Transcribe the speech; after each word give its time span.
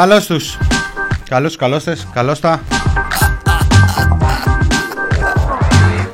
Καλώς 0.00 0.26
τους. 0.26 0.58
Καλώς, 1.28 1.56
καλώς 1.56 1.84
τες, 1.84 2.06
καλώς 2.12 2.40
τα. 2.40 2.60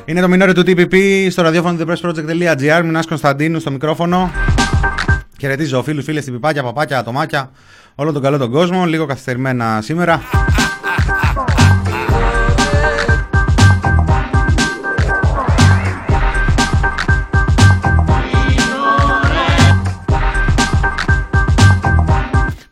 Είναι 0.05 0.21
το 0.21 0.27
μινόριο 0.27 0.53
του 0.53 0.61
TPP 0.61 1.27
στο 1.29 1.41
ραδιόφωνο 1.41 1.77
thepressproject.gr. 1.79 2.81
Μινάς 2.83 3.05
Κωνσταντίνου 3.07 3.59
στο 3.59 3.71
μικρόφωνο. 3.71 4.31
Χαιρετίζω 5.39 5.83
φίλους, 5.83 6.03
φίλες, 6.03 6.25
τυπιπάκια, 6.25 6.63
παπάκια, 6.63 6.99
ατομάκια, 6.99 7.51
όλο 7.95 8.11
τον 8.11 8.21
καλό 8.21 8.37
τον 8.37 8.51
κόσμο. 8.51 8.85
Λίγο 8.85 9.05
καθυστερημένα 9.05 9.79
σήμερα. 9.81 10.21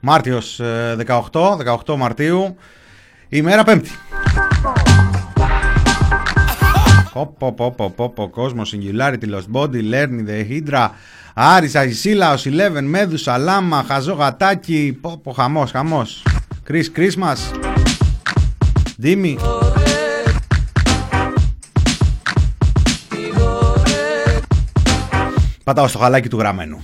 Μάρτιος 0.07 0.61
18, 1.07 1.57
18 1.85 1.95
Μαρτίου, 1.97 2.57
ημέρα 3.29 3.63
Πέμπτη. 3.63 3.89
Πόπο, 7.13 7.53
πόπο, 7.53 7.89
πόπο, 7.89 8.29
κόσμος, 8.29 8.75
Singularity, 8.75 9.23
Lost 9.23 9.61
Body, 9.61 9.93
Learning, 9.93 10.27
The 10.27 10.49
Hydra, 10.49 10.89
Άρης, 11.33 11.75
Αγισίλα, 11.75 12.33
Οσιλέβεν, 12.33 12.85
Μέδουσα, 12.85 13.37
Λάμα, 13.37 13.85
Χαζό, 13.87 14.13
Γατάκι, 14.13 14.97
πόπο, 15.01 15.31
χαμός, 15.31 15.71
χαμός. 15.71 16.23
Chris 16.69 16.85
Christmas, 16.95 17.59
Δήμη. 18.97 19.37
Πατάω 25.63 25.87
στο 25.87 25.99
χαλάκι 25.99 26.29
του 26.29 26.37
γραμμένου. 26.37 26.81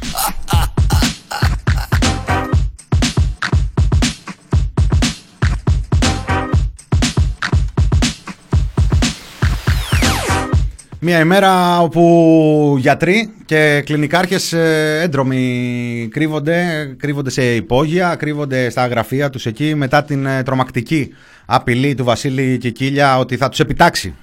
Μια 11.03 11.19
ημέρα 11.19 11.79
όπου 11.79 12.75
γιατροί 12.79 13.33
και 13.45 13.81
κλινικάρχες 13.85 14.53
ε, 14.53 14.99
έντρομοι 15.03 16.07
κρύβονται, 16.11 16.93
κρύβονται 16.97 17.29
σε 17.29 17.55
υπόγεια, 17.55 18.15
κρύβονται 18.15 18.69
στα 18.69 18.87
γραφεία 18.87 19.29
τους 19.29 19.45
εκεί 19.45 19.75
μετά 19.75 20.03
την 20.03 20.25
ε, 20.25 20.43
τρομακτική 20.43 21.13
απειλή 21.45 21.95
του 21.95 22.03
Βασίλη 22.03 22.57
Κικίλια 22.57 23.17
ότι 23.17 23.37
θα 23.37 23.49
τους 23.49 23.59
επιτάξει. 23.59 24.15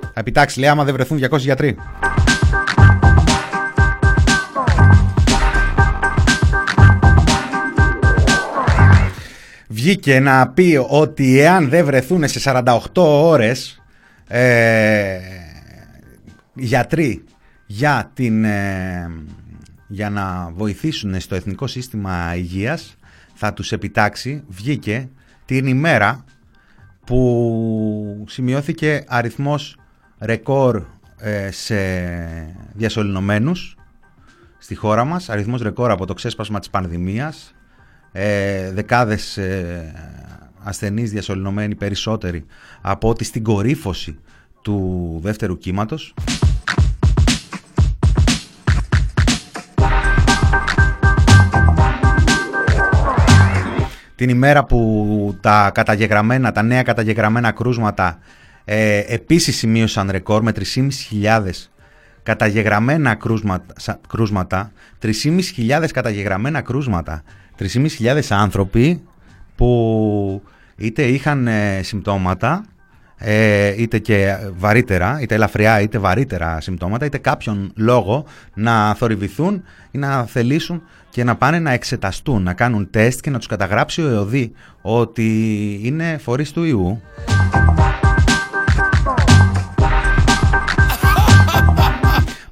Θα 0.00 0.12
επιτάξει 0.14 0.60
λέει 0.60 0.68
άμα 0.68 0.84
δεν 0.84 0.94
βρεθούν 0.94 1.18
200 1.30 1.38
γιατροί. 1.38 1.76
Βγήκε 9.68 10.20
να 10.20 10.48
πει 10.48 10.86
ότι 10.88 11.40
εάν 11.40 11.68
δεν 11.68 11.84
βρεθούν 11.84 12.28
σε 12.28 12.62
48 12.64 12.78
ώρες 13.02 13.82
ε, 14.28 15.18
γιατροί 16.56 17.24
για, 17.66 18.10
την, 18.14 18.44
ε, 18.44 19.10
για 19.86 20.10
να 20.10 20.50
βοηθήσουν 20.54 21.20
στο 21.20 21.34
Εθνικό 21.34 21.66
Σύστημα 21.66 22.34
Υγείας 22.36 22.96
θα 23.34 23.52
τους 23.52 23.72
επιτάξει, 23.72 24.42
βγήκε 24.48 25.08
την 25.44 25.66
ημέρα 25.66 26.24
που 27.06 28.24
σημειώθηκε 28.28 29.04
αριθμός 29.06 29.76
ρεκόρ 30.20 30.82
ε, 31.18 31.50
σε 31.50 31.76
διασωληνωμένους 32.72 33.76
στη 34.58 34.74
χώρα 34.74 35.04
μας, 35.04 35.28
αριθμός 35.28 35.62
ρεκόρ 35.62 35.90
από 35.90 36.06
το 36.06 36.14
ξέσπασμα 36.14 36.58
της 36.58 36.70
πανδημίας, 36.70 37.54
ε, 38.12 38.70
δεκάδες 38.72 39.36
ε, 39.36 39.92
ασθενείς 40.62 41.10
διασωληνωμένοι 41.10 41.74
περισσότεροι 41.74 42.44
από 42.80 43.08
ότι 43.08 43.24
στην 43.24 43.42
κορύφωση 43.42 44.18
του 44.62 45.18
δεύτερου 45.22 45.58
κύματος. 45.58 46.14
Την 54.16 54.28
ημέρα 54.28 54.64
που 54.64 55.38
τα 55.40 55.70
καταγεγραμμένα, 55.74 56.52
τα 56.52 56.62
νέα 56.62 56.82
καταγεγραμμένα 56.82 57.50
κρούσματα 57.50 58.18
ε, 58.64 58.98
επίσης 59.06 59.56
σημείωσαν 59.56 60.10
ρεκόρ 60.10 60.42
με 60.42 60.52
3.500 60.56 61.50
καταγεγραμμένα 62.22 63.14
κρούσματα, 63.14 63.74
κρούσματα 64.08 64.72
3.500 65.02 65.86
καταγεγραμμένα 65.92 66.60
κρούσματα 66.60 67.22
3.500 67.58 68.20
άνθρωποι 68.28 69.02
που 69.56 70.42
είτε 70.76 71.02
είχαν 71.02 71.46
ε, 71.46 71.80
συμπτώματα 71.82 72.64
ε, 73.18 73.82
είτε 73.82 73.98
και 73.98 74.36
βαρύτερα, 74.56 75.20
είτε 75.20 75.34
ελαφριά 75.34 75.80
είτε 75.80 75.98
βαρύτερα 75.98 76.60
συμπτώματα, 76.60 77.04
είτε 77.04 77.18
κάποιον 77.18 77.72
λόγο 77.76 78.24
να 78.54 78.94
θορυβηθούν 78.94 79.62
ή 79.90 79.98
να 79.98 80.24
θελήσουν 80.24 80.82
και 81.10 81.24
να 81.24 81.36
πάνε 81.36 81.58
να 81.58 81.70
εξεταστούν, 81.70 82.42
να 82.42 82.52
κάνουν 82.52 82.90
τεστ 82.90 83.20
και 83.20 83.30
να 83.30 83.38
τους 83.38 83.46
καταγράψει 83.46 84.02
ο 84.02 84.08
ΕΟΔΗ 84.08 84.52
ότι 84.82 85.80
είναι 85.82 86.18
φορείς 86.22 86.52
του 86.52 86.64
ιού. 86.64 87.00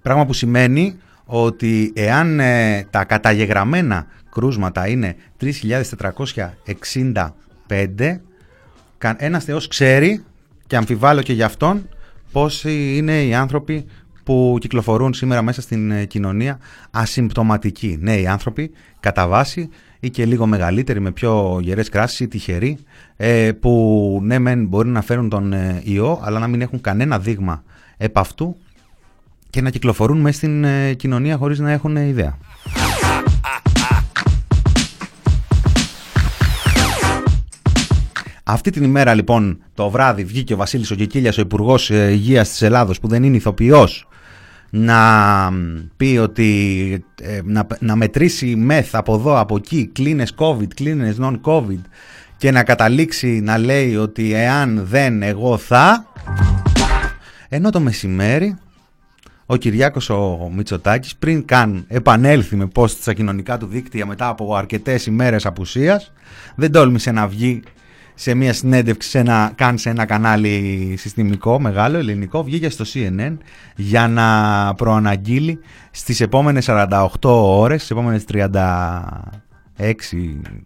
Πράγμα 0.03 0.27
που 0.27 0.33
σημαίνει 0.33 0.99
ότι 1.25 1.93
εάν 1.97 2.41
ε, 2.41 2.87
τα 2.91 3.05
καταγεγραμμένα 3.05 4.07
κρούσματα 4.31 4.89
είναι 4.89 5.17
3.465, 5.41 8.19
ένας 9.17 9.45
θεός 9.45 9.69
ξέρει 9.69 10.25
και 10.75 10.81
αμφιβάλλω 10.81 11.23
και 11.23 11.33
για 11.33 11.47
αυτόν 11.47 11.89
πόσοι 12.33 12.97
είναι 12.97 13.23
οι 13.23 13.35
άνθρωποι 13.35 13.85
που 14.25 14.57
κυκλοφορούν 14.61 15.15
σήμερα 15.15 15.43
μέσα 15.43 15.61
στην 15.61 15.91
ε, 15.91 16.05
κοινωνία 16.05 16.59
ασυμπτωματικοί. 16.91 17.99
Νέοι 18.01 18.27
άνθρωποι, 18.27 18.71
κατά 19.01 19.27
βάση 19.27 19.69
ή 20.01 20.11
και 20.11 20.27
λίγο 20.27 20.47
μεγαλύτεροι 20.47 21.01
με 21.01 21.11
πιο 21.11 21.59
γερές 21.63 21.89
κράσεις 21.89 22.21
ή 22.21 22.29
τυχεροί 22.29 22.79
ε, 23.17 23.53
που 23.53 24.19
ναι 24.23 24.39
μεν 24.39 24.67
μπορεί 24.67 24.89
να 24.89 25.03
φέρουν 25.03 25.29
τον 25.29 25.53
ε, 25.53 25.81
ιό 25.85 26.21
αλλά 26.23 26.39
να 26.39 26.47
μην 26.47 26.61
έχουν 26.61 26.81
κανένα 26.81 27.19
δείγμα 27.19 27.63
επ' 27.97 28.19
αυτού 28.19 28.57
και 29.51 29.61
να 29.61 29.71
κυκλοφορούν 29.71 30.21
μέσα 30.21 30.37
στην 30.37 30.67
κοινωνία 30.97 31.37
χωρίς 31.37 31.59
να 31.59 31.71
έχουν 31.71 31.97
ιδέα. 31.97 32.39
Αυτή 38.47 38.71
την 38.71 38.85
ημέρα 38.85 39.15
λοιπόν 39.15 39.63
το 39.75 39.91
βράδυ 39.91 40.25
βγήκε 40.25 40.55
ο 40.55 40.57
Βασίλης 40.57 40.91
ο 40.91 40.95
Κικίλιας, 40.95 41.39
ο 41.39 41.41
Υπουργός 41.41 41.91
Υγείας 41.91 42.49
της 42.49 42.63
Ελλάδος 42.63 43.01
που 43.01 43.09
δεν 43.09 43.23
είναι 43.23 43.37
ηθοποιός 43.37 44.09
να 44.71 45.51
πει 45.97 46.19
ότι 46.23 47.05
ε, 47.23 47.41
να, 47.45 47.67
να 47.79 47.97
μετρήσει 47.97 48.57
μεθ 48.57 48.95
από 48.95 49.15
εδώ, 49.15 49.39
από 49.39 49.57
εκεί, 49.57 49.91
κλίνες 49.93 50.35
COVID, 50.37 50.75
κλίνες 50.75 51.17
non-COVID 51.21 51.81
και 52.37 52.51
να 52.51 52.63
καταλήξει 52.63 53.41
να 53.41 53.59
λέει 53.59 53.97
ότι 53.97 54.35
εάν 54.35 54.87
δεν 54.87 55.23
εγώ 55.23 55.57
θα... 55.57 56.07
Ενώ 57.49 57.71
το 57.71 57.81
μεσημέρι 57.81 58.57
ο 59.47 59.57
Κυριάκος 59.57 60.11
ο 60.11 60.51
Μητσοτάκης 60.55 61.17
πριν 61.17 61.45
καν 61.45 61.85
επανέλθει 61.89 62.57
με 62.57 62.69
post 62.75 62.89
στα 62.89 63.13
κοινωνικά 63.13 63.57
του 63.59 63.67
δίκτυα 63.67 64.07
μετά 64.07 64.29
από 64.29 64.55
αρκετές 64.55 65.07
ημέρες 65.07 65.47
απουσίας 65.47 66.13
δεν 66.55 66.73
τόλμησε 66.73 67.11
να 67.11 67.27
βγει 67.27 67.63
σε 68.15 68.35
μια 68.35 68.53
συνέντευξη 68.53 69.09
σε 69.09 69.19
ένα, 69.19 69.53
καν 69.55 69.79
σε 69.79 69.91
ένα 69.91 70.05
κανάλι 70.05 70.95
συστημικό 70.99 71.61
μεγάλο 71.61 71.99
ελληνικό 71.99 72.43
βγήκε 72.43 72.69
στο 72.69 72.85
CNN 72.95 73.37
για 73.77 74.09
να 74.09 74.75
προαναγγείλει 74.75 75.59
στις 75.91 76.21
επόμενες 76.21 76.67
48 76.69 77.09
ώρες, 77.23 77.79
στις 77.79 77.91
επόμενες 77.91 78.25
36, 78.33 78.51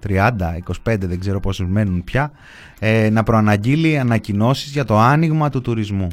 30, 0.06 0.30
25 0.86 0.98
δεν 0.98 1.20
ξέρω 1.20 1.40
πόσους 1.40 1.66
μένουν 1.66 2.04
πια 2.04 2.32
ε, 2.78 3.10
να 3.10 3.22
προαναγγείλει 3.22 3.98
ανακοινώσεις 3.98 4.72
για 4.72 4.84
το 4.84 4.98
άνοιγμα 4.98 5.50
του 5.50 5.60
τουρισμού. 5.60 6.08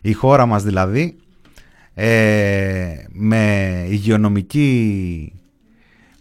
Η 0.00 0.12
χώρα 0.12 0.46
μας 0.46 0.62
δηλαδή 0.62 1.16
ε, 1.94 2.94
με 3.08 3.86
υγειονομική 3.88 5.32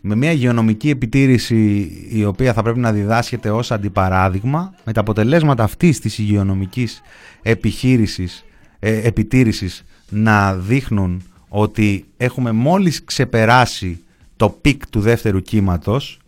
με 0.02 0.16
μια 0.16 0.32
υγειονομική 0.32 0.90
επιτήρηση 0.90 1.92
η 2.10 2.26
οποία 2.26 2.54
θα 2.54 2.64
πρέπει 2.64 2.80
να 2.80 2.92
διδάσκεται 2.92 3.50
ως 3.50 3.72
αντιπαράδειγμα 3.72 4.74
με 4.84 4.94
τα 4.94 5.00
αποτελέσματα 5.00 5.64
αυτής 5.64 6.00
της 6.00 6.18
υγειονομικής 6.18 7.02
επιχείρησης, 7.42 8.46
ε, 8.80 9.08
επιτήρησης 9.08 9.84
να 10.10 10.56
δείχνουν 10.56 11.22
ότι 11.48 12.06
έχουμε 12.18 12.52
μόλις 12.52 13.04
ξεπεράσει 13.04 14.04
το 14.36 14.50
peak 14.50 14.88
του 14.90 15.00
δεύτερου 15.00 15.42
κύματος 15.42 16.20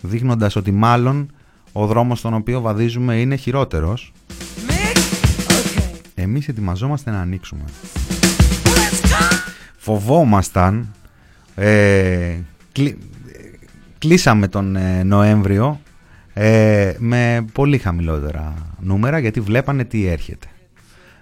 δείχνοντας 0.00 0.56
ότι 0.56 0.70
μάλλον 0.70 1.32
ο 1.72 1.86
δρόμος 1.86 2.18
στον 2.18 2.34
οποίο 2.34 2.60
βαδίζουμε 2.60 3.20
είναι 3.20 3.36
χειρότερος 3.36 4.12
εμείς 6.22 6.48
ετοιμαζόμαστε 6.48 7.10
να 7.10 7.20
ανοίξουμε. 7.20 7.64
Φοβόμασταν 9.76 10.94
ε, 11.54 12.38
κλείσαμε 13.98 14.48
τον 14.48 14.76
ε, 14.76 15.02
Νοέμβριο 15.02 15.80
ε, 16.34 16.92
με 16.98 17.44
πολύ 17.52 17.78
χαμηλότερα 17.78 18.54
νούμερα 18.80 19.18
γιατί 19.18 19.40
βλέπανε 19.40 19.84
τι 19.84 20.06
έρχεται. 20.06 20.46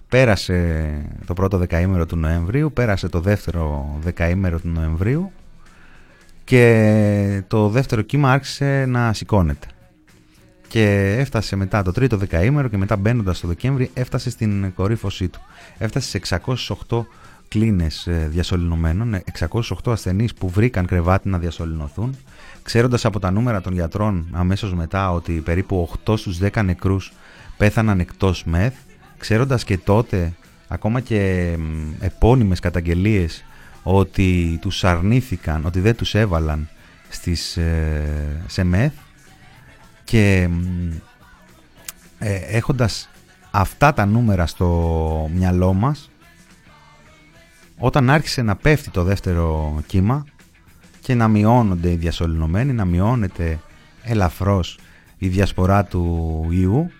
Πέρασε 0.09 0.91
το 1.27 1.35
πρώτο 1.35 1.59
δεκαήμερο 1.59 2.07
του 2.07 2.17
Νοεμβρίου, 2.17 2.73
πέρασε 2.73 3.09
το 3.09 3.21
δεύτερο 3.21 3.97
δεκαήμερο 4.01 4.61
του 4.61 4.69
Νοεμβρίου 4.69 5.33
και 6.45 7.43
το 7.49 7.69
δεύτερο 7.69 8.03
κύμα 8.03 8.33
άρχισε 8.33 8.85
να 8.89 9.13
σηκώνεται. 9.13 9.67
Και 10.69 11.17
έφτασε 11.19 11.57
μετά 11.57 11.83
το 11.83 11.93
τρίτο 11.93 12.17
δεκαήμερο 12.17 12.69
και 12.69 12.77
μετά 12.77 12.97
μπαίνοντας 12.97 13.41
το 13.41 13.49
Δεκέμβρη 13.49 13.91
έφτασε 13.95 14.31
στην 14.31 14.75
κορύφωσή 14.75 15.29
του. 15.29 15.41
Έφτασε 15.79 16.09
σε 16.09 16.41
608 16.89 17.05
κλίνες 17.51 18.07
ε, 18.07 18.29
διασωληνωμένων, 18.31 19.23
608 19.39 19.75
ασθενείς 19.87 20.35
που 20.35 20.49
βρήκαν 20.49 20.87
κρεβάτι 20.87 21.29
να 21.29 21.39
διασωληνωθούν, 21.39 22.17
ξέροντας 22.63 23.05
από 23.05 23.19
τα 23.19 23.31
νούμερα 23.31 23.61
των 23.61 23.73
γιατρών 23.73 24.27
αμέσως 24.33 24.75
μετά 24.75 25.13
ότι 25.13 25.33
περίπου 25.33 25.89
8 26.05 26.17
στους 26.17 26.39
10 26.43 26.63
νεκρούς 26.65 27.13
πέθαναν 27.57 28.01
εκτός 28.01 28.45
μεθ, 28.45 28.75
ξέροντας 29.19 29.65
και 29.65 29.79
τότε 29.79 30.33
ακόμα 30.69 31.01
και 31.01 31.53
επώνυμες 32.01 32.61
καταγγελίες 32.61 33.45
ότι 33.83 34.59
τους 34.61 34.85
αρνήθηκαν, 34.85 35.65
ότι 35.65 35.81
δεν 35.81 35.97
τους 35.97 36.15
έβαλαν 36.15 36.69
στις, 37.09 37.57
ε, 37.57 38.43
σε 38.47 38.65
μεθ 38.65 38.93
και 40.05 40.49
ε, 42.19 42.35
έχοντας 42.35 43.09
αυτά 43.51 43.93
τα 43.93 44.07
νούμερα 44.07 44.47
στο 44.47 45.31
μυαλό 45.35 45.73
μας 45.73 46.10
όταν 47.83 48.11
άρχισε 48.11 48.43
να 48.43 48.57
πέφτει 48.57 48.91
το 48.91 49.03
δεύτερο 49.03 49.79
κύμα 49.87 50.25
και 51.01 51.15
να 51.15 51.29
μειώνονται 51.29 51.91
οι 51.91 51.97
διασωληνωμένοι, 51.97 52.73
να 52.73 52.85
μειώνεται 52.85 53.59
ελαφρώς 54.03 54.79
η 55.19 55.29
διασπορά 55.29 55.85
του 55.85 56.47
ιού, 56.51 56.91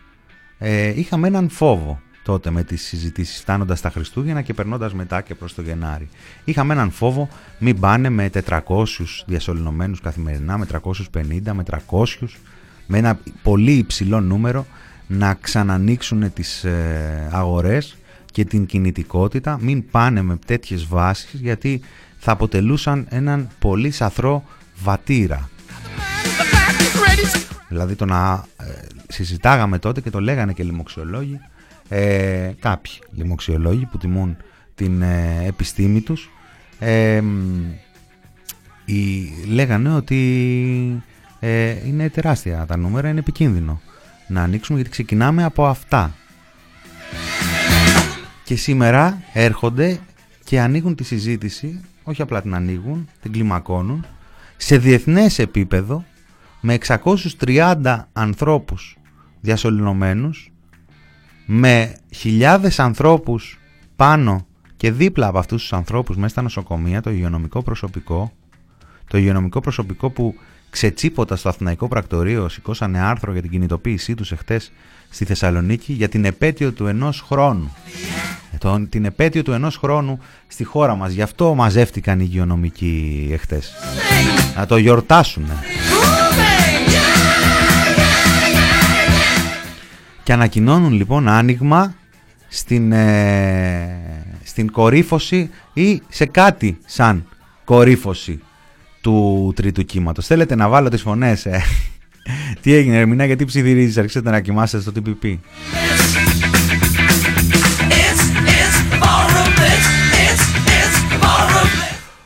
ε, 0.59 1.01
είχαμε 1.01 1.27
έναν 1.27 1.49
φόβο 1.49 2.01
τότε 2.23 2.51
με 2.51 2.63
τις 2.63 2.83
συζητήσεις 2.83 3.41
φτάνοντας 3.41 3.81
τα 3.81 3.91
Χριστούγεννα 3.91 4.43
και 4.43 4.55
περνώντας 4.55 4.95
μετά 4.95 5.21
και 5.21 5.35
προς 5.35 5.55
το 5.55 5.63
Γενάρη. 5.63 6.09
Είχαμε 6.45 6.73
έναν 6.73 6.91
φόβο 6.91 7.29
μην 7.59 7.81
πάνε 7.81 8.09
με 8.09 8.29
400 8.29 9.25
διασωληνωμένους 9.27 10.01
καθημερινά, 10.01 10.59
με 10.59 10.67
350, 10.67 11.53
με 11.53 11.63
300, 11.63 12.05
με 12.87 12.99
ένα 12.99 13.19
πολύ 13.43 13.73
υψηλό 13.73 14.21
νούμερο 14.21 14.67
να 15.07 15.35
ξανανοίξουν 15.35 16.33
τις 16.33 16.65
ε, 16.65 17.29
αγορές 17.33 17.97
και 18.31 18.45
την 18.45 18.67
κινητικότητα, 18.67 19.59
μην 19.61 19.91
πάνε 19.91 20.23
με 20.23 20.39
τέτοιες 20.47 20.87
βάσεις 20.87 21.41
γιατί 21.41 21.81
θα 22.19 22.33
αποτελούσαν 22.33 23.07
έναν 23.09 23.49
πολύ 23.59 23.91
σαθρό 23.91 24.45
βατήρα. 24.83 25.49
Δηλαδή 27.69 27.95
το 27.95 28.05
να 28.05 28.45
ε, 28.57 28.65
συζητάγαμε 29.09 29.79
τότε 29.79 30.01
και 30.01 30.11
το 30.11 30.21
λέγανε 30.21 30.53
και 30.53 30.63
λοιμοξιολόγοι, 30.63 31.41
ε, 31.89 32.51
κάποιοι 32.59 32.93
λοιμοξιολόγοι 33.15 33.87
που 33.87 33.99
τιμούν 33.99 34.37
την 34.75 35.03
ε, 35.03 35.45
επιστήμη 35.47 36.01
τους, 36.01 36.31
ε, 36.79 37.23
λέγανε 39.47 39.95
ότι 39.95 41.03
ε, 41.41 41.87
είναι 41.87 42.09
τεράστια 42.09 42.65
τα 42.67 42.77
νούμερα, 42.77 43.09
είναι 43.09 43.19
επικίνδυνο 43.19 43.81
να 44.27 44.43
ανοίξουμε 44.43 44.77
γιατί 44.77 44.91
ξεκινάμε 44.93 45.45
από 45.45 45.67
αυτά. 45.67 46.15
Και 48.51 48.57
σήμερα 48.57 49.23
έρχονται 49.33 50.01
και 50.45 50.61
ανοίγουν 50.61 50.95
τη 50.95 51.05
συζήτηση, 51.05 51.81
όχι 52.03 52.23
απλά 52.23 52.43
την 52.43 52.55
ανοίγουν, 52.55 53.09
την 53.21 53.33
κλιμακώνουν, 53.33 54.07
σε 54.57 54.79
διεθνές 54.79 55.39
επίπεδο 55.39 56.05
με 56.61 56.79
630 57.41 58.07
ανθρώπους 58.13 58.97
διασωληνωμένους, 59.41 60.53
με 61.47 61.97
χιλιάδες 62.15 62.79
ανθρώπους 62.79 63.59
πάνω 63.97 64.47
και 64.77 64.93
δίπλα 64.93 65.27
από 65.27 65.39
αυτούς 65.39 65.61
τους 65.61 65.73
ανθρώπους 65.73 66.17
μέσα 66.17 66.29
στα 66.29 66.43
νοσοκομεία, 66.43 67.01
το 67.01 67.11
υγειονομικό 67.11 67.63
προσωπικό, 67.63 68.33
το 69.09 69.19
υγειονομικό 69.19 69.61
προσωπικό 69.61 70.11
που 70.11 70.35
ξετσίποτα 70.71 71.37
στο 71.37 71.49
Αθηναϊκό 71.49 71.89
Πρακτορείο 71.89 72.49
σηκώσανε 72.49 73.01
άρθρο 73.01 73.33
για 73.33 73.43
την 73.43 73.51
κινητοποίησή 73.51 74.15
τους 74.15 74.33
εχθές 74.33 74.73
στη 75.11 75.25
Θεσσαλονίκη 75.25 75.93
για 75.93 76.09
την 76.09 76.25
επέτειο 76.25 76.73
του 76.73 76.87
ενός 76.87 77.21
χρόνου. 77.21 77.75
Ε, 78.53 78.57
τον, 78.57 78.89
την 78.89 79.05
επέτειο 79.05 79.43
του 79.43 79.53
ενός 79.53 79.77
χρόνου 79.77 80.19
στη 80.47 80.65
χώρα 80.65 80.95
μας. 80.95 81.13
Γι' 81.13 81.23
αυτό 81.23 81.55
μαζεύτηκαν 81.55 82.21
οι 82.21 82.25
υγειονομικοί 82.29 83.29
εχθές. 83.33 83.73
Να 84.57 84.67
το 84.67 84.77
γιορτάσουν. 84.77 85.47
Και 90.23 90.33
ανακοινώνουν 90.33 90.93
λοιπόν 90.93 91.29
άνοιγμα 91.29 91.95
στην, 92.49 92.93
ε, 92.93 94.01
στην 94.45 94.71
κορύφωση 94.71 95.51
ή 95.73 96.03
σε 96.09 96.27
κάτι 96.27 96.79
σαν 96.87 97.27
κορύφωση 97.65 98.41
του 99.01 99.53
τρίτου 99.57 99.85
κύματος. 99.85 100.27
Θέλετε 100.27 100.55
να 100.55 100.69
βάλω 100.69 100.89
τις 100.89 101.03
φωνές, 101.03 101.47
ε; 101.47 101.63
Τι 102.61 102.75
έγινε 102.75 102.97
Ερμηνά, 102.97 103.25
γιατί 103.25 103.45
ψιθυρίζεις, 103.45 103.99
αρχίσετε 103.99 104.31
να 104.31 104.41
κοιμάστε 104.41 104.81
στο 104.81 104.93
TPP. 104.97 105.37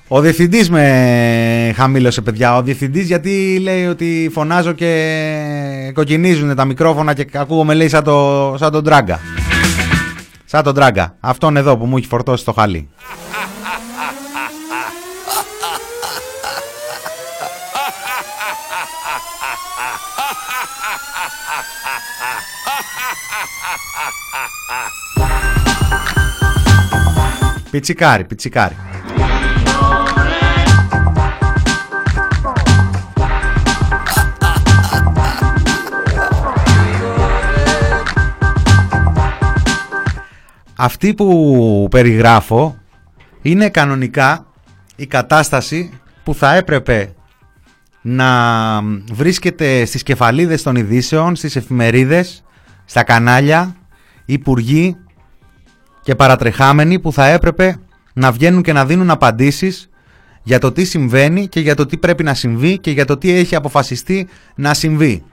Ο 0.08 0.20
διευθυντής 0.20 0.70
με 0.70 1.73
χαμήλωσε, 1.76 2.20
παιδιά. 2.20 2.56
Ο 2.56 2.62
διευθυντής 2.62 3.06
γιατί 3.06 3.58
λέει 3.62 3.87
ότι 3.87 4.31
φωνάζω 4.32 4.73
και 4.73 5.91
κοκκινίζουν 5.94 6.55
τα 6.55 6.64
μικρόφωνα 6.64 7.14
και 7.14 7.26
ακούγομαι 7.32 7.75
λέει 7.75 7.88
σαν, 7.88 8.05
το, 8.05 8.55
σαν 8.58 8.73
τον 8.73 8.85
τράγκα. 8.85 9.20
Σαν 10.44 10.62
τον 10.62 10.75
τράγκα. 10.75 11.17
Αυτόν 11.20 11.56
εδώ 11.56 11.76
που 11.76 11.87
μου 11.87 11.97
έχει 11.97 12.06
φορτώσει 12.06 12.44
το 12.44 12.52
χαλί. 12.52 12.88
Πιτσικάρι, 27.75 28.25
πιτσικάρι. 28.25 28.75
Αυτή 40.76 41.14
που 41.14 41.88
περιγράφω 41.90 42.78
είναι 43.43 43.69
κανονικά 43.69 44.47
η 44.97 45.07
κατάσταση 45.07 45.90
που 46.25 46.35
θα 46.35 46.54
έπρεπε 46.54 47.14
να 48.00 48.81
βρίσκεται 49.12 49.85
στις 49.85 50.02
κεφαλίδες 50.02 50.62
των 50.62 50.76
ειδήσεων, 50.76 51.37
στις 51.37 51.57
εφημερίδες, 51.57 52.45
στα 52.85 53.02
κανάλια, 53.02 53.76
υπουργοί 54.25 54.97
και 56.04 56.14
παρατρεχάμενοι 56.14 56.99
που 56.99 57.12
θα 57.12 57.26
έπρεπε 57.26 57.78
να 58.12 58.32
βγαίνουν 58.32 58.62
και 58.62 58.73
να 58.73 58.87
δίνουν 58.87 59.11
απαντήσεις 59.11 59.88
για 60.42 60.58
το 60.58 60.73
τι 60.73 60.84
συμβαίνει 60.84 61.49
και 61.49 61.61
για 61.61 61.75
το 61.75 61.87
τι 61.87 61.96
πρέπει 61.96 62.23
να 62.23 62.34
συμβεί 62.34 62.78
και 62.78 62.90
για 62.90 63.04
το 63.04 63.16
τι 63.16 63.30
έχει 63.30 63.54
αποφασιστεί 63.54 64.28
να 64.54 64.75
συμβεί. 64.75 65.25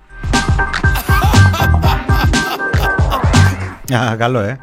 Α, 3.94 4.16
καλό 4.16 4.40
ε. 4.40 4.60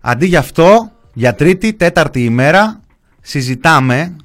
Αντί 0.00 0.26
γι' 0.26 0.36
αυτό, 0.36 0.92
για 1.12 1.34
τρίτη, 1.34 1.72
τέταρτη 1.72 2.24
ημέρα, 2.24 2.80
συζητάμε 3.20 4.16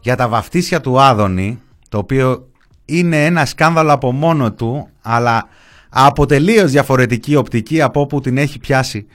για 0.00 0.16
τα 0.16 0.28
βαφτίσια 0.28 0.80
του 0.80 1.00
Άδωνη, 1.00 1.60
το 1.88 1.98
οποίο 1.98 2.48
είναι 2.84 3.24
ένα 3.24 3.44
σκάνδαλο 3.44 3.92
από 3.92 4.12
μόνο 4.12 4.52
του, 4.52 4.88
αλλά 5.02 5.48
από 5.88 6.26
τελείως 6.26 6.70
διαφορετική 6.70 7.36
οπτική 7.36 7.82
από 7.82 8.00
όπου 8.00 8.20
την 8.20 8.38
έχει 8.38 8.58
πιάσει 8.58 9.06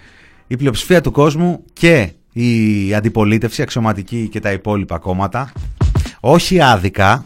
η 0.48 0.58
πλειοψηφία 0.58 1.02
του 1.02 1.12
κόσμου 1.12 1.64
και 1.74 2.12
η 2.34 2.94
αντιπολίτευση, 2.94 3.62
αξιωματική 3.62 4.28
και 4.32 4.40
τα 4.40 4.52
υπόλοιπα 4.52 4.98
κόμματα. 4.98 5.52
Όχι 6.20 6.62
άδικα, 6.62 7.26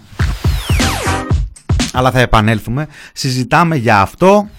αλλά 1.94 2.12
θα 2.12 2.20
επανέλθουμε. 2.20 2.88
Συζητάμε 3.13 3.75
για 3.75 4.01
αυτό, 4.01 4.50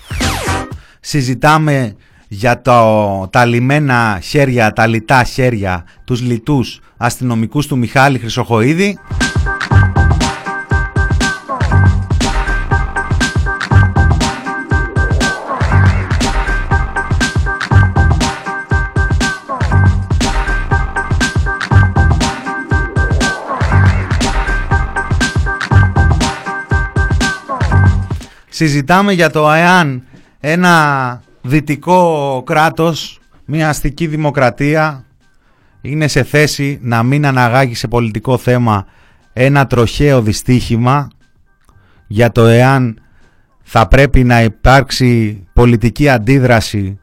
συζητάμε 1.01 1.97
για 2.29 2.63
το, 2.63 3.29
τα 3.33 3.45
λιμένα 3.45 4.19
χέρια, 4.23 4.73
τα 4.73 4.87
λιτά 4.87 5.25
χέρια, 5.25 5.85
τους 6.05 6.21
λιτούς 6.21 6.81
αστυνομικούς 6.97 7.67
του 7.67 7.79
Μιχάλη 7.79 8.19
Χρυσοχοίδη. 8.19 8.99
Συζητάμε 28.59 29.13
για 29.13 29.31
το 29.31 29.53
εάν 29.53 30.03
ένα 30.41 31.21
δυτικό 31.43 32.43
κράτος, 32.47 33.21
μια 33.45 33.69
αστική 33.69 34.07
δημοκρατία 34.07 35.05
είναι 35.81 36.09
σε 36.09 36.23
θέση 36.23 36.79
να 36.83 37.03
μην 37.03 37.27
αναγάγει 37.27 37.75
σε 37.75 37.89
πολιτικό 37.89 38.39
θέμα 38.39 38.87
ένα 39.33 39.67
τροχαίο 39.67 40.23
δυστύχημα 40.23 41.09
για 42.07 42.33
το 42.33 42.45
εάν 42.45 43.01
θα 43.63 43.89
πρέπει 43.89 44.25
να 44.25 44.43
υπάρξει 44.43 45.43
πολιτική 45.53 46.09
αντίδραση 46.09 46.99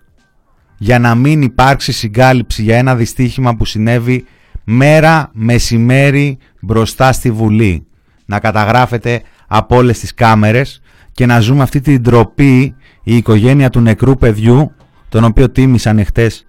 για 0.78 1.00
να 1.00 1.16
μην 1.16 1.42
υπάρξει 1.42 1.92
συγκάλυψη 1.92 2.64
για 2.64 2.78
ένα 2.78 2.96
δυστύχημα 2.96 3.56
που 3.56 3.66
συνέβη 3.66 4.26
μέρα 4.64 5.30
μεσημέρι 5.34 6.38
μπροστά 6.62 7.12
στη 7.12 7.32
Βουλή. 7.32 7.88
Να 8.26 8.40
καταγράφεται 8.40 9.22
από 9.48 9.76
όλες 9.76 10.00
τις 10.00 10.14
κάμερες 10.14 10.80
και 11.16 11.26
να 11.26 11.40
ζούμε 11.40 11.64
αυτή 11.64 11.82
την 11.82 12.02
ντροπή 12.02 12.76
η 13.04 13.16
οικογένεια 13.16 13.70
του 13.70 13.80
νεκρού 13.80 14.18
παιδιού 14.18 14.72
τον 15.10 15.24
οποίο 15.24 15.50
τίμησαν 15.50 16.00
εχθές 16.00 16.46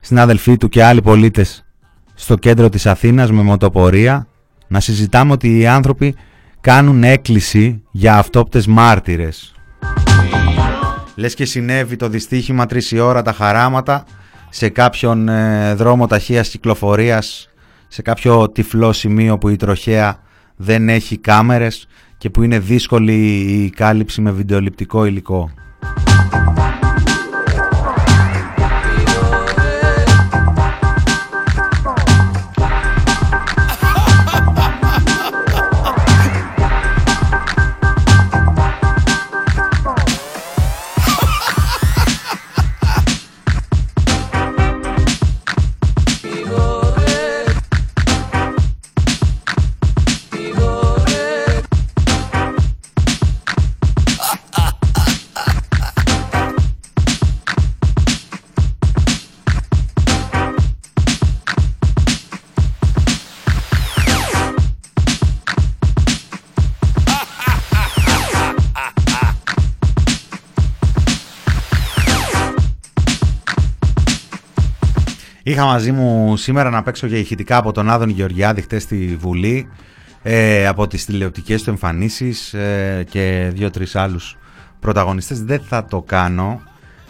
συνάδελφοί 0.00 0.56
του 0.56 0.68
και 0.68 0.84
άλλοι 0.84 1.02
πολίτες 1.02 1.64
στο 2.14 2.36
κέντρο 2.36 2.68
της 2.68 2.86
Αθήνας 2.86 3.30
με 3.30 3.42
μοτοπορία 3.42 4.26
να 4.66 4.80
συζητάμε 4.80 5.32
ότι 5.32 5.58
οι 5.58 5.66
άνθρωποι 5.66 6.14
κάνουν 6.60 7.04
έκκληση 7.04 7.82
για 7.90 8.16
αυτόπτες 8.16 8.66
μάρτυρες. 8.66 9.54
Λες 11.14 11.34
και 11.34 11.44
συνέβη 11.44 11.96
το 11.96 12.08
δυστύχημα 12.08 12.66
τρεις 12.66 12.92
ώρα 12.92 13.22
τα 13.22 13.32
χαράματα 13.32 14.04
σε 14.50 14.68
κάποιον 14.68 15.28
ε, 15.28 15.74
δρόμο 15.74 16.06
ταχείας 16.06 16.48
κυκλοφορίας, 16.48 17.48
σε 17.88 18.02
κάποιο 18.02 18.50
τυφλό 18.50 18.92
σημείο 18.92 19.38
που 19.38 19.48
η 19.48 19.56
τροχέα 19.56 20.18
δεν 20.56 20.88
έχει 20.88 21.18
κάμερες 21.18 21.86
και 22.24 22.30
που 22.30 22.42
είναι 22.42 22.58
δύσκολη 22.58 23.14
η 23.64 23.70
κάλυψη 23.70 24.20
με 24.20 24.30
βιντεοληπτικό 24.30 25.04
υλικό. 25.04 25.50
Είχα 75.54 75.64
μαζί 75.64 75.92
μου 75.92 76.36
σήμερα 76.36 76.70
να 76.70 76.82
παίξω 76.82 77.06
για 77.06 77.18
ηχητικά 77.18 77.56
από 77.56 77.72
τον 77.72 77.90
Άδων 77.90 78.08
Γεωργιάδη 78.08 78.60
χτες 78.60 78.82
στη 78.82 79.16
Βουλή 79.20 79.68
ε, 80.22 80.66
από 80.66 80.86
τις 80.86 81.04
τηλεοπτικές 81.04 81.62
του 81.62 81.70
εμφανίσεις 81.70 82.54
ε, 82.54 83.04
και 83.10 83.50
δύο-τρεις 83.54 83.96
άλλους 83.96 84.36
πρωταγωνιστές. 84.80 85.44
Δεν 85.44 85.60
θα 85.60 85.84
το 85.84 86.02
κάνω. 86.02 86.62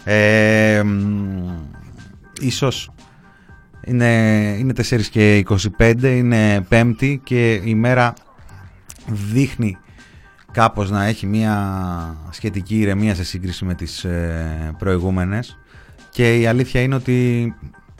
Ε, 0.03 0.83
ίσως 2.39 2.91
είναι, 3.85 4.05
είναι 4.59 4.73
4 4.89 5.01
και 5.01 5.43
25, 5.77 6.03
είναι 6.03 6.61
πέμπτη 6.61 7.21
και 7.23 7.61
η 7.63 7.75
μέρα 7.75 8.13
δείχνει 9.05 9.77
κάπως 10.51 10.89
να 10.89 11.05
έχει 11.05 11.25
μια 11.25 12.17
σχετική 12.29 12.79
ηρεμία 12.79 13.15
σε 13.15 13.23
σύγκριση 13.23 13.65
με 13.65 13.73
τις 13.73 14.03
ε, 14.03 14.75
προηγούμενες 14.77 15.59
και 16.09 16.39
η 16.39 16.47
αλήθεια 16.47 16.81
είναι 16.81 16.95
ότι 16.95 17.53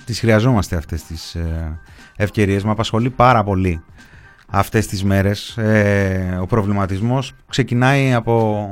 τις 0.05 0.19
χρειαζόμαστε 0.19 0.75
αυτές 0.75 1.03
τις 1.03 1.35
ε, 1.35 1.79
ευκαιρίες. 2.15 2.63
Με 2.63 2.71
απασχολεί 2.71 3.09
πάρα 3.09 3.43
πολύ 3.43 3.83
αυτές 4.47 4.87
τις 4.87 5.03
μέρες. 5.03 5.57
Ε, 5.57 6.37
ο 6.41 6.45
προβληματισμός 6.45 7.33
ξεκινάει 7.47 8.13
από, 8.13 8.67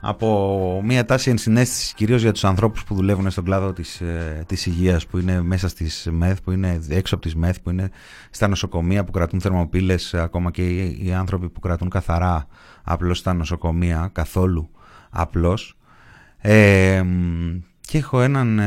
από 0.00 0.80
μια 0.84 1.04
τάση 1.04 1.30
ενσυναίσθησης 1.30 1.92
κυρίως 1.92 2.22
για 2.22 2.32
τους 2.32 2.44
ανθρώπους 2.44 2.84
που 2.84 2.94
δουλεύουν 2.94 3.30
στον 3.30 3.44
κλάδο 3.44 3.72
της, 3.72 4.00
ε, 4.00 4.44
της 4.46 4.66
υγείας 4.66 5.06
που 5.06 5.18
είναι 5.18 5.42
μέσα 5.42 5.68
στις 5.68 6.08
ΜΕΘ, 6.10 6.40
που 6.40 6.50
είναι 6.50 6.80
έξω 6.88 7.14
από 7.14 7.24
τις 7.24 7.34
ΜΕΘ, 7.34 7.60
που 7.60 7.70
είναι 7.70 7.90
στα 8.30 8.48
νοσοκομεία 8.48 9.04
που 9.04 9.10
κρατούν 9.10 9.40
θερμοπύλες 9.40 10.14
ακόμα 10.14 10.50
και 10.50 10.62
οι, 10.62 10.98
οι 11.02 11.12
άνθρωποι 11.12 11.48
που 11.48 11.60
κρατούν 11.60 11.88
καθαρά 11.88 12.46
απλώς 12.82 13.18
στα 13.18 13.34
νοσοκομεία, 13.34 14.10
καθόλου 14.12 14.70
απλώς. 15.10 15.78
Ε, 16.38 17.02
και 17.80 17.98
έχω 17.98 18.20
έναν 18.20 18.60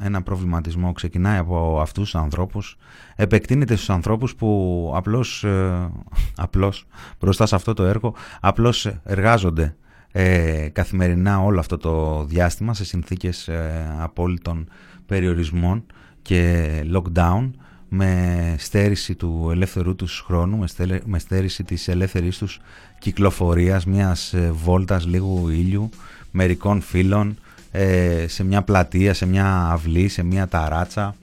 ένα 0.00 0.22
προβληματισμό 0.22 0.92
ξεκινάει 0.92 1.38
από 1.38 1.80
αυτούς 1.80 2.10
τους 2.10 2.20
ανθρώπους 2.20 2.76
επεκτείνεται 3.16 3.74
στους 3.74 3.90
ανθρώπους 3.90 4.34
που 4.34 4.92
απλώς, 4.94 5.44
ε, 5.44 5.90
απλώς 6.36 6.86
μπροστά 7.20 7.46
σε 7.46 7.54
αυτό 7.54 7.72
το 7.72 7.82
έργο 7.82 8.14
απλώς 8.40 8.86
εργάζονται 9.04 9.76
ε, 10.12 10.68
καθημερινά 10.72 11.40
όλο 11.40 11.58
αυτό 11.58 11.78
το 11.78 12.24
διάστημα 12.24 12.74
σε 12.74 12.84
συνθήκες 12.84 13.48
ε, 13.48 13.96
απόλυτων 13.98 14.68
περιορισμών 15.06 15.84
και 16.22 16.70
lockdown 16.94 17.50
με 17.88 18.54
στέρηση 18.58 19.14
του 19.14 19.48
ελεύθερου 19.50 19.94
τους 19.94 20.20
χρόνου, 20.26 20.64
με 21.04 21.18
στέρηση 21.18 21.64
της 21.64 21.88
ελεύθερης 21.88 22.38
τους 22.38 22.60
κυκλοφορίας, 22.98 23.86
μιας 23.86 24.32
ε, 24.32 24.50
βόλτας 24.52 25.06
λίγου 25.06 25.48
ήλιου, 25.48 25.88
μερικών 26.30 26.80
φίλων, 26.80 27.38
ε, 27.72 28.24
σε 28.28 28.44
μια 28.44 28.62
πλατεία, 28.62 29.14
σε 29.14 29.26
μια 29.26 29.68
αυλή, 29.70 30.08
σε 30.08 30.22
μια 30.22 30.48
ταράτσα 30.48 31.14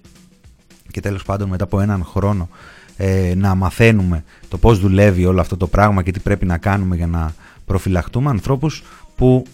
και 0.92 1.02
τέλος 1.02 1.24
πάντων 1.24 1.50
μετά 1.50 1.64
από 1.64 1.80
έναν 1.80 2.04
χρόνο 2.04 2.50
ε, 2.98 3.34
να 3.36 3.56
μαθαίνουμε 3.56 4.24
το 4.48 4.58
πώς 4.58 4.80
δουλεύει 4.80 5.26
όλο 5.26 5.42
αυτό 5.42 5.58
το 5.58 5.68
πράγμα 5.68 6.04
και 6.04 6.12
τι 6.12 6.20
πρέπει 6.20 6.46
να 6.46 6.58
κάνουμε 6.58 6.96
για 6.96 7.08
να 7.08 7.34
προφυλαχτούμε 7.66 8.30
ανθρώπους 8.30 8.84
που 9.16 9.46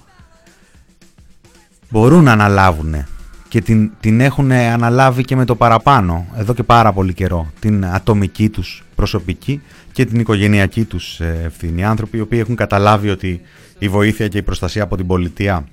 μπορούν 1.90 2.24
να 2.24 2.32
αναλάβουν 2.32 3.06
και 3.48 3.62
την, 3.62 3.92
την 4.00 4.20
έχουν 4.22 4.52
αναλάβει 4.52 5.24
και 5.24 5.36
με 5.36 5.46
το 5.46 5.56
παραπάνω 5.56 6.26
εδώ 6.36 6.54
και 6.54 6.64
πάρα 6.64 6.94
πολύ 6.94 7.14
καιρό 7.14 7.52
την 7.60 7.86
ατομική 7.86 8.50
τους 8.50 8.84
προσωπική 8.96 9.62
και 9.92 10.06
την 10.06 10.20
οικογενειακή 10.20 10.84
τους 10.84 11.20
ε, 11.20 11.42
ευθύνη. 11.46 11.84
Άνθρωποι 11.84 12.18
οι 12.18 12.22
οποίοι 12.22 12.40
έχουν 12.42 12.56
καταλάβει 12.56 13.10
ότι 13.10 13.42
η 13.80 13.90
βοήθεια 13.90 14.28
και 14.28 14.38
η 14.38 14.42
προστασία 14.42 14.84
από 14.84 14.96
την 14.96 15.08
πολιτεία 15.08 15.68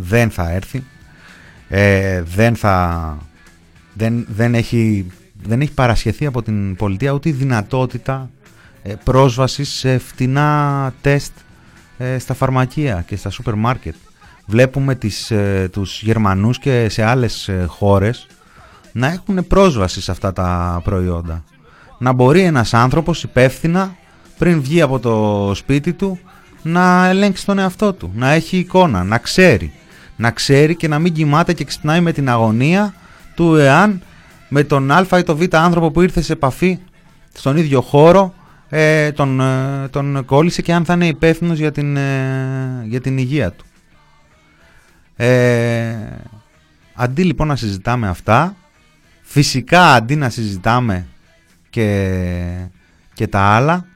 δεν 0.00 0.30
θα 0.30 0.50
έρθει. 0.50 0.84
Ε, 1.68 2.22
δεν, 2.22 2.56
θα, 2.56 3.18
δεν, 3.94 4.26
δεν, 4.28 4.54
έχει, 4.54 5.06
δεν 5.42 5.60
έχει 5.60 5.72
παρασχεθεί 5.72 6.26
από 6.26 6.42
την 6.42 6.76
πολιτεία 6.76 7.12
ούτε 7.12 7.28
η 7.28 7.32
δυνατότητα 7.32 8.30
ε, 8.82 8.94
πρόσβασης 9.04 9.68
σε 9.68 9.98
φτηνά 9.98 10.92
τεστ 11.00 11.32
ε, 11.98 12.18
στα 12.18 12.34
φαρμακεία 12.34 13.04
και 13.06 13.16
στα 13.16 13.30
σούπερ 13.30 13.54
μάρκετ. 13.54 13.94
Βλέπουμε 14.46 14.94
τις, 14.94 15.30
ε, 15.30 15.68
τους 15.72 16.02
Γερμανούς 16.02 16.58
και 16.58 16.88
σε 16.88 17.02
άλλες 17.02 17.48
ε, 17.48 17.64
χώρες 17.68 18.26
να 18.92 19.06
έχουν 19.06 19.46
πρόσβαση 19.46 20.00
σε 20.00 20.10
αυτά 20.10 20.32
τα 20.32 20.80
προϊόντα. 20.84 21.44
Να 21.98 22.12
μπορεί 22.12 22.40
ένας 22.40 22.74
άνθρωπος 22.74 23.22
υπεύθυνα 23.22 23.96
πριν 24.38 24.62
βγει 24.62 24.80
από 24.80 24.98
το 24.98 25.52
σπίτι 25.54 25.92
του 25.92 26.18
να 26.62 27.06
ελέγξει 27.06 27.46
τον 27.46 27.58
εαυτό 27.58 27.92
του, 27.92 28.12
να 28.14 28.30
έχει 28.30 28.56
εικόνα, 28.56 29.04
να 29.04 29.18
ξέρει 29.18 29.72
να 30.20 30.30
ξέρει 30.30 30.74
και 30.74 30.88
να 30.88 30.98
μην 30.98 31.12
κοιμάται 31.12 31.52
και 31.52 31.64
ξυπνάει 31.64 32.00
με 32.00 32.12
την 32.12 32.28
αγωνία 32.28 32.94
του 33.34 33.54
εάν 33.56 34.02
με 34.48 34.64
τον 34.64 34.90
α 34.90 35.18
ή 35.18 35.22
τον 35.22 35.36
β 35.36 35.54
άνθρωπο 35.54 35.90
που 35.90 36.00
ήρθε 36.00 36.20
σε 36.20 36.32
επαφή 36.32 36.78
στον 37.32 37.56
ίδιο 37.56 37.80
χώρο 37.80 38.34
ε, 38.68 39.12
τον, 39.12 39.40
ε, 39.40 39.88
τον 39.88 40.24
κόλλησε 40.24 40.62
και 40.62 40.72
αν 40.72 40.84
θα 40.84 40.92
είναι 40.92 41.06
υπεύθυνος 41.06 41.58
για, 41.58 41.72
την, 41.72 41.96
ε, 41.96 42.84
για 42.84 43.00
την 43.00 43.18
υγεία 43.18 43.50
του. 43.50 43.64
Ε, 45.16 45.96
αντί 46.94 47.24
λοιπόν 47.24 47.46
να 47.46 47.56
συζητάμε 47.56 48.08
αυτά, 48.08 48.56
φυσικά 49.22 49.92
αντί 49.92 50.16
να 50.16 50.28
συζητάμε 50.28 51.06
και, 51.70 52.66
και 53.12 53.26
τα 53.26 53.40
άλλα, 53.40 53.86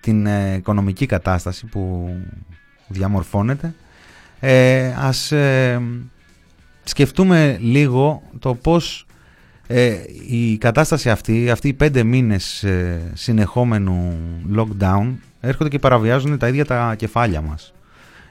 την 0.00 0.26
οικονομική 0.56 1.06
κατάσταση 1.06 1.66
που 1.66 2.10
διαμορφώνεται, 2.88 3.74
ε, 4.40 4.94
ας 4.98 5.32
ε, 5.32 5.82
σκεφτούμε 6.84 7.58
λίγο 7.60 8.22
το 8.38 8.54
πώς 8.54 9.06
ε, 9.66 9.96
η 10.28 10.58
κατάσταση 10.58 11.10
αυτή, 11.10 11.50
αυτοί 11.50 11.68
οι 11.68 11.72
πέντε 11.72 12.02
μήνες 12.02 12.62
ε, 12.62 13.10
συνεχόμενου 13.14 14.16
lockdown 14.56 15.12
έρχονται 15.40 15.68
και 15.68 15.78
παραβιάζουν 15.78 16.38
τα 16.38 16.48
ίδια 16.48 16.64
τα 16.64 16.94
κεφάλια 16.94 17.40
μας. 17.40 17.72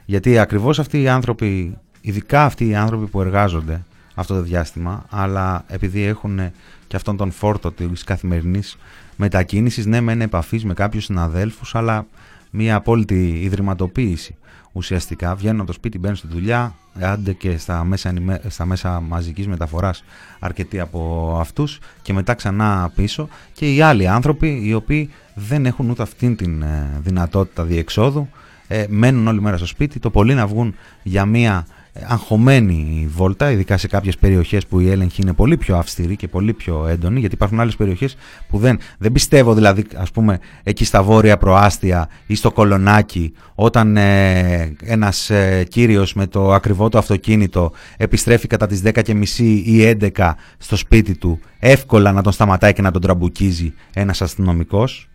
Γιατί 0.04 0.38
ακριβώς 0.38 0.78
αυτοί 0.78 1.02
οι 1.02 1.08
άνθρωποι, 1.08 1.76
ειδικά 2.00 2.44
αυτοί 2.44 2.68
οι 2.68 2.74
άνθρωποι 2.74 3.06
που 3.06 3.20
εργάζονται 3.20 3.82
αυτό 4.14 4.34
το 4.34 4.42
διάστημα, 4.42 5.04
αλλά 5.08 5.64
επειδή 5.68 6.02
έχουν 6.02 6.40
και 6.86 6.96
αυτόν 6.96 7.16
τον 7.16 7.30
φόρτο 7.30 7.72
της 7.72 8.04
καθημερινής 8.04 8.76
μετακίνησης, 9.16 9.86
ναι 9.86 10.00
μεν 10.00 10.20
επαφής 10.20 10.64
με 10.64 10.74
κάποιους 10.74 11.04
συναδέλφους, 11.04 11.74
αλλά 11.74 12.06
μια 12.50 12.76
απόλυτη 12.76 13.40
ιδρυματοποίηση 13.42 14.36
ουσιαστικά. 14.78 15.34
Βγαίνουν 15.34 15.58
από 15.58 15.66
το 15.66 15.72
σπίτι, 15.72 15.98
μπαίνουν 15.98 16.16
στη 16.16 16.26
δουλειά, 16.30 16.74
άντε 17.00 17.32
και 17.32 17.58
στα 17.58 17.84
μέσα, 17.84 18.12
στα 18.48 18.64
μέσα 18.64 19.00
μαζικής 19.00 19.46
μεταφοράς 19.46 20.04
αρκετοί 20.38 20.80
από 20.80 21.36
αυτούς 21.40 21.78
και 22.02 22.12
μετά 22.12 22.34
ξανά 22.34 22.92
πίσω 22.94 23.28
και 23.52 23.74
οι 23.74 23.80
άλλοι 23.80 24.08
άνθρωποι 24.08 24.60
οι 24.64 24.74
οποίοι 24.74 25.10
δεν 25.34 25.66
έχουν 25.66 25.90
ούτε 25.90 26.02
αυτήν 26.02 26.36
την 26.36 26.62
ε, 26.62 27.00
δυνατότητα 27.02 27.64
διεξόδου 27.64 28.28
ε, 28.68 28.84
μένουν 28.88 29.26
όλη 29.26 29.40
μέρα 29.40 29.56
στο 29.56 29.66
σπίτι, 29.66 29.98
το 29.98 30.10
πολύ 30.10 30.34
να 30.34 30.46
βγουν 30.46 30.74
για 31.02 31.24
μία 31.24 31.66
αγχωμένη 32.06 33.08
βόλτα, 33.10 33.50
ειδικά 33.50 33.76
σε 33.76 33.88
κάποιες 33.88 34.18
περιοχές 34.18 34.66
που 34.66 34.80
η 34.80 34.90
έλεγχη 34.90 35.22
είναι 35.22 35.32
πολύ 35.32 35.56
πιο 35.56 35.76
αυστηρή 35.76 36.16
και 36.16 36.28
πολύ 36.28 36.52
πιο 36.52 36.86
έντονη, 36.86 37.20
γιατί 37.20 37.34
υπάρχουν 37.34 37.60
άλλες 37.60 37.76
περιοχές 37.76 38.16
που 38.48 38.58
δεν, 38.58 38.78
δεν 38.98 39.12
πιστεύω 39.12 39.54
δηλαδή, 39.54 39.84
ας 39.96 40.10
πούμε, 40.10 40.38
εκεί 40.62 40.84
στα 40.84 41.02
βόρεια 41.02 41.36
προάστια 41.36 42.08
ή 42.26 42.34
στο 42.34 42.50
κολονάκι, 42.52 43.32
όταν 43.54 43.96
ε, 43.96 44.76
ένας 44.84 45.30
ε, 45.30 45.64
κύριος 45.68 46.14
με 46.14 46.26
το 46.26 46.52
ακριβό 46.52 46.88
του 46.88 46.98
αυτοκίνητο 46.98 47.72
επιστρέφει 47.96 48.46
κατά 48.46 48.66
τις 48.66 48.82
10.30 48.84 49.38
ή 49.64 49.96
11 50.16 50.32
στο 50.58 50.76
σπίτι 50.76 51.16
του, 51.16 51.40
εύκολα 51.58 52.12
να 52.12 52.22
τον 52.22 52.32
σταματάει 52.32 52.72
και 52.72 52.82
να 52.82 52.90
τον 52.90 53.02
τραμπουκίζει 53.02 53.74
ένας 53.92 54.22
αστυνομικός. 54.22 55.08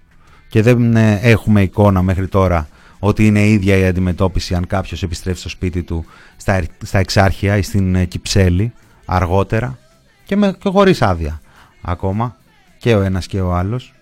Και 0.47 0.61
δεν 0.61 0.95
ε, 0.95 1.19
έχουμε 1.21 1.61
εικόνα 1.61 2.01
μέχρι 2.01 2.27
τώρα 2.27 2.67
ότι 3.05 3.25
είναι 3.25 3.48
ίδια 3.48 3.77
η 3.77 3.86
αντιμετώπιση 3.86 4.55
αν 4.55 4.67
κάποιος 4.67 5.03
επιστρέφει 5.03 5.39
στο 5.39 5.50
σπίτι 5.50 5.83
του 5.83 6.05
στα, 6.38 6.63
στα 6.83 7.00
Εξάρχεια 7.00 7.57
ή 7.57 7.62
στην 7.62 7.95
ε, 7.95 8.05
Κυψέλη 8.05 8.74
αργότερα 9.05 9.77
και, 10.25 10.36
με, 10.36 10.55
και 10.60 10.69
χωρίς 10.69 11.01
άδεια 11.01 11.41
ακόμα 11.81 12.36
και 12.77 12.95
ο 12.95 13.01
ένας 13.01 13.27
και 13.27 13.41
ο 13.41 13.53
άλλος. 13.53 13.93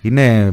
Είναι 0.00 0.52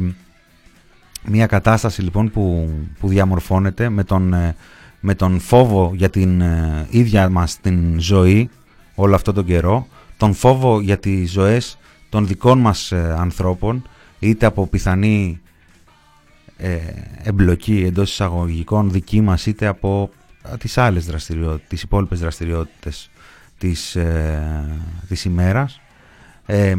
μια 1.24 1.46
κατάσταση 1.46 2.02
λοιπόν 2.02 2.30
που, 2.30 2.70
που 3.00 3.08
διαμορφώνεται 3.08 3.88
με 3.88 4.04
τον, 4.04 4.32
ε, 4.32 4.56
με 5.00 5.14
τον 5.14 5.40
φόβο 5.40 5.92
για 5.94 6.10
την 6.10 6.40
ε, 6.40 6.86
ίδια 6.90 7.28
μας 7.28 7.60
την 7.60 8.00
ζωή 8.00 8.50
όλο 8.94 9.14
αυτό 9.14 9.32
τον 9.32 9.44
καιρό, 9.44 9.86
τον 10.16 10.34
φόβο 10.34 10.80
για 10.80 10.98
τις 10.98 11.30
ζωές 11.30 11.78
των 12.08 12.26
δικών 12.26 12.58
μας 12.58 12.92
ανθρώπων 13.16 13.88
είτε 14.18 14.46
από 14.46 14.66
πιθανή 14.66 15.40
ε, 16.60 16.78
εμπλοκή 17.22 17.84
εντός 17.86 18.10
εισαγωγικών 18.10 18.90
δική 18.90 19.20
μας 19.20 19.46
είτε 19.46 19.66
από 19.66 20.10
τις 20.58 20.78
άλλες 20.78 21.06
δραστηριότητες, 21.06 21.68
τις 21.68 21.82
υπόλοιπες 21.82 22.20
δραστηριότητες 22.20 23.10
της, 23.58 23.96
ε, 23.96 24.64
της 25.08 25.24
ημέρας. 25.24 25.80
Ε, 26.46 26.74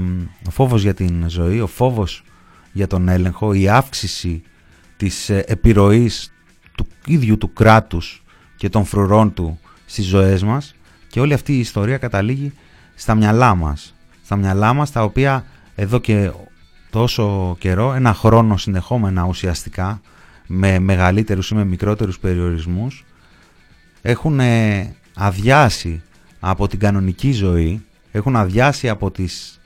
ο 0.48 0.50
φόβος 0.52 0.82
για 0.82 0.94
την 0.94 1.30
ζωή, 1.30 1.60
ο 1.60 1.68
φόβος 1.68 2.24
για 2.72 2.88
τον 2.88 3.08
έλεγχο, 3.08 3.54
η 3.54 3.70
αύξηση 3.70 4.44
της 4.98 5.30
ε, 5.30 5.44
επιρροής 5.48 6.34
του 6.76 6.88
ίδιου 7.06 7.38
του 7.38 7.54
κράτους 7.54 8.24
και 8.56 8.70
των 8.70 8.86
φρουρών 8.86 9.34
του 9.34 9.60
στις 9.86 10.06
ζωές 10.06 10.44
μας 10.44 10.76
και 11.08 11.20
όλη 11.20 11.34
αυτή 11.34 11.54
η 11.54 11.60
ιστορία 11.60 11.98
καταλήγει 11.98 12.54
στα 12.96 13.16
μυαλά 13.16 13.56
μας. 13.56 13.96
Στα 14.24 14.36
μυαλά 14.36 14.74
μας 14.74 14.92
τα 14.92 15.04
οποία 15.04 15.46
εδώ 15.76 16.00
και 16.00 16.32
τόσο 16.90 17.56
καιρό, 17.60 17.94
ένα 17.94 18.14
χρόνο 18.14 18.58
συνεχόμενα 18.58 19.26
ουσιαστικά, 19.26 20.02
με 20.48 20.80
μεγαλύτερους 20.80 21.50
ή 21.50 21.56
με 21.56 21.66
μικρότερους 21.66 22.20
περιορισμούς, 22.20 23.06
έχουν 24.02 24.40
ε, 24.40 24.96
αδειάσει 25.16 26.02
από 26.40 26.68
την 26.68 26.80
κανονική 26.80 27.32
ζωή, 27.32 27.86
έχουν 28.12 28.36
αδειάσει 28.36 28.90
από 28.90 29.12
τις 29.12 29.60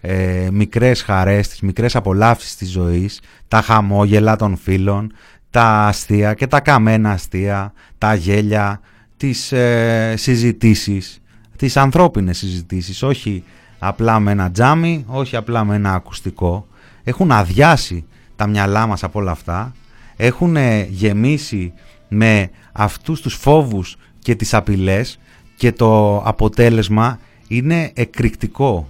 ε, 0.00 0.48
μικρές 0.52 1.02
χαρές, 1.02 1.48
τις 1.48 1.60
μικρές 1.60 1.96
απολαύσεις 1.96 2.56
της 2.56 2.70
ζωής, 2.70 3.20
τα 3.48 3.60
χαμόγελα 3.60 4.36
των 4.36 4.56
φίλων, 4.56 5.12
τα 5.50 5.86
αστεία 5.86 6.34
και 6.34 6.46
τα 6.46 6.60
καμένα 6.60 7.10
αστεία, 7.10 7.72
τα 7.98 8.14
γέλια, 8.14 8.80
τις 9.16 9.52
ε, 9.52 10.14
συζητήσεις, 10.16 11.20
τις 11.56 11.76
ανθρώπινες 11.76 12.38
συζητήσεις, 12.38 13.02
όχι 13.02 13.44
απλά 13.88 14.20
με 14.20 14.30
ένα 14.30 14.50
τζάμι, 14.50 15.04
όχι 15.08 15.36
απλά 15.36 15.64
με 15.64 15.74
ένα 15.74 15.94
ακουστικό. 15.94 16.66
Έχουν 17.04 17.32
αδειάσει 17.32 18.04
τα 18.36 18.46
μυαλά 18.46 18.86
μας 18.86 19.04
από 19.04 19.18
όλα 19.18 19.30
αυτά, 19.30 19.72
έχουν 20.16 20.56
γεμίσει 20.88 21.72
με 22.08 22.50
αυτούς 22.72 23.20
τους 23.20 23.34
φόβους 23.34 23.96
και 24.18 24.34
τις 24.34 24.54
απειλές 24.54 25.18
και 25.56 25.72
το 25.72 26.18
αποτέλεσμα 26.18 27.18
είναι 27.48 27.90
εκρηκτικό. 27.94 28.88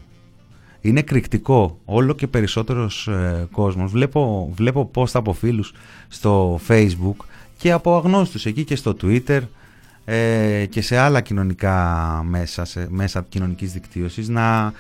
Είναι 0.81 0.99
εκρηκτικό. 0.99 1.79
Όλο 1.85 2.13
και 2.13 2.27
περισσότερος 2.27 3.09
ε, 3.09 3.49
κόσμος. 3.51 3.91
Βλέπω, 3.91 4.53
βλέπω 4.55 4.91
post 4.95 5.11
από 5.13 5.33
φίλους 5.33 5.73
στο 6.09 6.61
facebook 6.69 7.25
και 7.57 7.73
από 7.73 7.97
αγνώστους 7.97 8.47
εκεί 8.47 8.65
και 8.65 8.77
στο 8.77 8.97
twitter 9.03 9.41
ε, 10.09 10.67
και 10.69 10.83
σε 10.83 10.97
άλλα 10.97 11.21
κοινωνικά 11.21 11.75
μέσα, 12.25 12.65
σε, 12.65 12.87
μέσα 12.91 13.25
κοινωνικής 13.29 13.73
δικτύωσης 13.73 14.29
να 14.29 14.73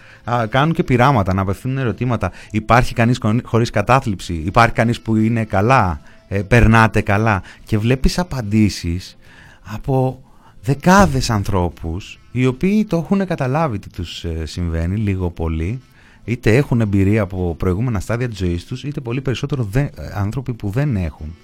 κάνουν 0.49 0.75
και 0.75 0.83
πειράματα, 0.83 1.35
να 1.35 1.41
απευθύνουν 1.41 1.79
ερωτήματα. 1.79 2.33
Υπάρχει 2.51 2.95
κανείς 2.95 3.21
χωρίς 3.43 3.71
κατάθλιψη, 3.71 4.35
υπάρχει 4.35 4.75
κανείς 4.75 5.01
που 5.01 5.17
είναι 5.17 5.45
καλά, 5.45 6.01
ε, 6.29 6.43
περνάτε 6.43 7.01
καλά; 7.01 7.43
Και 7.65 7.79
βλέπεις 7.79 8.19
απαντήσεις 8.19 9.17
από 9.63 10.23
δεκάδες 10.63 11.31
ανθρώπους 11.31 12.21
οι 12.33 12.47
οποίοι 12.47 12.85
το 12.85 12.97
έχουν 12.97 13.27
καταλάβει 13.27 13.79
τι 13.79 13.91
τους 13.91 14.25
ε, 14.25 14.47
συμβαίνει 14.47 14.97
λίγο 14.97 15.31
πολύ 15.31 15.81
είτε 16.25 16.57
έχουν 16.57 16.81
εμπειρία 16.81 17.23
από 17.23 17.55
προηγούμενα 17.59 18.01
στάδια 18.01 18.29
της 18.29 18.39
ζωής 18.39 18.65
τους 18.65 18.85
είτε 18.85 19.01
πολύ 19.01 19.21
περισσότερο 19.21 19.69
δε, 19.71 19.87
άνθρωποι 20.15 20.55
που 20.55 20.71
δεν 20.71 20.97
έχουν 20.97 21.35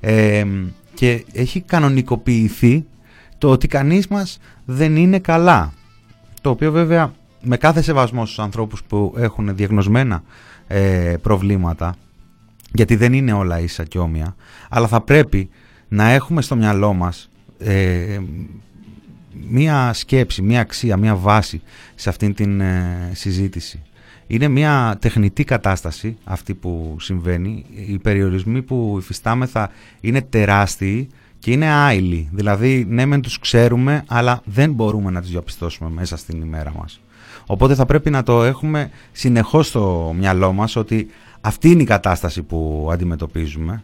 ε, 0.00 0.46
και 0.94 1.24
έχει 1.32 1.60
κανονικοποιηθεί 1.60 2.84
το 3.42 3.50
ότι 3.50 3.68
κανείς 3.68 4.08
μας 4.08 4.38
δεν 4.64 4.96
είναι 4.96 5.18
καλά. 5.18 5.72
Το 6.40 6.50
οποίο 6.50 6.72
βέβαια 6.72 7.12
με 7.42 7.56
κάθε 7.56 7.82
σεβασμό 7.82 8.24
στους 8.24 8.38
ανθρώπους 8.38 8.82
που 8.82 9.14
έχουν 9.16 9.56
διαγνωσμένα 9.56 10.22
ε, 10.66 11.14
προβλήματα, 11.22 11.94
γιατί 12.72 12.96
δεν 12.96 13.12
είναι 13.12 13.32
όλα 13.32 13.60
ίσα 13.60 13.84
και 13.84 13.98
όμοια, 13.98 14.36
αλλά 14.68 14.86
θα 14.86 15.00
πρέπει 15.00 15.48
να 15.88 16.10
έχουμε 16.10 16.42
στο 16.42 16.56
μυαλό 16.56 16.92
μας 16.92 17.30
ε, 17.58 18.18
μία 19.48 19.92
σκέψη, 19.92 20.42
μία 20.42 20.60
αξία, 20.60 20.96
μία 20.96 21.16
βάση 21.16 21.62
σε 21.94 22.08
αυτήν 22.08 22.34
την 22.34 22.60
ε, 22.60 23.10
συζήτηση. 23.12 23.82
Είναι 24.26 24.48
μια 24.48 24.96
τεχνητή 25.00 25.44
κατάσταση 25.44 26.16
αυτή 26.24 26.54
που 26.54 26.96
συμβαίνει. 27.00 27.64
Οι 27.88 27.98
περιορισμοί 27.98 28.62
που 28.62 28.96
υφιστάμεθα 28.98 29.70
είναι 30.00 30.22
τεράστιοι 30.22 31.08
και 31.42 31.50
είναι 31.50 31.66
άειλοι. 31.66 32.28
Δηλαδή, 32.32 32.86
ναι, 32.88 33.06
μεν 33.06 33.20
τους 33.20 33.38
ξέρουμε, 33.38 34.04
αλλά 34.08 34.40
δεν 34.44 34.72
μπορούμε 34.72 35.10
να 35.10 35.20
τους 35.20 35.30
διαπιστώσουμε 35.30 35.90
μέσα 35.90 36.16
στην 36.16 36.40
ημέρα 36.40 36.72
μας. 36.76 37.00
Οπότε 37.46 37.74
θα 37.74 37.86
πρέπει 37.86 38.10
να 38.10 38.22
το 38.22 38.44
έχουμε 38.44 38.90
συνεχώς 39.12 39.66
στο 39.66 40.14
μυαλό 40.18 40.52
μας 40.52 40.76
ότι 40.76 41.06
αυτή 41.40 41.70
είναι 41.70 41.82
η 41.82 41.84
κατάσταση 41.84 42.42
που 42.42 42.88
αντιμετωπίζουμε 42.92 43.82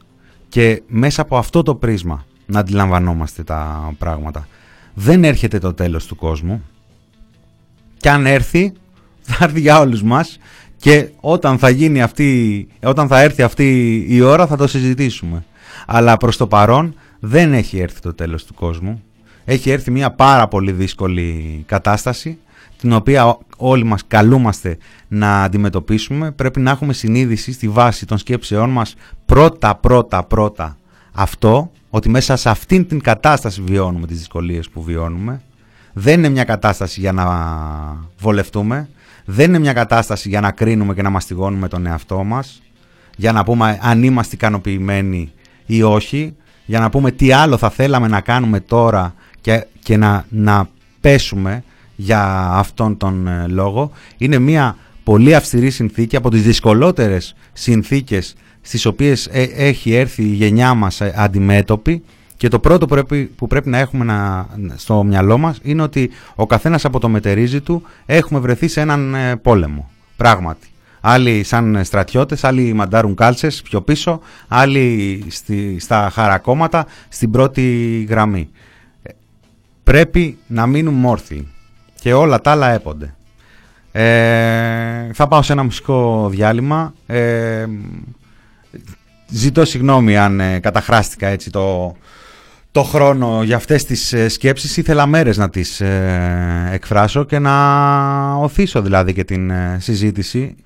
και 0.48 0.82
μέσα 0.86 1.22
από 1.22 1.36
αυτό 1.36 1.62
το 1.62 1.74
πρίσμα 1.74 2.24
να 2.46 2.60
αντιλαμβανόμαστε 2.60 3.42
τα 3.42 3.92
πράγματα. 3.98 4.48
Δεν 4.94 5.24
έρχεται 5.24 5.58
το 5.58 5.74
τέλος 5.74 6.06
του 6.06 6.16
κόσμου 6.16 6.64
και 7.96 8.10
αν 8.10 8.26
έρθει 8.26 8.72
θα 9.20 9.44
έρθει 9.44 9.60
για 9.60 9.80
όλους 9.80 10.02
μας 10.02 10.38
και 10.76 11.08
όταν 11.20 11.58
θα, 11.58 11.68
γίνει 11.68 12.02
αυτή, 12.02 12.68
όταν 12.82 13.08
θα 13.08 13.20
έρθει 13.20 13.42
αυτή 13.42 13.96
η 14.08 14.20
ώρα 14.20 14.46
θα 14.46 14.56
το 14.56 14.66
συζητήσουμε. 14.66 15.44
Αλλά 15.86 16.16
προς 16.16 16.36
το 16.36 16.46
παρόν 16.46 16.94
δεν 17.20 17.52
έχει 17.52 17.78
έρθει 17.78 18.00
το 18.00 18.14
τέλος 18.14 18.44
του 18.44 18.54
κόσμου. 18.54 19.02
Έχει 19.44 19.70
έρθει 19.70 19.90
μια 19.90 20.10
πάρα 20.10 20.48
πολύ 20.48 20.72
δύσκολη 20.72 21.64
κατάσταση 21.66 22.38
την 22.78 22.92
οποία 22.92 23.38
όλοι 23.56 23.84
μας 23.84 24.02
καλούμαστε 24.06 24.78
να 25.08 25.42
αντιμετωπίσουμε. 25.42 26.30
Πρέπει 26.30 26.60
να 26.60 26.70
έχουμε 26.70 26.92
συνείδηση 26.92 27.52
στη 27.52 27.68
βάση 27.68 28.06
των 28.06 28.18
σκέψεών 28.18 28.70
μας 28.70 28.94
πρώτα 29.26 29.74
πρώτα 29.74 30.24
πρώτα 30.24 30.76
αυτό 31.12 31.70
ότι 31.90 32.08
μέσα 32.08 32.36
σε 32.36 32.50
αυτήν 32.50 32.88
την 32.88 33.00
κατάσταση 33.00 33.62
βιώνουμε 33.62 34.06
τις 34.06 34.18
δυσκολίες 34.18 34.68
που 34.68 34.82
βιώνουμε. 34.82 35.42
Δεν 35.92 36.18
είναι 36.18 36.28
μια 36.28 36.44
κατάσταση 36.44 37.00
για 37.00 37.12
να 37.12 37.26
βολευτούμε. 38.18 38.88
Δεν 39.24 39.48
είναι 39.48 39.58
μια 39.58 39.72
κατάσταση 39.72 40.28
για 40.28 40.40
να 40.40 40.50
κρίνουμε 40.50 40.94
και 40.94 41.02
να 41.02 41.10
μαστιγώνουμε 41.10 41.68
τον 41.68 41.86
εαυτό 41.86 42.24
μας. 42.24 42.62
Για 43.16 43.32
να 43.32 43.44
πούμε 43.44 43.78
αν 43.82 44.02
είμαστε 44.02 44.34
ικανοποιημένοι 44.34 45.32
ή 45.66 45.82
όχι 45.82 46.36
για 46.68 46.80
να 46.80 46.90
πούμε 46.90 47.10
τι 47.10 47.32
άλλο 47.32 47.56
θα 47.56 47.70
θέλαμε 47.70 48.08
να 48.08 48.20
κάνουμε 48.20 48.60
τώρα 48.60 49.14
και, 49.40 49.66
και 49.82 49.96
να, 49.96 50.24
να 50.28 50.68
πέσουμε 51.00 51.62
για 51.96 52.48
αυτόν 52.50 52.96
τον 52.96 53.26
ε, 53.26 53.46
λόγο. 53.48 53.90
Είναι 54.16 54.38
μια 54.38 54.76
πολύ 55.04 55.34
αυστηρή 55.34 55.70
συνθήκη 55.70 56.16
από 56.16 56.30
τις 56.30 56.42
δυσκολότερες 56.42 57.34
συνθήκες 57.52 58.34
στις 58.60 58.86
οποίες 58.86 59.28
ε, 59.32 59.42
έχει 59.42 59.92
έρθει 59.92 60.22
η 60.22 60.34
γενιά 60.34 60.74
μας 60.74 61.00
ε, 61.00 61.12
αντιμέτωπη 61.16 62.02
και 62.36 62.48
το 62.48 62.58
πρώτο 62.58 62.86
που 63.36 63.46
πρέπει 63.46 63.68
να 63.68 63.78
έχουμε 63.78 64.04
να, 64.04 64.46
στο 64.76 65.02
μυαλό 65.02 65.38
μας 65.38 65.58
είναι 65.62 65.82
ότι 65.82 66.10
ο 66.34 66.46
καθένας 66.46 66.84
από 66.84 66.98
το 66.98 67.08
μετερίζει 67.08 67.60
του 67.60 67.82
έχουμε 68.06 68.40
βρεθεί 68.40 68.68
σε 68.68 68.80
έναν 68.80 69.14
ε, 69.14 69.36
πόλεμο. 69.36 69.90
Πράγματι. 70.16 70.66
Άλλοι 71.00 71.42
σαν 71.42 71.84
στρατιώτες, 71.84 72.44
άλλοι 72.44 72.72
μαντάρουν 72.72 73.14
κάλτσες 73.14 73.62
πιο 73.62 73.82
πίσω, 73.82 74.20
άλλοι 74.48 75.24
στη, 75.28 75.76
στα 75.80 76.10
χαρακόμματα 76.12 76.86
στην 77.08 77.30
πρώτη 77.30 78.06
γραμμή. 78.08 78.50
Πρέπει 79.82 80.38
να 80.46 80.66
μείνουμε 80.66 81.08
όρθιοι 81.08 81.48
και 82.00 82.12
όλα 82.12 82.40
τα 82.40 82.50
άλλα 82.50 82.68
έπονται. 82.68 83.14
Ε, 83.92 85.12
θα 85.12 85.28
πάω 85.28 85.42
σε 85.42 85.52
ένα 85.52 85.62
μουσικό 85.62 86.28
διάλειμμα. 86.30 86.94
Ε, 87.06 87.66
ζητώ 89.28 89.64
συγγνώμη 89.64 90.16
αν 90.16 90.40
ε, 90.40 90.58
καταχράστηκα 90.58 91.26
έτσι 91.26 91.50
το, 91.50 91.96
το 92.72 92.82
χρόνο 92.82 93.42
για 93.42 93.56
αυτές 93.56 93.84
τις 93.84 94.12
ε, 94.12 94.28
σκέψεις. 94.28 94.76
Ήθελα 94.76 95.06
μέρες 95.06 95.36
να 95.36 95.50
τις 95.50 95.80
ε, 95.80 96.68
εκφράσω 96.72 97.24
και 97.24 97.38
να 97.38 98.34
οθήσω 98.34 98.82
δηλαδή 98.82 99.12
και 99.12 99.24
την 99.24 99.52
συζήτηση. 99.78 100.56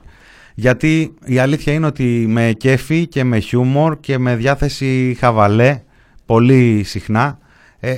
Γιατί 0.55 1.15
η 1.25 1.39
αλήθεια 1.39 1.73
είναι 1.73 1.87
ότι 1.87 2.27
με 2.29 2.53
κέφι 2.57 3.07
και 3.07 3.25
με 3.25 3.39
χιούμορ 3.39 4.01
και 4.01 4.19
με 4.19 4.37
διάθεση 4.37 5.17
χαβαλέ 5.19 5.83
πολύ 6.27 6.83
συχνά 6.85 7.39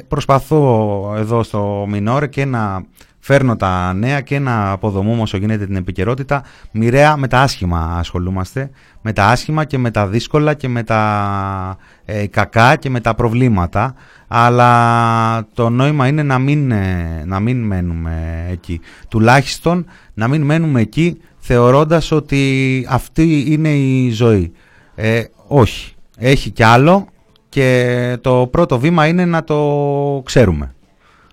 προσπαθώ 0.09 1.15
εδώ 1.17 1.43
στο 1.43 1.87
Μινόρε 1.89 2.27
και 2.27 2.45
να 2.45 2.85
φέρνω 3.19 3.57
τα 3.57 3.93
νέα 3.93 4.21
και 4.21 4.39
να 4.39 4.71
αποδομούμε 4.71 5.23
όσο 5.23 5.37
γίνεται 5.37 5.67
την 5.67 5.77
επικαιρότητα. 5.77 6.43
Μοιραία 6.73 7.17
με 7.17 7.29
τα 7.29 7.41
άσχημα 7.41 7.97
ασχολούμαστε. 7.99 8.71
Με 9.03 9.13
τα 9.13 9.27
άσχημα 9.27 9.65
και 9.65 9.79
με 9.79 9.91
τα 9.91 10.07
δύσκολα 10.07 10.55
και 10.55 10.69
με 10.69 10.83
τα 10.83 11.77
ε, 12.05 12.27
κακά 12.27 12.77
και 12.77 12.91
με 12.91 13.01
τα 13.01 13.15
προβλήματα. 13.15 13.95
Αλλά 14.29 15.47
το 15.55 15.69
νόημα 15.69 16.07
είναι 16.07 16.23
να 16.23 16.39
μην, 16.39 16.71
ε, 16.71 17.23
να 17.27 17.41
μην 17.41 17.63
μένουμε 17.63 18.47
εκεί. 18.51 18.81
Τουλάχιστον 19.09 19.87
να 20.15 20.29
μην 20.29 20.43
μένουμε 20.43 20.81
εκεί 20.81 21.21
θεωρώντας 21.47 22.11
ότι 22.11 22.87
αυτή 22.89 23.45
είναι 23.53 23.69
η 23.69 24.11
ζωή. 24.11 24.53
Ε, 24.95 25.25
όχι. 25.47 25.95
Έχει 26.19 26.51
κι 26.51 26.63
άλλο 26.63 27.07
και 27.49 28.19
το 28.21 28.49
πρώτο 28.51 28.79
βήμα 28.79 29.07
είναι 29.07 29.25
να 29.25 29.45
το 29.45 30.23
ξέρουμε. 30.25 30.75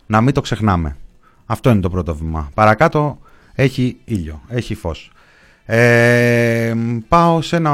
Να 0.06 0.21
μην 0.21 0.34
το 0.34 0.41
ξεχνάμε. 0.41 0.97
Αυτό 1.45 1.69
είναι 1.69 1.80
το 1.80 1.89
πρώτο 1.89 2.15
βήμα. 2.15 2.50
Παρακάτω 2.54 3.17
έχει 3.54 3.97
ήλιο, 4.06 4.41
έχει 4.47 4.76
φως. 4.76 5.12
Ε, 5.65 6.74
πάω 7.08 7.41
σε 7.41 7.56
ένα 7.56 7.74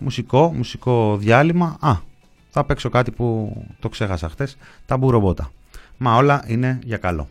μουσικό, 0.00 0.52
μουσικό 0.56 1.16
διάλειμμα. 1.16 1.76
Α, 1.80 1.92
θα 2.50 2.64
παίξω 2.64 2.88
κάτι 2.88 3.10
που 3.10 3.56
το 3.78 3.88
ξέχασα 3.88 4.28
χτες, 4.28 4.56
τα 4.86 4.96
μπουρομπότα. 4.96 5.50
Μα 5.96 6.16
όλα 6.16 6.44
είναι 6.46 6.78
για 6.84 6.96
καλό. 6.96 7.26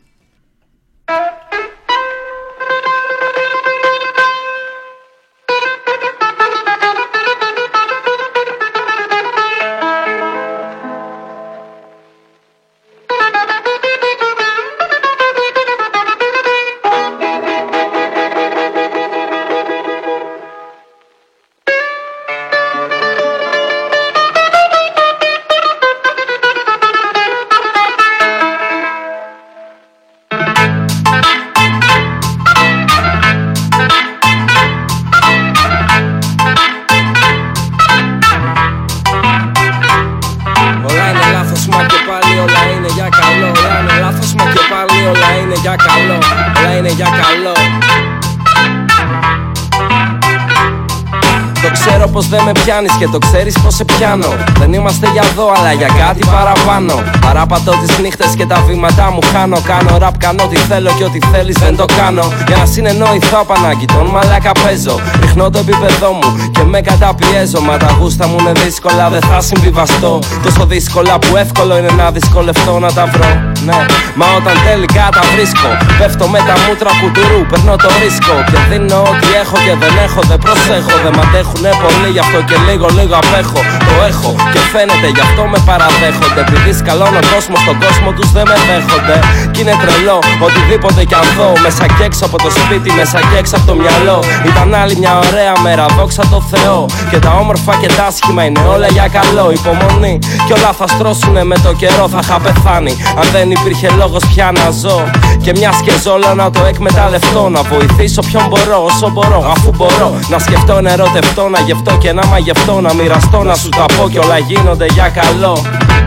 Και 52.99 53.07
το 53.07 53.17
ξέρεις 53.17 53.59
πως 53.59 53.75
σε 53.75 53.85
πιάνω. 53.85 54.27
Δεν 54.57 54.73
είμαστε 54.73 55.07
για 55.11 55.23
δω 55.35 55.51
αλλά 55.57 55.71
για 55.71 55.87
κάτι 55.87 56.21
παραπάνω. 56.25 56.93
Παράπατω 57.21 57.71
τις 57.71 57.99
νύχτες 57.99 58.35
και 58.35 58.45
τα 58.45 58.63
βήματά 58.67 59.11
μου 59.11 59.19
χάνω. 59.31 59.57
Κάνω 59.65 59.97
ραπ, 59.97 60.17
κάνω 60.17 60.43
ό,τι 60.43 60.55
θέλω 60.55 60.91
και 60.97 61.03
ό,τι 61.03 61.19
θέλεις 61.31 61.57
δεν 61.57 61.75
το 61.75 61.85
κάνω. 61.97 62.23
Για 62.47 62.57
να 62.57 62.65
συνεννοηθώ 62.65 63.39
απανάγκη 63.39 63.85
τον 63.85 64.05
μαλάκα 64.05 64.51
παίζω. 64.63 64.95
Ρίχνω 65.21 65.49
το 65.49 65.59
επίπεδό 65.59 66.11
μου 66.11 66.49
και 66.51 66.63
με 66.63 66.81
καταπιέζω. 66.81 67.61
Μα 67.61 67.77
τα 67.77 67.95
γούστα 67.99 68.27
μου 68.27 68.35
είναι 68.39 68.51
δύσκολα 68.51 69.09
δεν 69.09 69.21
θα 69.21 69.41
συμβιβαστώ. 69.41 70.19
Τόσο 70.43 70.65
δύσκολα 70.65 71.19
που 71.19 71.37
εύκολο 71.37 71.77
είναι 71.77 71.91
να 71.97 72.11
δυσκολευτώ 72.11 72.79
να 72.79 72.91
τα 72.93 73.05
βρω 73.05 73.48
Ναι, 73.67 73.79
μα 74.19 74.25
όταν 74.37 74.55
τελικά 74.67 75.05
τα 75.15 75.23
βρίσκω 75.33 75.69
Πέφτω 75.99 76.25
με 76.33 76.39
τα 76.47 76.55
μούτρα 76.63 76.91
κουτουρού, 77.01 77.41
παίρνω 77.49 77.75
το 77.83 77.89
ρίσκο. 78.01 78.35
Και 78.51 78.59
δίνω 78.69 78.99
ό,τι 79.11 79.29
έχω 79.41 79.57
και 79.65 79.73
δεν 79.81 79.93
έχω, 80.05 80.19
δεν 80.31 80.39
προσέχω. 80.45 80.93
Δεν 81.03 81.11
μ' 81.15 81.21
αντέχουνε 81.25 81.71
πολύ 81.83 82.09
γι' 82.15 82.23
αυτό 82.25 82.39
και 82.49 82.57
λίγο 82.67 82.87
λίγο 82.97 83.15
απέχω. 83.21 83.59
Το 83.87 83.93
έχω 84.09 84.31
και 84.53 84.61
φαίνεται 84.71 85.07
γι' 85.15 85.23
αυτό 85.27 85.41
με 85.53 85.59
παραδέχονται. 85.69 86.39
Επειδή 86.45 86.71
σκαλώνω 86.79 87.19
κόσμο 87.33 87.55
στον 87.63 87.75
κόσμο 87.83 88.09
τους 88.17 88.29
δεν 88.35 88.45
με 88.49 88.57
δέχονται. 88.69 89.15
Κι 89.53 89.59
είναι 89.61 89.75
τρελό 89.81 90.17
οτιδήποτε 90.45 91.01
κι 91.09 91.17
αν 91.21 91.27
δω. 91.37 91.49
Μέσα 91.65 91.83
κι 91.95 92.03
έξω 92.07 92.23
από 92.29 92.37
το 92.43 92.49
σπίτι, 92.57 92.89
μέσα 92.99 93.17
κι 93.29 93.35
έξω 93.41 93.55
από 93.59 93.65
το 93.71 93.75
μυαλό. 93.81 94.17
Ήταν 94.49 94.67
άλλη 94.81 94.95
μια 95.01 95.13
ωραία 95.27 95.53
μέρα, 95.65 95.85
δόξα 95.97 96.23
τω 96.31 96.39
Θεώ. 96.51 96.79
Και 97.09 97.17
τα 97.25 97.31
όμορφα 97.41 97.73
και 97.81 97.89
τα 97.97 98.03
άσχημα 98.09 98.41
είναι 98.47 98.61
όλα 98.73 98.87
για 98.95 99.07
καλό. 99.17 99.45
Υπομονή 99.59 100.13
κι 100.45 100.53
όλα 100.57 100.71
θα 100.79 100.87
στρώσουνε 100.93 101.43
με 101.51 101.57
το 101.65 101.71
καιρό 101.81 102.05
θα 102.13 102.19
είχα 102.23 102.37
πεθάνει. 102.45 102.93
Αν 103.19 103.25
δεν 103.33 103.48
υπήρχε 103.51 103.89
λόγος 103.97 104.23
πια 104.33 104.51
να 104.51 104.69
ζω 104.81 105.03
Και 105.41 105.51
μιας 105.57 105.81
και 105.85 105.91
ζόλα 106.03 106.33
να 106.33 106.51
το 106.51 106.65
εκμεταλλευτώ 106.65 107.49
Να 107.49 107.61
βοηθήσω 107.61 108.21
ποιον 108.21 108.43
μπορώ 108.49 108.83
όσο 108.83 109.09
μπορώ 109.09 109.51
Αφού 109.55 109.71
μπορώ 109.77 110.19
να 110.29 110.39
σκεφτώ, 110.39 110.81
να 110.81 110.91
ερωτευτώ, 110.91 111.49
να 111.49 111.59
γευτώ 111.59 111.97
και 111.97 112.13
να 112.13 112.25
μαγευτώ 112.25 112.59
αυτό 112.59 112.81
να 112.81 112.93
μοιραστώ, 112.93 113.39
να 113.43 113.55
σου 113.61 113.69
τα 113.69 113.85
πω 113.95 114.09
και 114.09 114.19
όλα 114.25 114.37
γίνονται 114.37 114.87
για 114.95 115.07
καλό. 115.19 115.53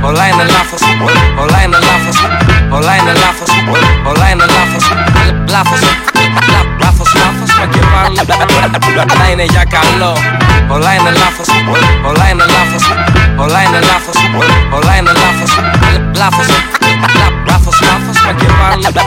Όλα 0.08 0.24
είναι 0.30 0.44
λάθος, 0.54 0.82
όλα 1.42 1.58
είναι 1.64 1.78
λάθος, 1.88 2.16
όλα 2.76 2.92
είναι 2.98 3.12
λάθος, 3.22 3.50
όλα 4.10 4.26
είναι 4.32 4.46
λάθος, 4.56 4.84
λάθος, 5.54 5.80
λάθος, 6.82 7.10
λάθος, 7.20 7.50
μα 7.58 7.64
και 7.72 7.82
πάλι 7.90 8.18
όλα 9.12 9.26
είναι 9.32 9.44
για 9.54 9.64
καλό. 9.76 10.12
Όλα 10.74 10.90
είναι 10.96 11.12
λάθος, 11.22 11.48
όλα 12.08 12.24
είναι 12.30 12.46
λάθος, 12.54 12.84
όλα 13.42 13.58
είναι 13.64 13.80
λάθος, 13.90 14.16
όλα 14.76 14.92
είναι 14.98 15.12
λάθος, 15.22 15.52
λάθος, 16.20 16.48
λάθος, 16.50 17.21
λάθος, 18.62 18.84
μα 18.94 19.02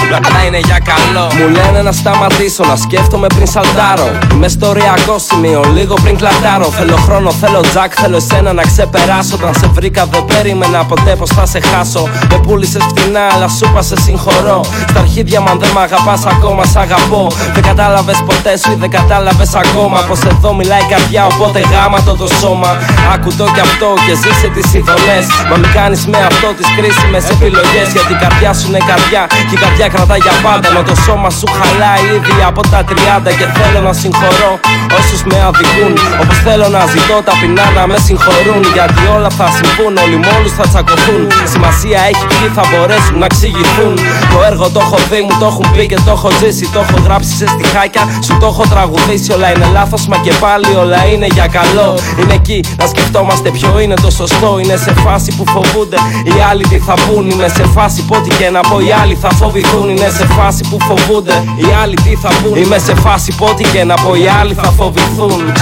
και 0.00 0.06
πάλι 0.10 0.32
να 0.36 0.42
είναι 0.46 0.60
για 0.68 0.78
καλό. 0.90 1.24
Μου 1.38 1.48
λένε 1.56 1.80
να 1.82 1.92
σταματήσω, 1.92 2.64
να 2.64 2.76
σκέφτομαι 2.76 3.26
πριν 3.34 3.46
σαλτάρω. 3.46 4.08
Είμαι 4.32 4.48
στο 4.48 4.66
ωριακό 4.68 5.14
σημείο, 5.28 5.60
λίγο 5.76 5.94
πριν 6.02 6.16
κλατάρω. 6.16 6.64
Θέλω 6.78 6.96
χρόνο, 6.96 7.30
θέλω 7.30 7.60
τζακ, 7.60 7.92
θέλω 8.00 8.16
εσένα 8.16 8.52
να 8.52 8.62
ξεπεράσω. 8.62 9.34
Όταν 9.38 9.54
σε 9.60 9.66
βρήκα, 9.76 10.02
δεν 10.12 10.24
περίμενα 10.24 10.84
ποτέ 10.84 11.12
πως 11.18 11.30
θα 11.36 11.46
σε 11.46 11.60
χάσω. 11.60 12.08
Με 12.30 12.38
πούλησες 12.44 12.82
φτηνά, 12.90 13.24
αλλά 13.34 13.48
σου 13.48 13.64
είπα 13.68 13.82
σε 13.82 13.96
συγχωρώ. 14.04 14.60
Στα 14.90 15.00
αρχίδια, 15.00 15.40
μα 15.40 15.52
δεν 15.60 15.70
μ' 15.74 15.78
αγαπάς 15.78 16.22
ακόμα, 16.26 16.64
σ' 16.64 16.76
αγαπώ. 16.76 17.26
Δεν 17.54 17.62
κατάλαβες 17.62 18.18
ποτέ 18.26 18.52
σου 18.58 18.70
ή 18.72 18.76
δεν 18.82 18.90
κατάλαβες 18.90 19.54
ακόμα. 19.54 19.98
Πως 20.08 20.20
εδώ 20.32 20.54
μιλάει 20.54 20.84
καρδιά, 20.92 21.22
οπότε 21.32 21.58
γάμα 21.72 22.02
το 22.02 22.14
το 22.20 22.28
σώμα. 22.40 22.70
Άκου 23.14 23.30
το 23.38 23.44
κι 23.54 23.62
αυτό 23.68 23.88
και 24.06 24.14
ζήσε 24.22 24.48
τις 24.54 24.68
ειδονέ. 24.74 25.18
Μα 25.50 25.56
μην 25.56 25.70
κάνεις 25.78 26.06
με 26.12 26.18
αυτό 26.30 26.48
τις 26.58 26.68
κρίσιμες 26.76 27.24
επιλογές. 27.34 27.86
Γιατί 27.94 28.12
η 28.12 28.18
καρδιά 28.24 28.50
σου 28.58 28.66
είναι 28.68 28.82
καρδιά 29.00 29.26
και 29.48 29.54
η 29.56 29.58
καρδιά 29.64 29.88
κρατά 29.94 30.16
για 30.24 30.34
πάντα. 30.44 30.68
Μα 30.74 30.82
το 30.88 30.94
σώμα 31.04 31.30
σου 31.38 31.48
χαλάει 31.58 32.04
ήδη 32.16 32.34
από 32.50 32.60
τα 32.72 32.80
30 32.88 33.30
και 33.38 33.46
θέλω 33.58 33.80
να 33.88 33.92
συγχωρώ 34.00 34.52
όσους 34.98 35.20
με 35.28 35.36
αδικούν. 35.48 35.94
Όπως 36.22 36.36
θέλω 36.46 36.66
να 36.76 36.82
ζητώ 36.94 37.16
ταπεινά 37.26 37.66
να 37.76 37.82
με 37.90 37.96
συγχωρούν. 38.06 38.62
Γιατί 38.76 39.02
όλα 39.16 39.30
θα 39.38 39.46
συμβούν, 39.56 39.92
όλοι 40.04 40.18
μόλι 40.26 40.50
θα 40.58 40.64
τσακωθούν. 40.70 41.22
Σημασία 41.52 42.00
έχει 42.10 42.24
ποιοι 42.30 42.48
θα 42.56 42.64
μπορέσουν 42.70 43.16
να 43.22 43.26
εξηγηθούν. 43.30 43.94
Το 44.32 44.38
έργο 44.50 44.66
το 44.74 44.80
έχω 44.84 44.98
δει, 45.10 45.20
μου 45.26 45.34
το 45.40 45.46
έχουν 45.52 45.66
πει 45.74 45.82
και 45.90 45.98
το 46.06 46.10
έχω 46.16 46.28
ζήσει. 46.40 46.64
Το 46.74 46.78
έχω 46.84 46.96
γράψει 47.06 47.32
σε 47.40 47.46
στιχάκια, 47.54 48.02
σου 48.26 48.34
το 48.40 48.46
έχω 48.52 48.64
τραγουδήσει. 48.72 49.28
Όλα 49.36 49.48
είναι 49.52 49.68
λάθος, 49.76 50.02
μα 50.10 50.16
και 50.24 50.32
πάλι 50.44 50.70
όλα 50.82 51.00
είναι 51.12 51.28
για 51.36 51.46
καλό. 51.58 51.88
Είναι 52.20 52.34
εκεί 52.40 52.58
να 52.80 52.86
σκεφτόμαστε 52.92 53.48
ποιο 53.56 53.70
είναι 53.82 53.96
το 54.04 54.10
σωστό. 54.20 54.50
Είναι 54.62 54.76
σε 54.86 54.92
φάση 55.04 55.30
που 55.36 55.44
φοβούνται 55.54 55.98
οι 56.30 56.34
άλλοι 56.50 56.64
τι 56.70 56.78
θα 56.88 56.94
πούν. 57.04 57.24
Είναι 57.30 57.48
σε 57.58 57.64
φάση 57.76 58.00
που 58.06 58.14
ό,τι 58.18 58.30
και 58.38 58.50
να 58.56 58.60
πω 58.68 58.76
οι 58.86 58.89
άλλοι 58.92 59.14
θα 59.14 59.30
φοβηθούν. 59.30 59.88
Είναι 59.88 60.08
σε 60.08 60.26
φάση 60.26 60.64
που 60.70 60.78
φοβούνται 60.80 61.44
οι 61.56 61.72
άλλοι 61.82 61.94
τι 61.94 62.14
θα 62.14 62.30
πούν. 62.42 62.62
Είμαι 62.62 62.78
σε 62.78 62.94
φάση 62.94 63.34
που 63.36 63.46
ό,τι 63.50 63.64
και 63.64 63.84
να 63.84 63.94
πω 63.94 64.14
οι 64.14 64.28
άλλοι 64.28 64.54
θα 64.54 64.70
φοβηθούν. 64.70 65.52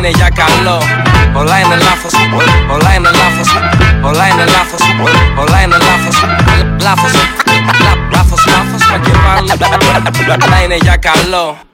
Είναι 0.00 0.10
για 0.20 0.28
καλό. 0.42 0.78
Όλα 1.40 1.58
είναι 1.60 1.76
λάθος, 1.86 2.14
όλα 2.74 2.90
είναι 2.96 3.10
λάθος. 3.20 3.48
Όλα 4.08 4.26
είναι 4.28 4.44
λάθος, 4.54 4.82
όλα 5.42 5.62
είναι 5.62 5.76
λάθος. 5.88 6.16
Λάθος, 6.86 7.12
λάθος, 8.14 8.46
λάθος. 8.46 8.82
Μα 8.90 8.98
και 8.98 9.12
πάλι. 9.24 9.50
Όλα 10.44 10.62
είναι 10.64 10.76
για 10.76 10.96
καλό 10.96 11.69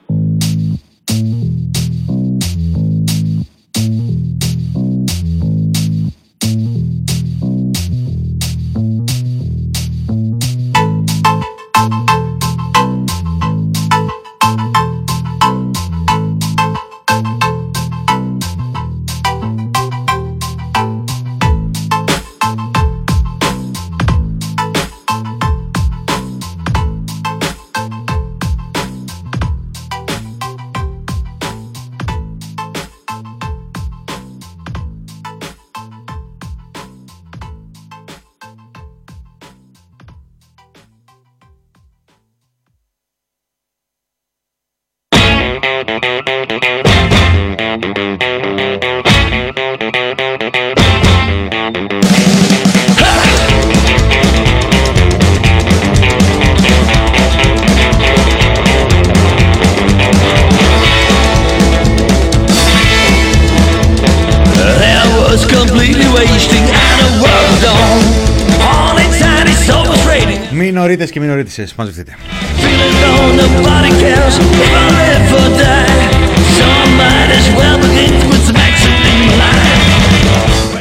Μινορίτες 70.97 71.11
και 71.11 71.25
μινορίτησες, 71.25 71.75
μαζευτείτε. 71.75 72.15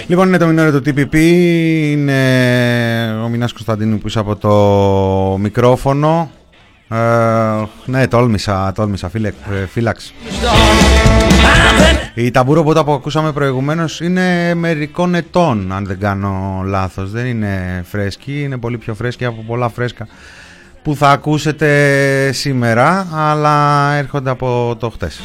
Λοιπόν, 0.07 0.29
είναι 0.29 0.37
το 0.37 0.47
μινόριο 0.47 0.81
του 0.81 0.91
TPP, 0.91 1.15
είναι 1.91 2.13
ο 3.25 3.29
Μινάς 3.29 3.53
Κωνσταντίνου 3.53 3.99
που 3.99 4.09
είσαι 4.09 4.19
από 4.19 4.37
το 4.37 5.39
μικρόφωνο. 5.39 6.31
Ε, 6.89 6.97
ναι, 7.85 8.07
τόλμησα, 8.07 8.73
τόλμησα, 8.75 9.09
φίλε, 9.09 9.29
ε, 9.29 9.67
φύλαξ. 9.73 10.13
Η 12.15 12.31
ταμπούρο 12.31 12.63
που 12.63 12.93
ακούσαμε 12.93 13.33
προηγουμένως 13.33 14.01
είναι 14.01 14.55
μερικών 14.55 15.15
ετών, 15.15 15.73
αν 15.73 15.87
δεν 15.87 15.99
κάνω 15.99 16.63
λάθος. 16.65 17.11
Δεν 17.11 17.27
είναι 17.27 17.85
φρέσκη, 17.91 18.43
είναι 18.43 18.57
πολύ 18.57 18.79
πιο 18.79 18.95
φρέσκη 18.95 19.25
από 19.25 19.45
πολλά 19.47 19.69
φρέσκα 19.69 20.07
που 20.83 20.97
θα 20.97 21.11
ακούσετε 21.11 22.31
σήμερα, 22.33 23.07
αλλά 23.15 23.93
έρχονται 23.93 24.31
από 24.31 24.77
το 24.79 24.91
χτες. 24.91 25.21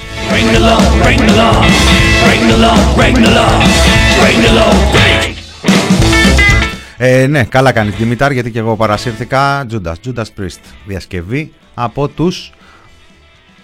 Ε, 7.03 7.27
ναι, 7.27 7.43
καλά 7.43 7.71
κάνει 7.71 7.89
Δημητάρ, 7.89 8.31
γιατί 8.31 8.51
και 8.51 8.59
εγώ 8.59 8.75
παρασύρθηκα. 8.75 9.65
Judas, 9.71 9.93
Judas 10.05 10.23
Priest, 10.39 10.59
διασκευή 10.85 11.53
από 11.73 12.07
τους 12.07 12.51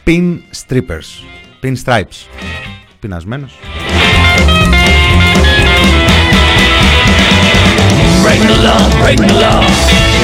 Pin 0.06 0.38
Strippers, 0.66 1.10
Pin 1.64 1.74
Stripes, 1.86 2.28
πεινασμένος. 3.00 3.60
Break 8.24 8.42
the 8.42 8.58
law, 8.66 8.80
break 9.04 9.20
the 9.20 9.34
law, 9.44 9.58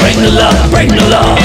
break 0.02 0.16
the 0.24 0.32
law, 0.40 0.54
break 0.74 0.90
the 0.90 1.10
law, 1.12 1.38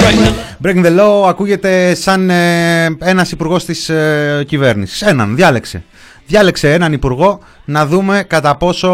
break 0.00 0.14
the 0.14 0.26
law. 0.26 0.46
Breaking 0.62 0.84
the 0.84 0.98
law 0.98 1.28
ακούγεται 1.28 1.94
σαν 1.94 2.30
ε, 2.30 2.84
ένας 3.00 3.32
υπουργός 3.32 3.64
της 3.64 3.88
ε, 3.88 4.44
κυβέρνησης. 4.46 5.02
Έναν, 5.02 5.36
διάλεξε. 5.36 5.82
Διάλεξε 6.26 6.72
έναν 6.72 6.92
υπουργό 6.92 7.38
να 7.64 7.86
δούμε 7.86 8.24
κατά 8.26 8.56
πόσο 8.56 8.90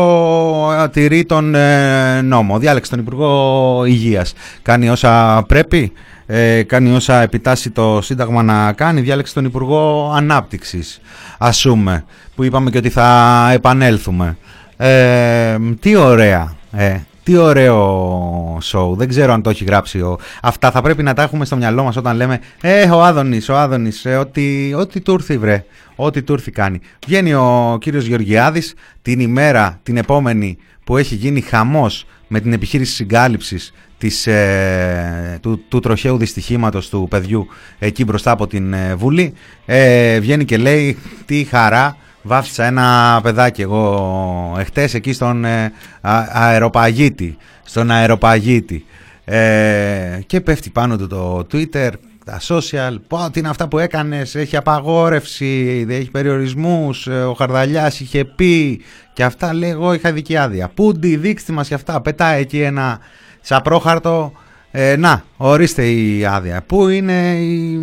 ε, 0.82 0.88
τηρεί 0.88 1.24
τον 1.24 1.54
ε, 1.54 2.20
νόμο. 2.22 2.58
Διάλεξε 2.58 2.90
τον 2.90 3.00
Υπουργό 3.00 3.84
Υγείας. 3.86 4.32
Κάνει 4.62 4.88
όσα 4.88 5.44
πρέπει, 5.48 5.92
ε, 6.26 6.62
κάνει 6.62 6.94
όσα 6.94 7.20
επιτάσσει 7.20 7.70
το 7.70 8.00
Σύνταγμα 8.02 8.42
να 8.42 8.72
κάνει. 8.72 9.00
Διάλεξε 9.00 9.34
τον 9.34 9.44
Υπουργό 9.44 10.12
Ανάπτυξης, 10.14 11.00
ασούμε, 11.38 12.04
που 12.34 12.42
είπαμε 12.42 12.70
και 12.70 12.78
ότι 12.78 12.90
θα 12.90 13.48
επανέλθουμε. 13.52 14.36
Ε, 14.76 15.56
τι 15.80 15.96
ωραία. 15.96 16.54
Ε, 16.72 16.96
τι 17.22 17.36
ωραίο 17.36 18.58
show. 18.62 18.96
Δεν 18.96 19.08
ξέρω 19.08 19.32
αν 19.32 19.42
το 19.42 19.50
έχει 19.50 19.64
γράψει. 19.64 20.00
Ο... 20.00 20.18
Αυτά 20.42 20.70
θα 20.70 20.82
πρέπει 20.82 21.02
να 21.02 21.14
τα 21.14 21.22
έχουμε 21.22 21.44
στο 21.44 21.56
μυαλό 21.56 21.82
μας 21.82 21.96
όταν 21.96 22.16
λέμε 22.16 22.40
Ε, 22.60 22.90
ο 22.90 23.02
Άδωνης, 23.04 23.48
ο 23.48 23.56
Άδωνης, 23.56 24.04
ε, 24.04 24.16
ό,τι, 24.16 24.74
ό,τι 24.74 25.00
του 25.00 25.12
ήρθε 25.12 25.38
βρε. 25.38 25.64
Ό,τι 25.96 26.22
του 26.22 26.32
ήρθε 26.32 26.50
κάνει. 26.54 26.80
Βγαίνει 27.06 27.34
ο 27.34 27.78
κύριος 27.80 28.04
Γεωργιάδης 28.04 28.74
την 29.02 29.20
ημέρα, 29.20 29.80
την 29.82 29.96
επόμενη 29.96 30.58
που 30.84 30.96
έχει 30.96 31.14
γίνει 31.14 31.40
χαμός 31.40 32.06
με 32.28 32.40
την 32.40 32.52
επιχείρηση 32.52 32.94
συγκάλυψης 32.94 33.72
της, 33.98 34.26
ε, 34.26 35.38
του, 35.42 35.64
του 35.68 35.80
τροχαίου 35.80 36.16
δυστυχήματος 36.16 36.88
του 36.88 37.06
παιδιού 37.10 37.46
εκεί 37.78 38.04
μπροστά 38.04 38.30
από 38.30 38.46
την 38.46 38.72
ε, 38.72 38.94
Βουλή. 38.94 39.34
Ε, 39.66 40.20
βγαίνει 40.20 40.44
και 40.44 40.56
λέει 40.56 40.98
τι 41.26 41.44
χαρά 41.44 41.96
Βάφτισα 42.22 42.64
ένα 42.64 43.20
παιδάκι 43.22 43.62
εγώ 43.62 44.56
εχθές 44.58 44.94
εκεί 44.94 45.12
στον 45.12 45.44
ε, 45.44 45.72
αεροπαγίτη, 46.32 47.36
στον 47.64 47.90
αεροπαγίτη 47.90 48.84
ε, 49.24 50.18
και 50.26 50.40
πέφτει 50.40 50.70
πάνω 50.70 50.96
του 50.96 51.06
το 51.06 51.46
Twitter, 51.52 51.90
τα 52.24 52.40
social, 52.48 52.96
πω 53.08 53.30
τι 53.32 53.38
είναι 53.38 53.48
αυτά 53.48 53.68
που 53.68 53.78
έκανες, 53.78 54.34
έχει 54.34 54.56
απαγόρευση, 54.56 55.84
δεν 55.86 56.00
έχει 56.00 56.10
περιορισμούς, 56.10 57.06
ε, 57.06 57.22
ο 57.22 57.34
Χαρδαλιάς 57.34 58.00
είχε 58.00 58.24
πει 58.24 58.80
και 59.12 59.24
αυτά 59.24 59.54
λέει 59.54 59.70
εγώ 59.70 59.92
είχα 59.92 60.12
δική 60.12 60.36
άδεια. 60.36 60.68
Πούντι, 60.74 61.16
δείξτε 61.16 61.52
μας 61.52 61.68
και 61.68 61.74
αυτά, 61.74 62.00
πετάει 62.00 62.40
εκεί 62.40 62.60
ένα 62.60 62.98
σαπρόχαρτο, 63.40 64.32
ε, 64.70 64.96
να 64.96 65.24
ορίστε 65.36 65.90
η 65.90 66.24
άδεια. 66.24 66.62
Πού 66.66 66.88
είναι 66.88 67.32
η 67.32 67.80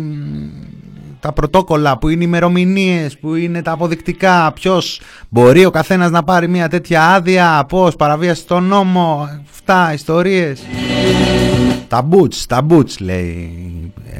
τα 1.20 1.32
πρωτόκολλα, 1.32 1.98
που 1.98 2.08
είναι 2.08 2.22
οι 2.22 2.26
ημερομηνίες, 2.28 3.18
που 3.18 3.34
είναι 3.34 3.62
τα 3.62 3.72
αποδεικτικά, 3.72 4.52
ποιος 4.52 5.00
μπορεί 5.28 5.64
ο 5.64 5.70
καθένας 5.70 6.10
να 6.10 6.22
πάρει 6.22 6.48
μια 6.48 6.68
τέτοια 6.68 7.08
άδεια, 7.08 7.64
πώς, 7.68 7.96
παραβίαση 7.96 8.40
στον 8.40 8.64
νόμο, 8.64 9.28
αυτά, 9.50 9.92
ιστορίες. 9.92 10.60
Τα 11.88 12.08
boots, 12.10 12.34
τα 12.48 12.66
boots 12.70 12.98
λέει. 13.00 13.54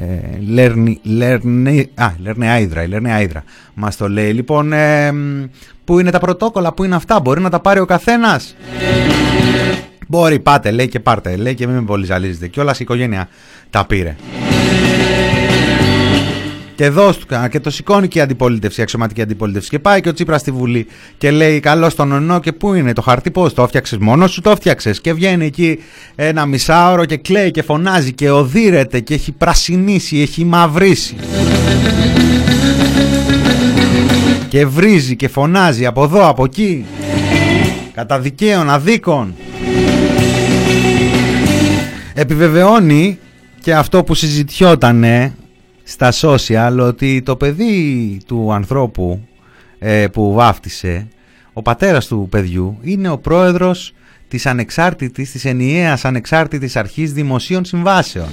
Ε, 0.00 0.38
Λέρνη, 0.52 1.00
Λέρνη, 1.02 1.90
α, 1.94 2.12
Λέρνη 2.18 2.48
Άιδρα, 2.48 2.88
Λέρνη 2.88 3.12
Άιδρα 3.12 3.44
μας 3.74 3.96
το 3.96 4.08
λέει. 4.08 4.32
Λοιπόν, 4.32 4.72
ε, 4.72 5.12
πού 5.84 5.98
είναι 5.98 6.10
τα 6.10 6.18
πρωτόκολλα, 6.18 6.72
πού 6.72 6.84
είναι 6.84 6.94
αυτά, 6.94 7.20
μπορεί 7.20 7.40
να 7.40 7.50
τα 7.50 7.60
πάρει 7.60 7.80
ο 7.80 7.84
καθένας. 7.84 8.56
Μπορεί, 10.08 10.40
πάτε, 10.40 10.70
λέει 10.70 10.88
και 10.88 11.00
πάρτε, 11.00 11.36
λέει 11.36 11.54
και 11.54 11.66
μην 11.66 11.76
με 11.76 11.82
πολύ 11.82 12.04
ζαλίζετε. 12.04 12.46
Και 12.46 12.60
όλα 12.60 12.72
η 12.72 12.76
οικογένεια 12.80 13.28
τα 13.70 13.86
πήρε. 13.86 14.16
Και 16.81 16.87
εδώ 16.87 17.14
και 17.51 17.61
το 17.61 17.71
σηκώνει 17.71 18.09
και 18.09 18.19
η 18.19 18.23
αντιπολίτευση, 18.23 18.81
η 18.81 18.83
αξιωματική 18.83 19.23
αντιπολίτευση. 19.23 19.69
Και 19.69 19.79
πάει 19.79 20.01
και 20.01 20.09
ο 20.09 20.12
Τσίπρας 20.12 20.40
στη 20.40 20.51
Βουλή 20.51 20.87
και 21.19 21.31
λέει: 21.31 21.61
Καλό 21.61 21.95
τον 21.95 22.12
ονό 22.12 22.40
και 22.40 22.53
πού 22.53 22.75
είναι 22.75 22.93
το 22.93 23.03
χαρτί, 23.03 23.31
πώς 23.31 23.55
το 23.55 23.62
έφτιαξες, 23.62 23.99
μόνος 23.99 24.33
σου 24.33 24.40
το 24.40 24.51
έφτιαξες. 24.51 25.01
Και 25.01 25.12
βγαίνει 25.12 25.47
εκεί 25.47 25.79
ένα 26.14 26.47
μισάωρο 26.47 27.05
και 27.05 27.16
κλαίει 27.16 27.51
και 27.51 27.62
φωνάζει 27.62 28.12
και 28.12 28.31
οδύρεται 28.31 29.01
και 29.01 29.14
έχει 29.14 29.33
πρασινίσει, 29.33 30.21
έχει 30.21 30.45
μαυρίσει. 30.45 31.16
και 34.49 34.66
βρίζει 34.66 35.16
και 35.16 35.29
φωνάζει 35.29 35.87
από 35.87 36.05
εδώ 36.05 36.29
από 36.29 36.45
εκεί 36.45 36.85
κατά 37.95 38.19
δικαίων 38.19 38.71
αδίκων 38.71 39.35
επιβεβαιώνει 42.14 43.19
και 43.61 43.75
αυτό 43.75 44.05
που 44.05 44.14
συζητιότανε 44.14 45.35
στα 45.90 46.12
social 46.20 46.79
ότι 46.81 47.22
το 47.22 47.37
παιδί 47.37 48.20
του 48.26 48.53
ανθρώπου 48.53 49.20
ε, 49.79 50.07
που 50.09 50.33
βάφτισε 50.33 51.09
ο 51.53 51.62
πατέρας 51.62 52.07
του 52.07 52.26
παιδιού 52.31 52.79
είναι 52.83 53.09
ο 53.09 53.18
πρόεδρος 53.18 53.94
της 54.29 54.46
ανεξάρτητης, 54.46 55.31
της 55.31 55.44
ενιαίας 55.44 56.05
ανεξάρτητης 56.05 56.76
αρχής 56.76 57.12
δημοσίων 57.12 57.64
συμβάσεων. 57.64 58.26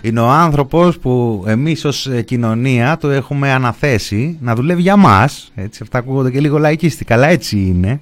Είναι 0.00 0.20
ο 0.20 0.28
άνθρωπος 0.28 0.98
που 0.98 1.44
εμείς 1.46 1.84
ως 1.84 2.10
κοινωνία 2.24 2.96
το 2.96 3.10
έχουμε 3.10 3.52
αναθέσει 3.52 4.36
να 4.40 4.54
δουλεύει 4.54 4.82
για 4.82 4.96
μας, 4.96 5.52
έτσι 5.54 5.80
αυτά 5.82 5.98
ακούγονται 5.98 6.30
και 6.30 6.40
λίγο 6.40 6.58
λαϊκίστικα, 6.58 7.14
αλλά 7.14 7.26
έτσι 7.26 7.56
είναι, 7.56 8.00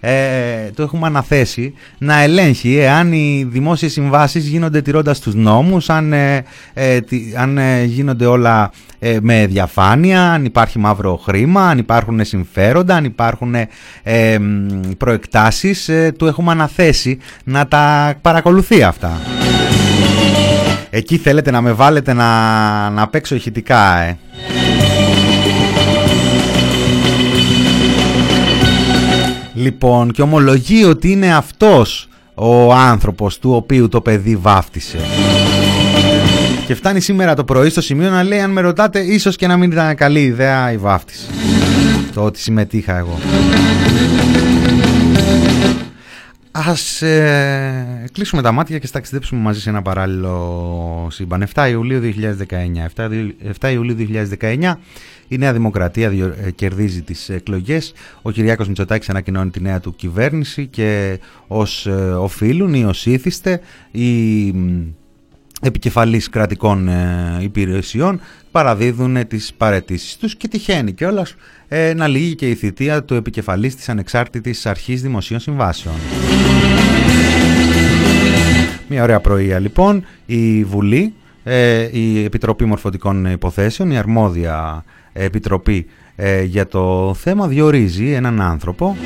ε, 0.00 0.70
το 0.74 0.82
έχουμε 0.82 1.06
αναθέσει 1.06 1.74
να 1.98 2.20
ελέγχει 2.20 2.78
εάν 2.78 3.12
οι 3.12 3.46
δημόσιες 3.50 3.92
συμβάσεις 3.92 4.46
γίνονται 4.46 4.82
τηρώντας 4.82 5.20
τους 5.20 5.34
νόμους, 5.34 5.90
αν, 5.90 6.12
ε, 6.12 6.44
ε, 6.74 6.98
αν 7.36 7.58
ε, 7.58 7.84
γίνονται 7.84 8.26
όλα 8.26 8.70
με 9.20 9.46
διαφάνεια, 9.46 10.32
αν 10.32 10.44
υπάρχει 10.44 10.78
μαύρο 10.78 11.16
χρήμα, 11.16 11.68
αν 11.68 11.78
υπάρχουν 11.78 12.24
συμφέροντα, 12.24 12.94
αν 12.94 13.04
υπάρχουν 13.04 13.54
ε, 14.02 14.38
προεκτάσεις, 14.98 15.90
του 16.18 16.26
έχουμε 16.26 16.50
αναθέσει 16.50 17.18
να 17.44 17.66
τα 17.66 18.14
παρακολουθεί 18.20 18.82
αυτά. 18.82 19.20
Εκεί 20.90 21.16
θέλετε 21.16 21.50
να 21.50 21.60
με 21.60 21.72
βάλετε 21.72 22.12
να, 22.12 22.90
να 22.90 23.08
παίξω 23.08 23.34
ηχητικά, 23.34 23.98
ε. 24.00 24.18
Λοιπόν, 29.58 30.10
και 30.10 30.22
ομολογεί 30.22 30.84
ότι 30.84 31.10
είναι 31.10 31.34
αυτός 31.34 32.08
ο 32.34 32.74
άνθρωπος 32.74 33.38
του 33.38 33.52
οποίου 33.52 33.88
το 33.88 34.00
παιδί 34.00 34.36
βάφτισε. 34.36 34.98
Και 36.66 36.74
φτάνει 36.74 37.00
σήμερα 37.00 37.34
το 37.34 37.44
πρωί 37.44 37.68
στο 37.68 37.80
σημείο 37.80 38.10
να 38.10 38.22
λέει 38.22 38.40
αν 38.40 38.50
με 38.50 38.60
ρωτάτε 38.60 39.00
ίσως 39.00 39.36
και 39.36 39.46
να 39.46 39.56
μην 39.56 39.70
ήταν 39.70 39.94
καλή 39.94 40.22
ιδέα 40.22 40.72
η 40.72 40.76
βάφτιση. 40.76 41.26
Το 42.14 42.24
ότι 42.24 42.38
συμμετείχα 42.40 42.96
εγώ. 42.96 43.18
Ας 46.50 47.02
ε, 47.02 48.04
κλείσουμε 48.12 48.42
τα 48.42 48.52
μάτια 48.52 48.78
και 48.78 48.86
στα 48.86 48.98
ταξιδέψουμε 48.98 49.40
μαζί 49.40 49.60
σε 49.60 49.70
ένα 49.70 49.82
παράλληλο 49.82 51.08
σύμπαν. 51.10 51.46
7 51.54 51.68
Ιουλίου 51.70 52.00
2019. 52.96 53.08
7, 53.60 53.72
Ιουλίου 53.72 53.96
2019 54.40 54.72
η 55.28 55.38
Νέα 55.38 55.52
Δημοκρατία 55.52 56.10
ε, 56.44 56.50
κερδίζει 56.50 57.02
τις 57.02 57.28
εκλογές. 57.28 57.92
Ο 58.22 58.30
Κυριάκος 58.30 58.68
Μητσοτάκης 58.68 59.08
ανακοινώνει 59.08 59.50
τη 59.50 59.60
νέα 59.60 59.80
του 59.80 59.94
κυβέρνηση 59.96 60.66
και 60.66 61.20
ως 61.46 61.86
ε, 61.86 61.90
οφείλουν 62.00 62.74
ή 62.74 62.84
ως 62.84 63.06
ήθιστε 63.06 63.60
οι 63.90 64.54
επικεφαλής 65.62 66.28
κρατικών 66.28 66.88
ε, 66.88 67.38
υπηρεσιών 67.40 68.20
παραδίδουν 68.50 69.26
τις 69.26 69.52
παρετήσεις 69.56 70.16
τους 70.16 70.36
και 70.36 70.48
τυχαίνει 70.48 70.92
κιόλας 70.92 71.34
να 71.96 72.06
λύγει 72.06 72.34
και 72.34 72.48
η 72.48 72.54
θητεία 72.54 73.04
του 73.04 73.14
επικεφαλής 73.14 73.76
της 73.76 73.88
Ανεξάρτητης 73.88 74.66
Αρχής 74.66 75.02
Δημοσίων 75.02 75.40
Συμβάσεων. 75.40 75.94
Μια 78.88 79.02
ωραία 79.02 79.20
πρωία 79.20 79.58
λοιπόν, 79.58 80.04
η 80.26 80.64
Βουλή, 80.64 81.14
η 81.92 82.24
Επιτροπή 82.24 82.64
Μορφωτικών 82.64 83.24
Υποθέσεων, 83.24 83.90
η 83.90 83.98
αρμόδια 83.98 84.84
επιτροπή 85.18 85.86
ε, 86.16 86.42
για 86.42 86.66
το 86.66 87.14
θέμα 87.18 87.46
διορίζει 87.46 88.12
έναν 88.12 88.40
άνθρωπο 88.40 88.96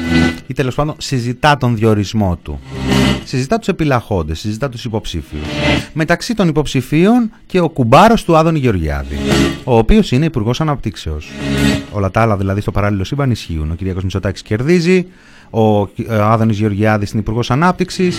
ή 0.47 0.55
τέλος 0.55 0.75
πάντων 0.75 0.95
συζητά 0.99 1.57
τον 1.57 1.77
διορισμό 1.77 2.39
του. 2.43 2.61
Συζητά 3.25 3.59
τους 3.59 3.69
επιλαχόντες, 3.69 4.39
συζητά 4.39 4.69
τους 4.69 4.85
υποψήφιους. 4.85 5.43
Μεταξύ 5.93 6.35
των 6.35 6.49
υποψηφίων 6.49 7.31
και 7.47 7.61
ο 7.61 7.69
κουμπάρος 7.69 8.25
του 8.25 8.37
Άδωνη 8.37 8.59
Γεωργιάδη, 8.59 9.17
ο 9.65 9.77
οποίος 9.77 10.13
είναι 10.13 10.25
Υπουργός 10.25 10.61
Αναπτύξεως. 10.61 11.29
Όλα 11.93 12.11
τα 12.11 12.21
άλλα 12.21 12.37
δηλαδή 12.37 12.61
στο 12.61 12.71
παράλληλο 12.71 13.05
σύμπαν 13.05 13.31
ισχύουν. 13.31 13.71
Ο 13.71 13.75
κ. 13.75 13.81
Μητσοτάκης 13.81 14.43
κερδίζει, 14.43 15.07
ο 15.51 15.89
Άδωνης 16.09 16.59
Γεωργιάδης 16.59 17.11
είναι 17.11 17.21
Υπουργός 17.21 17.51
Ανάπτυξης 17.51 18.19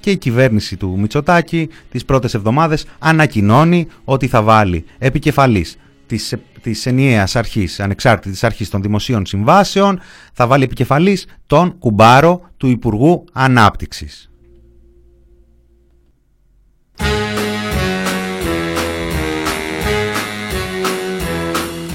και 0.00 0.10
η 0.10 0.16
κυβέρνηση 0.16 0.76
του 0.76 0.96
Μητσοτάκη 0.98 1.68
τις 1.90 2.04
πρώτες 2.04 2.34
εβδομάδες 2.34 2.86
ανακοινώνει 2.98 3.86
ότι 4.04 4.26
θα 4.26 4.42
βάλει 4.42 4.84
επικεφαλής 4.98 5.76
της, 6.06 6.34
της 6.62 6.86
ενιαίας 6.86 7.36
αρχής, 7.36 7.80
ανεξάρτητης 7.80 8.44
αρχής 8.44 8.70
των 8.70 8.82
δημοσίων 8.82 9.26
συμβάσεων, 9.26 10.00
θα 10.32 10.46
βάλει 10.46 10.64
επικεφαλής 10.64 11.26
τον 11.46 11.78
κουμπάρο 11.78 12.40
του 12.56 12.66
Υπουργού 12.66 13.24
Ανάπτυξης. 13.32 14.30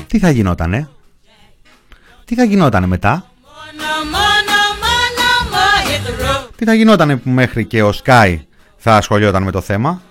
Τι 0.08 0.20
θα 0.20 0.30
γινότανε, 0.30 0.90
τι 2.26 2.36
θα 2.36 2.44
γινότανε 2.44 2.88
μετά, 2.88 3.32
τι 6.56 6.66
θα 6.66 6.74
γινότανε 6.74 7.18
που 7.18 7.30
μέχρι 7.30 7.66
και 7.66 7.84
ο 7.84 7.92
Σκάι 7.92 8.46
θα 8.78 8.96
ασχολιόταν 8.96 9.44
με 9.44 9.52
το 9.52 9.62
θέμα; 9.62 10.02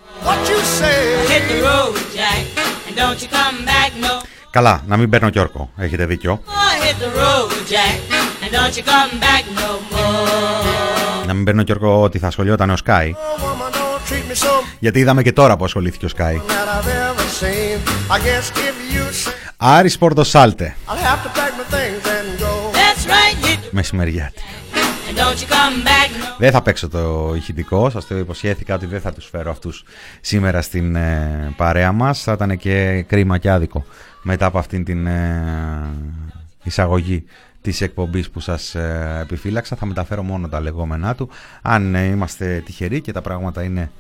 Καλά, 4.53 4.83
να 4.87 4.97
μην 4.97 5.11
παίρνω 5.11 5.31
κι 5.31 5.39
όρκο. 5.39 5.71
Έχετε 5.77 6.07
δίκιο. 6.07 6.43
Να 11.27 11.35
μην 11.35 11.45
παίρνω 11.45 11.63
κι 11.63 11.73
όρκο 11.73 12.03
ότι 12.03 12.19
θα 12.19 12.27
ασχολιόταν 12.27 12.71
ο 12.71 12.77
Σκάι. 12.77 13.15
Γιατί 14.79 14.99
είδαμε 14.99 15.23
και 15.23 15.33
τώρα 15.33 15.57
που 15.57 15.65
ασχολήθηκε 15.65 16.05
ο 16.05 16.09
Σκάι. 16.09 16.41
Άρης 19.57 19.99
Πορτοσάλτε. 19.99 20.77
Μεσημεριάτη. 23.71 24.43
Δεν 26.39 26.51
θα 26.51 26.63
παίξω 26.63 26.89
το 26.89 27.33
ηχητικό, 27.37 27.91
σας 27.91 28.07
το 28.07 28.19
υποσχέθηκα 28.19 28.75
ότι 28.75 28.87
δεν 28.87 29.01
θα 29.01 29.13
τους 29.13 29.29
φέρω 29.29 29.51
αυτούς 29.51 29.85
σήμερα 30.21 30.63
στην 30.63 30.97
ε, 30.97 31.53
παρέα 31.57 31.93
μας. 31.93 32.23
Θα 32.23 32.33
ήταν 32.33 32.57
και 32.57 33.05
κρίμα 33.09 33.39
και 33.39 33.51
άδικο 33.51 33.85
μετά 34.23 34.47
από 34.47 34.59
αυτήν 34.59 34.85
την 34.85 35.07
ε, 35.07 35.43
εισαγωγή 36.63 37.25
της 37.61 37.81
εκπομπής 37.81 38.31
που 38.31 38.41
σας 38.41 38.75
ε, 38.75 39.19
επιφύλαξα. 39.23 39.77
Θα 39.77 39.87
μεταφέρω 39.87 40.23
μόνο 40.23 40.49
τα 40.49 40.61
λεγόμενά 40.61 41.15
του. 41.15 41.29
Αν 41.63 41.95
είμαστε 41.95 42.63
τυχεροί 42.65 43.01
και 43.01 43.13
τα 43.13 43.21
πράγματα 43.21 43.63
είναι 43.63 43.91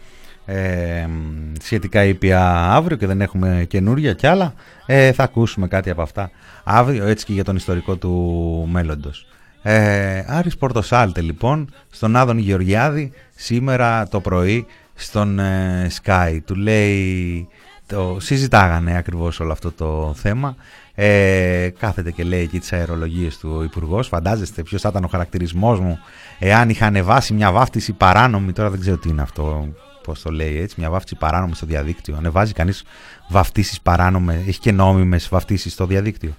σχετικά 1.62 2.04
ήπια 2.04 2.72
αύριο 2.72 2.96
και 2.96 3.06
δεν 3.06 3.20
έχουμε 3.20 3.64
καινούρια 3.68 4.12
κι 4.12 4.26
άλλα, 4.26 4.54
θα 4.86 5.22
ακούσουμε 5.22 5.68
κάτι 5.68 5.90
από 5.90 6.02
αυτά 6.02 6.30
αύριο 6.64 7.06
έτσι 7.06 7.24
και 7.24 7.32
για 7.32 7.44
τον 7.44 7.56
ιστορικό 7.56 7.96
του 7.96 8.68
μέλλοντος. 8.70 9.26
Ε, 9.62 10.24
Άρης 10.26 10.56
Πορτοσάλτε 10.56 11.20
λοιπόν 11.20 11.70
στον 11.90 12.16
Άδων 12.16 12.38
Γεωργιάδη 12.38 13.12
σήμερα 13.34 14.08
το 14.08 14.20
πρωί 14.20 14.66
στον 14.94 15.38
ε, 15.38 15.90
Sky. 16.02 16.38
Του 16.44 16.54
λέει 16.54 17.48
το 17.86 18.16
συζητάγανε 18.20 18.96
ακριβώς 18.96 19.40
όλο 19.40 19.52
αυτό 19.52 19.72
το 19.72 20.14
θέμα. 20.16 20.56
Ε, 20.94 21.68
κάθεται 21.78 22.10
και 22.10 22.24
λέει 22.24 22.42
εκεί 22.42 22.58
τις 22.58 22.72
αερολογίες 22.72 23.38
του 23.38 23.54
ο 23.58 23.62
Υπουργός. 23.62 24.08
Φαντάζεστε 24.08 24.62
ποιος 24.62 24.80
θα 24.80 24.88
ήταν 24.88 25.04
ο 25.04 25.08
χαρακτηρισμός 25.08 25.80
μου 25.80 25.98
εάν 26.38 26.68
είχα 26.68 26.86
ανεβάσει 26.86 27.34
μια 27.34 27.52
βάφτιση 27.52 27.92
παράνομη. 27.92 28.52
Τώρα 28.52 28.70
δεν 28.70 28.80
ξέρω 28.80 28.96
τι 28.96 29.08
είναι 29.08 29.22
αυτό 29.22 29.68
πώς 30.02 30.22
το 30.22 30.30
λέει 30.30 30.60
έτσι. 30.60 30.74
Μια 30.78 30.90
βάφτιση 30.90 31.14
παράνομη 31.14 31.54
στο 31.54 31.66
διαδίκτυο. 31.66 32.16
Ανεβάζει 32.16 32.52
κανείς 32.52 32.84
βαφτίσεις 33.28 33.80
παράνομες 33.80 34.46
έχει 34.46 34.60
και 34.60 34.72
νόμιμες 34.72 35.28
βαφτίσεις 35.28 35.72
στο 35.72 35.86
διαδίκτυο 35.86 36.32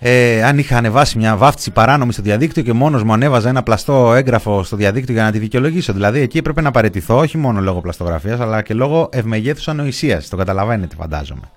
ε, 0.00 0.44
αν 0.44 0.58
είχα 0.58 0.76
ανεβάσει 0.76 1.18
μια 1.18 1.36
βάφτιση 1.36 1.70
παράνομη 1.70 2.12
στο 2.12 2.22
διαδίκτυο 2.22 2.62
και 2.62 2.72
μόνος 2.72 3.02
μου 3.02 3.12
ανέβαζα 3.12 3.48
ένα 3.48 3.62
πλαστό 3.62 4.14
έγγραφο 4.14 4.62
στο 4.62 4.76
διαδίκτυο 4.76 5.14
για 5.14 5.22
να 5.22 5.30
τη 5.30 5.38
δικαιολογήσω. 5.38 5.92
Δηλαδή 5.92 6.20
εκεί 6.20 6.38
έπρεπε 6.38 6.60
να 6.60 6.70
παραιτηθώ 6.70 7.18
όχι 7.18 7.38
μόνο 7.38 7.60
λόγω 7.60 7.80
πλαστογραφίας 7.80 8.40
αλλά 8.40 8.62
και 8.62 8.74
λόγω 8.74 9.08
ευμεγέθους 9.12 9.68
ανοησίας. 9.68 10.28
Το 10.28 10.36
καταλαβαίνετε, 10.36 10.94
φαντάζομαι. 10.94 11.50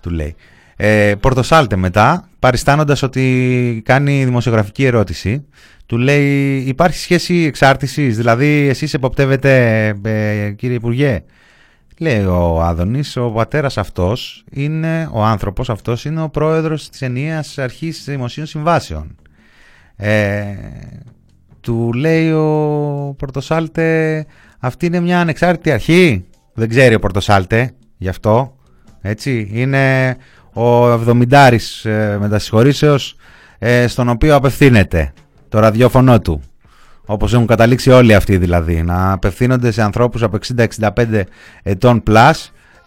Του 0.00 0.10
λέει. 0.10 0.34
Ε, 0.76 1.14
Πορτοσάλτε 1.20 1.76
μετά, 1.76 2.28
παριστάνοντας 2.38 3.02
ότι 3.02 3.82
κάνει 3.84 4.24
δημοσιογραφική 4.24 4.84
ερώτηση, 4.84 5.44
του 5.86 5.98
λέει: 5.98 6.56
Υπάρχει 6.56 6.98
σχέση 6.98 7.34
εξάρτησης, 7.34 8.16
δηλαδή 8.16 8.66
εσείς 8.68 8.94
εποπτεύετε, 8.94 9.86
ε, 10.02 10.50
κύριε 10.50 10.76
Υπουργέ, 10.76 11.22
Λέει 11.98 12.24
ο 12.24 12.62
Άδωνης, 12.62 13.16
ο 13.16 13.30
πατέρας 13.30 13.78
αυτός 13.78 14.44
είναι, 14.50 15.08
ο 15.12 15.24
άνθρωπος 15.24 15.70
αυτός 15.70 16.04
είναι 16.04 16.22
ο 16.22 16.28
πρόεδρος 16.28 16.88
της 16.88 17.02
ενιαίας 17.02 17.58
αρχής 17.58 18.04
δημοσίων 18.04 18.46
συμβάσεων. 18.46 19.16
Ε, 19.96 20.44
του 21.60 21.92
λέει 21.92 22.30
ο 22.30 23.14
Πορτοσάλτε, 23.18 24.26
αυτή 24.58 24.86
είναι 24.86 25.00
μια 25.00 25.20
ανεξάρτητη 25.20 25.70
αρχή. 25.70 26.24
Δεν 26.54 26.68
ξέρει 26.68 26.94
ο 26.94 26.98
Πορτοσάλτε, 26.98 27.70
γι' 27.96 28.08
αυτό. 28.08 28.56
Έτσι, 29.00 29.50
είναι 29.52 30.16
ο 30.52 30.90
Εβδομηντάρης 30.90 31.84
ε, 31.84 32.16
μετασυγχωρήσεως 32.20 33.16
ε, 33.58 33.86
στον 33.86 34.08
οποίο 34.08 34.34
απευθύνεται 34.34 35.12
το 35.48 35.58
ραδιόφωνο 35.58 36.20
του. 36.20 36.42
Όπως 37.06 37.34
έχουν 37.34 37.46
καταλήξει 37.46 37.90
όλοι 37.90 38.14
αυτοί 38.14 38.36
δηλαδή, 38.36 38.82
να 38.82 39.12
απευθύνονται 39.12 39.70
σε 39.70 39.82
ανθρώπους 39.82 40.22
από 40.22 40.38
60-65 40.78 41.22
ετών 41.62 42.02
plus, 42.06 42.32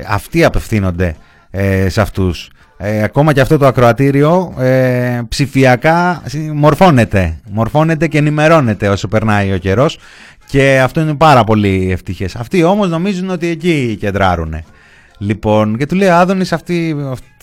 αυτοί 0.08 0.44
απευθύνονται 0.44 1.16
ε, 1.52 1.90
σε 1.90 2.02
αυτούς. 2.02 2.50
Ε, 2.78 3.04
ακόμα 3.04 3.34
και 3.34 3.42
αυτό 3.42 3.58
το 3.58 3.68
ακροατήριο 3.68 4.54
ε, 4.60 5.22
ψηφιακά 5.30 6.24
μορφώνεται, 6.54 7.40
μορφώνεται 7.52 8.08
και 8.08 8.18
ενημερώνεται 8.18 8.88
όσο 8.88 9.08
περνάει 9.08 9.54
ο 9.54 9.58
καιρός 9.58 10.00
και 10.48 10.80
αυτό 10.84 11.02
είναι 11.02 11.16
πάρα 11.16 11.44
πολύ 11.44 11.92
ευτυχές. 11.92 12.36
Αυτοί 12.36 12.64
όμως 12.64 12.90
νομίζουν 12.90 13.30
ότι 13.30 13.48
εκεί 13.48 13.98
κεντράρουν. 14.00 14.56
Λοιπόν, 15.18 15.78
και 15.78 15.86
του 15.86 15.96
λέει 15.96 16.10
Άδωνη, 16.10 16.46
αυτή, 16.52 16.96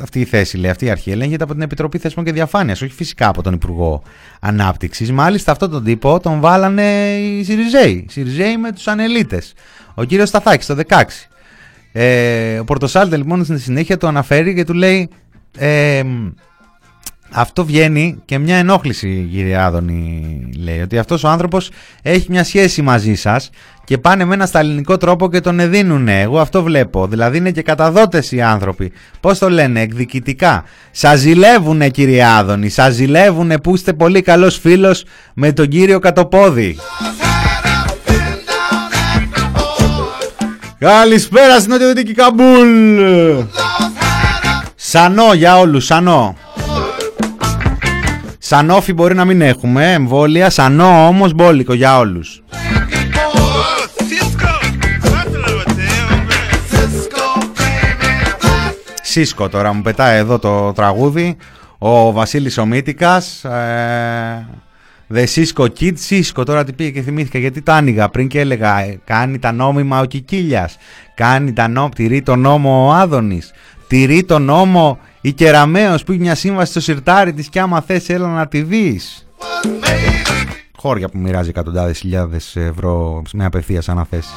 αυτή 0.02 0.20
η 0.20 0.24
θέση, 0.24 0.56
λέει, 0.56 0.70
αυτή 0.70 0.84
η 0.84 0.90
αρχή 0.90 1.10
ελέγχεται 1.10 1.44
από 1.44 1.52
την 1.52 1.62
Επιτροπή 1.62 1.98
Θεσμών 1.98 2.24
και 2.24 2.32
Διαφάνειας, 2.32 2.82
όχι 2.82 2.92
φυσικά 2.92 3.28
από 3.28 3.42
τον 3.42 3.52
Υπουργό 3.52 4.02
Ανάπτυξης. 4.40 5.12
Μάλιστα, 5.12 5.52
αυτόν 5.52 5.70
τον 5.70 5.84
τύπο 5.84 6.20
τον 6.20 6.40
βάλανε 6.40 7.16
οι 7.18 7.44
Σιριζέοι. 7.44 8.06
Σιριζέοι 8.08 8.56
με 8.56 8.72
τους 8.72 8.86
ανελίτες. 8.86 9.52
Ο 9.94 10.04
κύριος 10.04 10.28
Σταθάκης 10.28 10.66
το 10.66 10.74
16. 10.88 11.28
Ε, 11.92 12.58
ο 12.58 12.64
Πορτοσάλτε 12.64 13.16
λοιπόν 13.16 13.44
στην 13.44 13.58
συνέχεια 13.58 13.96
το 13.96 14.06
αναφέρει 14.06 14.54
και 14.54 14.64
του 14.64 14.74
λέει 14.74 15.08
ε, 15.58 16.02
αυτό 17.30 17.64
βγαίνει 17.64 18.22
και 18.24 18.38
μια 18.38 18.56
ενόχληση 18.56 19.28
κύριε 19.30 19.56
Άδωνη 19.56 20.50
λέει 20.58 20.80
ότι 20.80 20.98
αυτός 20.98 21.24
ο 21.24 21.28
άνθρωπος 21.28 21.70
έχει 22.02 22.26
μια 22.30 22.44
σχέση 22.44 22.82
μαζί 22.82 23.14
σας 23.14 23.50
και 23.84 23.98
πάνε 23.98 24.24
με 24.24 24.34
ένα 24.34 24.46
στα 24.46 24.58
ελληνικό 24.58 24.96
τρόπο 24.96 25.30
και 25.30 25.40
τον 25.40 25.60
εδίνουνε. 25.60 26.20
Εγώ 26.20 26.40
αυτό 26.40 26.62
βλέπω. 26.62 27.06
Δηλαδή 27.06 27.36
είναι 27.36 27.50
και 27.50 27.62
καταδότες 27.62 28.32
οι 28.32 28.40
άνθρωποι. 28.42 28.92
Πως 29.20 29.38
το 29.38 29.50
λένε 29.50 29.80
εκδικητικά. 29.80 30.64
Σας 30.90 31.18
ζηλεύουνε 31.18 31.88
κύριε 31.88 32.24
Άδωνη. 32.24 32.68
Σας 32.68 32.94
ζηλεύουνε 32.94 33.58
που 33.58 33.74
είστε 33.74 33.92
πολύ 33.92 34.22
καλός 34.22 34.58
φίλος 34.58 35.04
με 35.34 35.52
τον 35.52 35.68
κύριο 35.68 35.98
Κατοπόδη. 35.98 36.76
Καλησπέρα 40.78 41.58
στην 41.58 41.70
Νοτιοδυτική 41.70 42.12
Καμπούλ. 42.12 43.42
Σανό 44.74 45.34
για 45.34 45.58
όλους, 45.58 45.84
σανό. 45.84 46.36
Σανόφι 48.38 48.92
μπορεί 48.92 49.14
να 49.14 49.24
μην 49.24 49.40
έχουμε 49.40 49.92
εμβόλια, 49.92 50.50
σανό 50.50 51.06
όμως 51.06 51.32
μπόλικο 51.32 51.74
για 51.74 51.98
όλους. 51.98 52.42
Σίσκο 59.14 59.48
τώρα 59.48 59.72
μου 59.72 59.82
πετάει 59.82 60.18
εδώ 60.18 60.38
το 60.38 60.72
τραγούδι 60.72 61.36
Ο 61.78 62.12
Βασίλης 62.12 62.58
Ομίτικας 62.58 63.44
ε, 63.44 64.46
The 65.14 65.24
Cisco 65.34 65.66
Kid 65.80 65.92
Cisco 66.08 66.44
τώρα 66.44 66.64
τι 66.64 66.72
πήγε 66.72 66.90
και 66.90 67.02
θυμήθηκα 67.02 67.38
γιατί 67.38 67.62
το 67.62 67.72
άνοιγα 67.72 68.08
πριν 68.08 68.28
και 68.28 68.40
έλεγα 68.40 68.80
ε, 68.80 69.00
Κάνει 69.04 69.38
τα 69.38 69.52
νόμιμα 69.52 70.00
ο 70.00 70.04
Κικίλιας 70.04 70.76
Κάνει 71.14 71.52
τα 71.52 71.68
νόμ, 71.68 71.88
τηρεί 71.88 72.22
το 72.22 72.36
νόμο 72.36 72.86
ο 72.86 72.92
Άδωνης 72.92 73.52
Τηρεί 73.86 74.24
το 74.24 74.38
νόμο 74.38 74.98
η 75.20 75.32
Κεραμέως 75.32 76.04
που 76.04 76.12
έχει 76.12 76.20
μια 76.20 76.34
σύμβαση 76.34 76.70
στο 76.70 76.80
σιρτάρι 76.80 77.32
της 77.32 77.48
και 77.48 77.60
άμα 77.60 77.80
θες 77.80 78.08
έλα 78.08 78.28
να 78.28 78.48
τη 78.48 78.62
δεις. 78.62 79.26
Χώρια 80.76 81.08
που 81.08 81.18
μοιράζει 81.18 81.48
εκατοντάδες 81.48 81.98
χιλιάδες 81.98 82.56
ευρώ 82.56 83.22
με 83.32 83.44
απευθείας 83.44 83.88
αναθέσεις. 83.88 84.32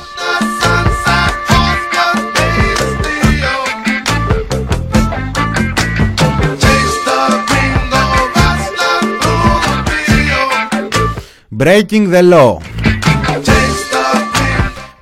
Breaking 11.58 12.12
the 12.14 12.22
law. 12.22 12.58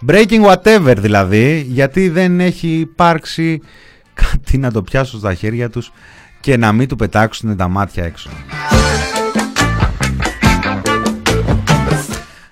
Breaking 0.05 0.41
whatever 0.41 0.93
δηλαδή, 0.97 1.65
γιατί 1.69 2.09
δεν 2.09 2.39
έχει 2.39 2.67
υπάρξει 2.67 3.61
κάτι 4.13 4.57
να 4.57 4.71
το 4.71 4.81
πιάσουν 4.81 5.19
στα 5.19 5.33
χέρια 5.33 5.69
τους 5.69 5.91
και 6.39 6.57
να 6.57 6.71
μην 6.71 6.87
του 6.87 6.95
πετάξουν 6.95 7.55
τα 7.57 7.67
μάτια 7.67 8.03
έξω. 8.03 8.29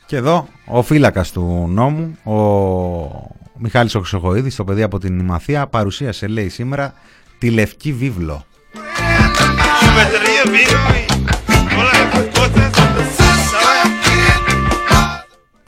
Και 0.06 0.16
εδώ 0.16 0.48
ο 0.66 0.82
φύλακας 0.82 1.32
του 1.32 1.68
νόμου, 1.70 2.18
ο 2.24 2.34
Μιχάλης 3.58 3.96
Οξογοίδης, 3.96 4.56
το 4.56 4.64
παιδί 4.64 4.82
από 4.82 5.00
την 5.00 5.20
Ημαθία, 5.20 5.68
παρουσίασε 5.68 6.28
λέει 6.28 6.50
σήμερα 6.50 6.94
τη 7.38 7.50
Λευκή 7.50 7.94
Βίβλο. 7.94 8.46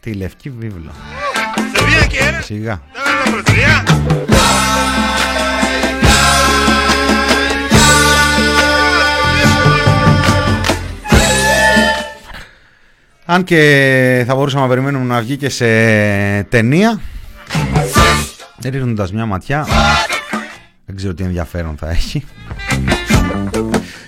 Τη 0.06 0.14
Λευκή 0.14 0.50
Βίβλο. 0.50 0.92
Σιγά. 2.44 2.82
Αν 13.26 13.44
και 13.44 14.24
θα 14.28 14.36
μπορούσαμε 14.36 14.64
να 14.64 14.70
περιμένουμε 14.70 15.06
να 15.06 15.22
βγει 15.22 15.38
και 15.38 15.50
σε 15.50 15.66
ταινία 16.44 17.00
ρίχνοντας 18.64 19.12
μια 19.12 19.26
ματιά 19.26 19.68
δεν 20.86 20.96
ξέρω 20.96 21.14
τι 21.14 21.24
ενδιαφέρον 21.24 21.78
θα 21.78 21.90
έχει 21.90 22.26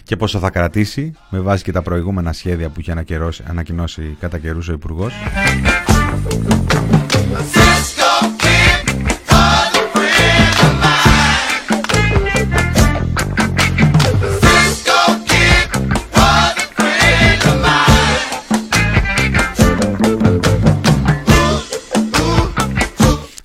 και 0.07 0.15
πόσο 0.15 0.39
θα 0.39 0.49
κρατήσει 0.49 1.11
με 1.29 1.39
βάση 1.39 1.63
και 1.63 1.71
τα 1.71 1.81
προηγούμενα 1.81 2.33
σχέδια 2.33 2.69
που 2.69 2.79
είχε 2.79 3.05
ανακοινώσει 3.47 4.17
κατά 4.19 4.37
καιρούς 4.37 4.67
ο 4.67 4.73
Υπουργός 4.73 5.13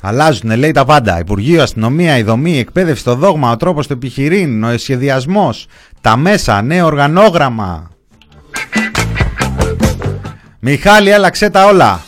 Αλλάζουν, 0.05 0.57
λέει 0.57 0.70
τα 0.70 0.84
πάντα. 0.84 1.18
Υπουργείο, 1.18 1.62
αστυνομία, 1.62 2.18
η 2.18 2.22
δομή, 2.22 2.53
η 2.53 2.59
εκπαίδευση, 2.59 3.05
το 3.05 3.14
δόγμα, 3.14 3.50
ο 3.50 3.57
τρόπος 3.57 3.86
του 3.86 3.92
επιχειρήν, 3.92 4.64
ο 4.64 4.78
σχεδιασμό, 4.78 5.55
τα 6.00 6.16
μέσα, 6.16 6.62
νέο 6.62 6.86
οργανόγραμμα. 6.86 7.90
Μιχάλη, 10.59 11.12
άλλαξε 11.12 11.50
τα 11.50 11.66
όλα. 11.66 12.00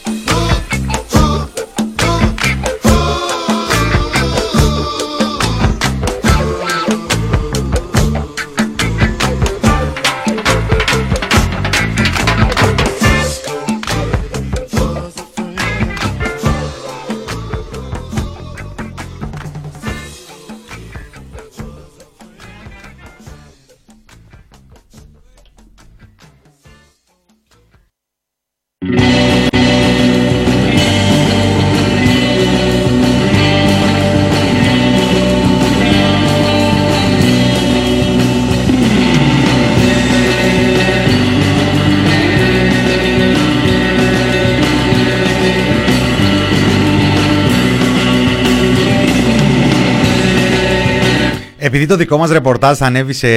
Επειδή 51.75 51.89
το 51.89 51.97
δικό 51.97 52.17
μας 52.19 52.31
ρεπορτάζ 52.31 52.77
θα 52.79 52.87
ανέβει 52.87 53.13
σε 53.13 53.29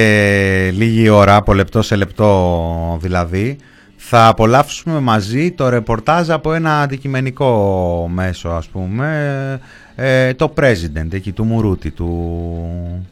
λίγη 0.70 1.08
ώρα, 1.08 1.36
από 1.36 1.54
λεπτό 1.54 1.82
σε 1.82 1.96
λεπτό 1.96 2.98
δηλαδή, 3.00 3.56
θα 3.96 4.26
απολαύσουμε 4.26 5.00
μαζί 5.00 5.50
το 5.50 5.68
ρεπορτάζ 5.68 6.30
από 6.30 6.52
ένα 6.52 6.80
αντικειμενικό 6.80 8.10
μέσο 8.12 8.48
ας 8.48 8.66
πούμε, 8.66 9.60
ε, 9.96 10.34
το 10.34 10.52
President, 10.60 11.12
εκεί 11.12 11.32
του 11.32 11.44
Μουρούτη, 11.44 11.90
του, 11.90 13.06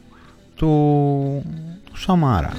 του, 0.55 1.43
του 1.83 1.97
Σαμάρα. 1.97 2.51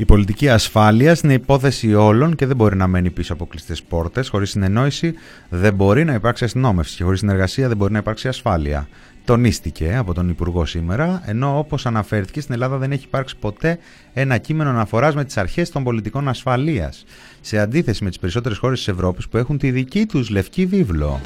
Η 0.00 0.04
πολιτική 0.04 0.48
ασφάλεια 0.48 1.16
είναι 1.24 1.32
υπόθεση 1.32 1.94
όλων 1.94 2.34
και 2.34 2.46
δεν 2.46 2.56
μπορεί 2.56 2.76
να 2.76 2.86
μένει 2.86 3.10
πίσω 3.10 3.32
από 3.32 3.46
κλειστές 3.46 3.82
πόρτες. 3.82 4.28
Χωρίς 4.28 4.50
συνεννόηση 4.50 5.14
δεν 5.48 5.74
μπορεί 5.74 6.04
να 6.04 6.14
υπάρξει 6.14 6.44
αστυνόμευση. 6.44 6.96
Και 6.96 7.04
χωρίς 7.04 7.18
συνεργασία 7.18 7.68
δεν 7.68 7.76
μπορεί 7.76 7.92
να 7.92 7.98
υπάρξει 7.98 8.28
ασφάλεια. 8.28 8.88
τονίστηκε 9.24 9.94
από 9.96 10.14
τον 10.14 10.28
Υπουργό 10.28 10.66
σήμερα, 10.66 11.22
ενώ 11.26 11.58
όπως 11.58 11.86
αναφέρθηκε 11.86 12.40
στην 12.40 12.54
Ελλάδα 12.54 12.76
δεν 12.76 12.92
έχει 12.92 13.04
υπάρξει 13.04 13.36
ποτέ 13.36 13.78
ένα 14.12 14.38
κείμενο 14.38 14.70
αναφοράς 14.70 15.14
με 15.14 15.24
τις 15.24 15.36
αρχές 15.36 15.70
των 15.70 15.84
πολιτικών 15.84 16.28
ασφαλείας, 16.28 17.04
σε 17.40 17.58
αντίθεση 17.58 18.04
με 18.04 18.08
τις 18.08 18.18
περισσότερες 18.18 18.58
χώρες 18.58 18.78
της 18.78 18.88
Ευρώπης 18.88 19.28
που 19.28 19.36
έχουν 19.36 19.58
τη 19.58 19.70
δική 19.70 20.06
τους 20.06 20.30
λευκή 20.30 20.66
βίβλο. 20.66 21.20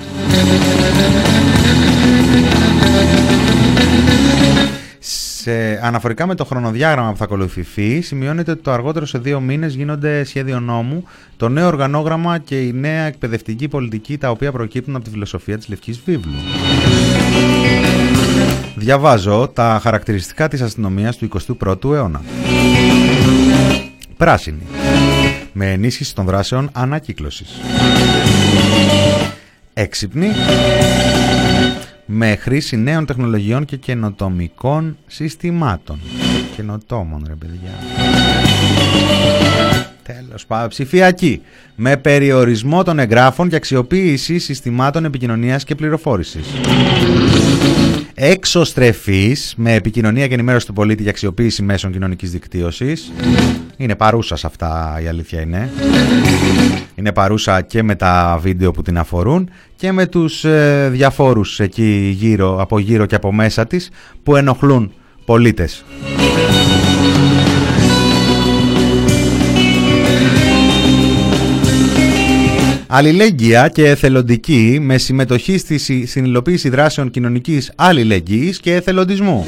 Σε, 5.07 5.81
αναφορικά 5.83 6.27
με 6.27 6.35
το 6.35 6.45
χρονοδιάγραμμα 6.45 7.11
που 7.11 7.17
θα 7.17 7.25
ακολουθηθεί, 7.25 8.01
σημειώνεται 8.01 8.51
ότι 8.51 8.63
το 8.63 8.71
αργότερο 8.71 9.07
σε 9.07 9.19
δύο 9.19 9.41
μήνες 9.41 9.75
γίνονται 9.75 10.25
σχέδιο 10.25 10.61
νόμου, 10.61 11.05
το 11.37 11.49
νέο 11.49 11.67
οργανόγραμμα 11.67 12.39
και 12.39 12.61
η 12.61 12.73
νέα 12.73 13.05
εκπαιδευτική 13.05 13.69
πολιτική, 13.69 14.19
τα 14.19 14.31
οποία 14.31 14.53
προκύπτουν 14.53 14.95
από 14.95 15.05
τη 15.05 15.11
φιλοσοφία 15.11 15.57
της 15.57 15.69
Λευκής 15.69 16.01
Βίβλου. 16.05 16.33
Διαβάζω 18.77 19.51
τα 19.55 19.79
χαρακτηριστικά 19.83 20.49
της 20.49 20.61
αστυνομίας 20.61 21.17
του 21.17 21.29
21ου 21.63 21.93
αιώνα. 21.93 22.23
Πράσινη. 24.17 24.67
Με 25.53 25.73
ενίσχυση 25.73 26.15
των 26.15 26.25
δράσεων 26.25 26.71
ανακύκλωσης. 26.73 27.61
Έξυπνη 29.75 30.29
με 32.07 32.37
χρήση 32.37 32.77
νέων 32.77 33.07
τεχνολογιών 33.07 33.65
και 33.65 33.77
καινοτομικών 33.77 34.97
συστημάτων. 35.07 36.01
Καινοτόμων, 36.57 37.25
ρε 37.27 37.35
παιδιά. 37.35 37.71
Τέλος 40.05 40.47
πάντων, 40.47 40.69
ψηφιακή. 40.69 41.43
Με 41.75 41.97
περιορισμό 41.97 42.83
των 42.83 42.99
εγγράφων 42.99 43.49
και 43.49 43.57
αξιοποίηση 43.57 44.39
συστημάτων 44.39 45.05
επικοινωνίας 45.05 45.65
και 45.65 45.75
πληροφόρησης. 45.75 46.47
Εξωστρεφής, 48.15 49.55
με 49.57 49.73
επικοινωνία 49.75 50.27
και 50.27 50.35
ενημέρωση 50.35 50.67
του 50.67 50.73
πολίτη 50.73 51.03
και 51.03 51.09
αξιοποίηση 51.09 51.63
μέσων 51.63 51.93
κοινωνικής 51.93 52.31
δικτύωσης. 52.31 53.13
Είναι 53.77 53.95
παρούσα 53.95 54.37
σε 54.37 54.47
αυτά 54.47 55.01
η 55.03 55.07
αλήθεια 55.07 55.41
είναι. 55.41 55.71
Είναι 56.95 57.13
παρούσα 57.13 57.61
και 57.61 57.83
με 57.83 57.95
τα 57.95 58.39
βίντεο 58.43 58.71
που 58.71 58.83
την 58.83 58.99
αφορούν 58.99 59.51
και 59.77 59.93
με 59.93 60.07
τους 60.07 60.45
ε, 60.45 60.89
διαφόρους 60.93 61.61
εκεί 61.61 62.15
γύρω, 62.19 62.61
από 62.61 62.79
γύρω 62.79 63.07
και 63.07 63.15
από 63.15 63.33
μέσα 63.33 63.67
της 63.67 63.91
που 64.23 64.37
ενοχλούν 64.37 64.93
πολίτες. 65.25 65.85
Αλληλέγγυα 72.87 73.69
και 73.69 73.89
εθελοντική 73.89 74.79
με 74.81 74.99
συμμετοχή 74.99 75.59
στη 75.59 75.79
συνειδητοποίηση 76.07 76.69
δράσεων 76.69 77.11
κοινωνικής 77.11 77.73
αλληλεγγύης 77.77 78.61
και 78.61 78.75
εθελοντισμού. 78.75 79.47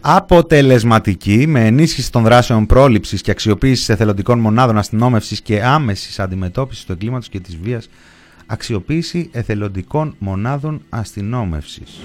Αποτελεσματική 0.00 1.46
με 1.46 1.66
ενίσχυση 1.66 2.12
των 2.12 2.22
δράσεων 2.22 2.66
πρόληψης 2.66 3.20
και 3.20 3.30
αξιοποίησης 3.30 3.88
εθελοντικών 3.88 4.38
μονάδων 4.38 4.78
αστυνόμευσης 4.78 5.40
και 5.40 5.62
άμεσης 5.62 6.18
αντιμετώπισης 6.18 6.84
του 6.84 6.92
εγκλήματος 6.92 7.28
και 7.28 7.40
της 7.40 7.56
βίας 7.62 7.88
αξιοποίηση 8.46 9.28
εθελοντικών 9.32 10.14
μονάδων 10.18 10.82
αστυνόμευσης. 10.88 12.00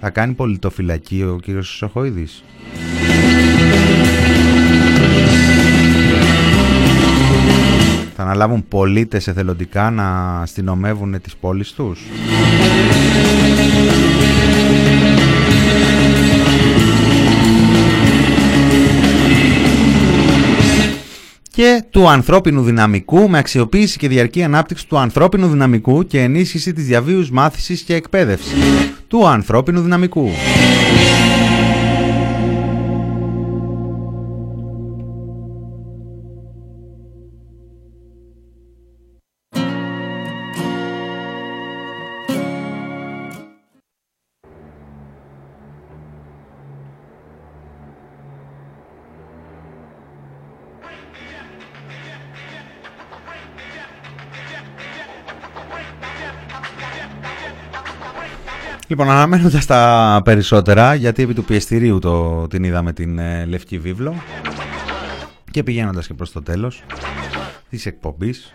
Θα 0.00 0.10
κάνει 0.10 0.32
πολιτοφυλακή 0.32 1.22
ο 1.22 1.38
κύριος 1.42 1.68
Σοχοίδης. 1.68 2.44
Θα 8.24 8.28
αναλάβουν 8.28 8.64
πολίτες 8.68 9.28
εθελοντικά 9.28 9.90
να 9.90 10.40
αστυνομεύουν 10.40 11.20
τις 11.20 11.36
πόλεις 11.36 11.72
τους; 11.72 12.00
και 21.50 21.84
του 21.90 22.08
ανθρώπινου 22.08 22.62
δυναμικού 22.62 23.28
με 23.28 23.38
αξιοποίηση 23.38 23.98
και 23.98 24.08
διαρκή 24.08 24.42
ανάπτυξη 24.42 24.88
του 24.88 24.98
ανθρώπινου 24.98 25.48
δυναμικού 25.48 26.06
και 26.06 26.20
ενίσχυση 26.20 26.72
της 26.72 26.86
διαβίους 26.86 27.30
μάθησης 27.30 27.82
και 27.82 27.94
εκπαίδευσης 27.94 28.52
του 29.08 29.26
ανθρώπινου 29.26 29.80
δυναμικού. 29.80 30.30
Λοιπόν, 58.92 59.10
αναμένοντας 59.10 59.66
τα 59.66 60.20
περισσότερα, 60.24 60.94
γιατί 60.94 61.22
επί 61.22 61.34
του 61.34 61.44
πιεστηρίου 61.44 61.98
το, 61.98 62.46
την 62.48 62.64
είδαμε 62.64 62.92
την 62.92 63.18
ε, 63.18 63.44
Λευκή 63.44 63.78
Βίβλο 63.78 64.14
και 65.50 65.62
πηγαίνοντας 65.62 66.06
και 66.06 66.14
προς 66.14 66.32
το 66.32 66.42
τέλος 66.42 66.82
της 67.70 67.86
εκπομπής 67.86 68.52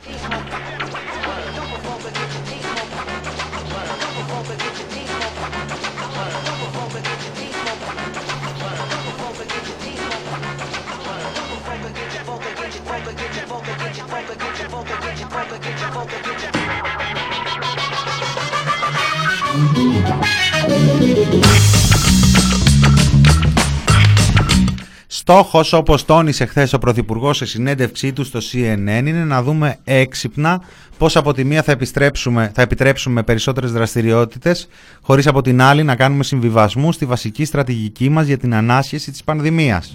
Στόχος, 25.30 25.74
όπως 25.74 26.06
τόνισε 26.06 26.46
χθες 26.46 26.74
ο 26.74 26.78
Πρωθυπουργός 26.78 27.38
σε 27.38 27.46
συνέντευξή 27.46 28.14
του 28.14 28.24
στο 28.24 28.40
CNN, 28.40 29.04
είναι 29.06 29.24
να 29.24 29.44
δούμε 29.44 29.78
έξυπνα 29.84 30.62
πώς 30.98 31.16
από 31.16 31.34
τη 31.34 31.44
μία 31.44 31.64
θα, 31.64 31.72
επιστρέψουμε, 31.72 32.52
θα 32.56 32.62
επιτρέψουμε 32.62 33.24
περισσότερες 33.24 33.72
δραστηριότητες, 33.72 34.68
χωρίς 35.02 35.28
από 35.28 35.42
την 35.42 35.62
άλλη 35.62 35.84
να 35.84 35.96
κάνουμε 35.96 36.24
συμβιβασμούς 36.24 36.96
στη 36.96 37.06
βασική 37.06 37.46
στρατηγική 37.46 38.10
μας 38.10 38.26
για 38.26 38.38
την 38.38 38.56
ανάσχεση 38.56 39.12
της 39.12 39.24
πανδημίας. 39.24 39.94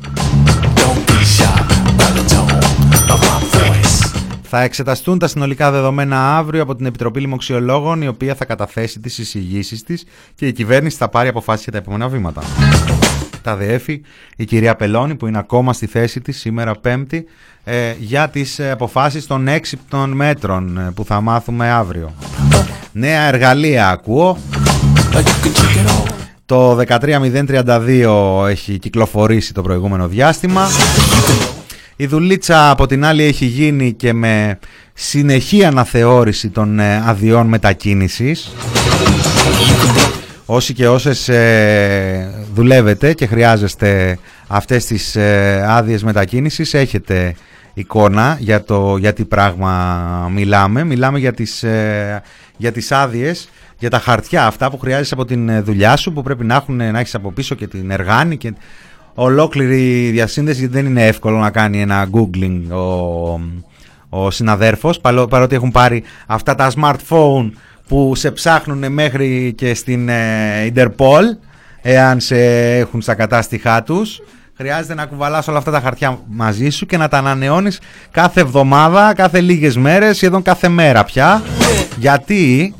Θα 4.42 4.62
εξεταστούν 4.62 5.18
τα 5.18 5.26
συνολικά 5.26 5.70
δεδομένα 5.70 6.36
αύριο 6.36 6.62
από 6.62 6.74
την 6.74 6.86
Επιτροπή 6.86 7.20
Λιμοξιολόγων, 7.20 8.02
η 8.02 8.08
οποία 8.08 8.34
θα 8.34 8.44
καταθέσει 8.44 9.00
τις 9.00 9.18
εισηγήσεις 9.18 9.82
της 9.82 10.04
και 10.34 10.46
η 10.46 10.52
κυβέρνηση 10.52 10.96
θα 10.96 11.08
πάρει 11.08 11.28
αποφάσεις 11.28 11.62
για 11.62 11.72
τα 11.72 11.78
επόμενα 11.78 12.08
βήματα 12.08 12.42
τα 13.42 13.56
ΔΕΕΦΗ, 13.56 14.02
η 14.36 14.44
κυρία 14.44 14.74
Πελώνη 14.74 15.14
που 15.14 15.26
είναι 15.26 15.38
ακόμα 15.38 15.72
στη 15.72 15.86
θέση 15.86 16.20
της 16.20 16.38
σήμερα 16.38 16.74
πέμπτη 16.74 17.26
ε, 17.64 17.94
για 17.98 18.28
τις 18.28 18.58
ε, 18.58 18.70
αποφάσεις 18.70 19.26
των 19.26 19.48
έξυπτων 19.48 20.10
μέτρων 20.10 20.78
ε, 20.78 20.90
που 20.94 21.04
θα 21.04 21.20
μάθουμε 21.20 21.70
αύριο. 21.70 22.14
Νέα 22.92 23.22
εργαλεία 23.22 23.88
ακούω. 23.88 24.38
Το 26.46 26.78
13032 26.88 28.48
έχει 28.48 28.78
κυκλοφορήσει 28.78 29.54
το 29.54 29.62
προηγούμενο 29.62 30.08
διάστημα. 30.08 30.68
Η 31.96 32.06
δουλίτσα 32.06 32.70
από 32.70 32.86
την 32.86 33.04
άλλη 33.04 33.22
έχει 33.22 33.44
γίνει 33.44 33.92
και 33.92 34.12
με 34.12 34.58
συνεχή 34.92 35.64
αναθεώρηση 35.64 36.48
των 36.48 36.80
αδειών 36.80 37.46
μετακίνησης. 37.46 38.52
Όσοι 40.46 40.72
και 40.72 40.88
όσες 40.88 41.28
ε, 41.28 42.41
δουλεύετε 42.54 43.12
και 43.12 43.26
χρειάζεστε 43.26 44.18
αυτές 44.46 44.84
τις 44.84 45.16
ε, 45.16 45.64
άδειες 45.68 46.02
μετακίνησης 46.02 46.74
έχετε 46.74 47.34
εικόνα 47.74 48.36
για 48.40 48.64
το 48.64 48.96
για 48.96 49.12
τι 49.12 49.24
πράγμα 49.24 50.30
μιλάμε. 50.32 50.84
Μιλάμε 50.84 51.18
για 51.18 51.32
τις, 51.32 51.62
ε, 51.62 52.22
για 52.56 52.72
τις 52.72 52.92
άδειες, 52.92 53.48
για 53.78 53.90
τα 53.90 53.98
χαρτιά 53.98 54.46
αυτά 54.46 54.70
που 54.70 54.78
χρειάζεσαι 54.78 55.14
από 55.14 55.24
την 55.24 55.48
ε, 55.48 55.60
δουλειά 55.60 55.96
σου 55.96 56.12
που 56.12 56.22
πρέπει 56.22 56.44
να, 56.44 56.54
έχουν, 56.54 56.76
να 56.76 56.98
έχεις 56.98 57.14
από 57.14 57.32
πίσω 57.32 57.54
και 57.54 57.66
την 57.66 57.90
εργάνη 57.90 58.36
και 58.36 58.54
ολόκληρη 59.14 60.10
διασύνδεση 60.10 60.58
γιατί 60.58 60.74
δεν 60.74 60.86
είναι 60.86 61.06
εύκολο 61.06 61.38
να 61.38 61.50
κάνει 61.50 61.80
ένα 61.80 62.08
googling 62.12 62.60
ο, 62.70 63.40
ο 64.08 64.30
συναδέρφος 64.30 65.00
παρότι 65.00 65.54
έχουν 65.54 65.70
πάρει 65.70 66.02
αυτά 66.26 66.54
τα 66.54 66.70
smartphone 66.76 67.50
που 67.88 68.14
σε 68.14 68.30
ψάχνουν 68.30 68.92
μέχρι 68.92 69.52
και 69.56 69.74
στην 69.74 70.08
ε, 70.08 70.72
Interpol 70.74 71.22
εάν 71.82 72.20
σε 72.20 72.36
έχουν 72.76 73.02
στα 73.02 73.14
κατάστοιχά 73.14 73.82
τους 73.82 74.22
χρειάζεται 74.56 74.94
να 74.94 75.06
κουβαλάς 75.06 75.48
όλα 75.48 75.58
αυτά 75.58 75.70
τα 75.70 75.80
χαρτιά 75.80 76.18
μαζί 76.28 76.70
σου 76.70 76.86
και 76.86 76.96
να 76.96 77.08
τα 77.08 77.18
ανανεώνεις 77.18 77.80
κάθε 78.10 78.40
εβδομάδα, 78.40 79.14
κάθε 79.14 79.40
λίγες 79.40 79.76
μέρες, 79.76 80.16
σχεδόν 80.16 80.42
κάθε 80.42 80.68
μέρα 80.68 81.04
πια. 81.04 81.42
Γιατί 81.98 82.74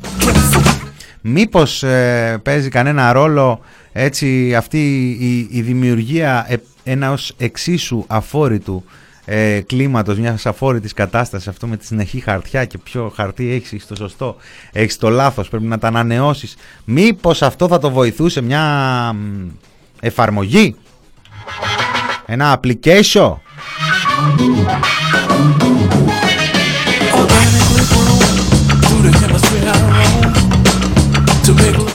Μήπως 1.25 1.83
ε, 1.83 2.39
παίζει 2.43 2.69
κανένα 2.69 3.11
ρόλο 3.11 3.59
έτσι 3.91 4.55
αυτή 4.55 5.09
η, 5.19 5.47
η 5.51 5.61
δημιουργία 5.61 6.45
ε, 6.49 6.55
ενός 6.83 7.33
εξίσου 7.37 8.03
αφόρητου 8.07 8.83
ε, 9.25 9.61
κλίματος, 9.61 10.17
μιας 10.17 10.45
αφόρητης 10.45 10.93
κατάστασης 10.93 11.47
αυτό 11.47 11.67
με 11.67 11.77
τη 11.77 11.85
συνεχή 11.85 12.19
χαρτιά 12.19 12.65
και 12.65 12.77
ποιο 12.77 13.13
χαρτί 13.15 13.51
έχεις 13.51 13.87
το 13.87 13.95
σωστό, 13.95 14.35
έχεις 14.71 14.97
το 14.97 15.09
λάθος, 15.09 15.49
πρέπει 15.49 15.65
να 15.65 15.77
τα 15.77 15.87
ανανεώσεις. 15.87 16.55
Μήπως 16.85 17.41
αυτό 17.41 17.67
θα 17.67 17.79
το 17.79 17.91
βοηθούσε 17.91 18.41
μια 18.41 19.15
εφαρμογή, 19.99 20.75
ένα 22.25 22.59
application; 22.59 23.33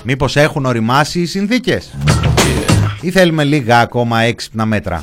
Μήπως 0.05 0.37
έχουν 0.37 0.65
οριμάσει 0.65 1.21
οι 1.21 1.27
συνθήκες; 1.27 1.95
Ή 3.01 3.11
θέλουμε 3.11 3.45
λίγα 3.45 3.81
ακόμα 3.81 4.21
έξυπνα 4.21 4.67
μέτρα; 4.67 5.03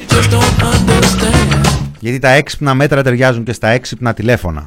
Γιατί 1.99 2.19
τα 2.19 2.29
έξυπνα 2.29 2.73
μέτρα 2.73 3.03
ταιριάζουν 3.03 3.43
και 3.43 3.53
στα 3.53 3.67
έξυπνα 3.67 4.13
τηλέφωνα. 4.13 4.65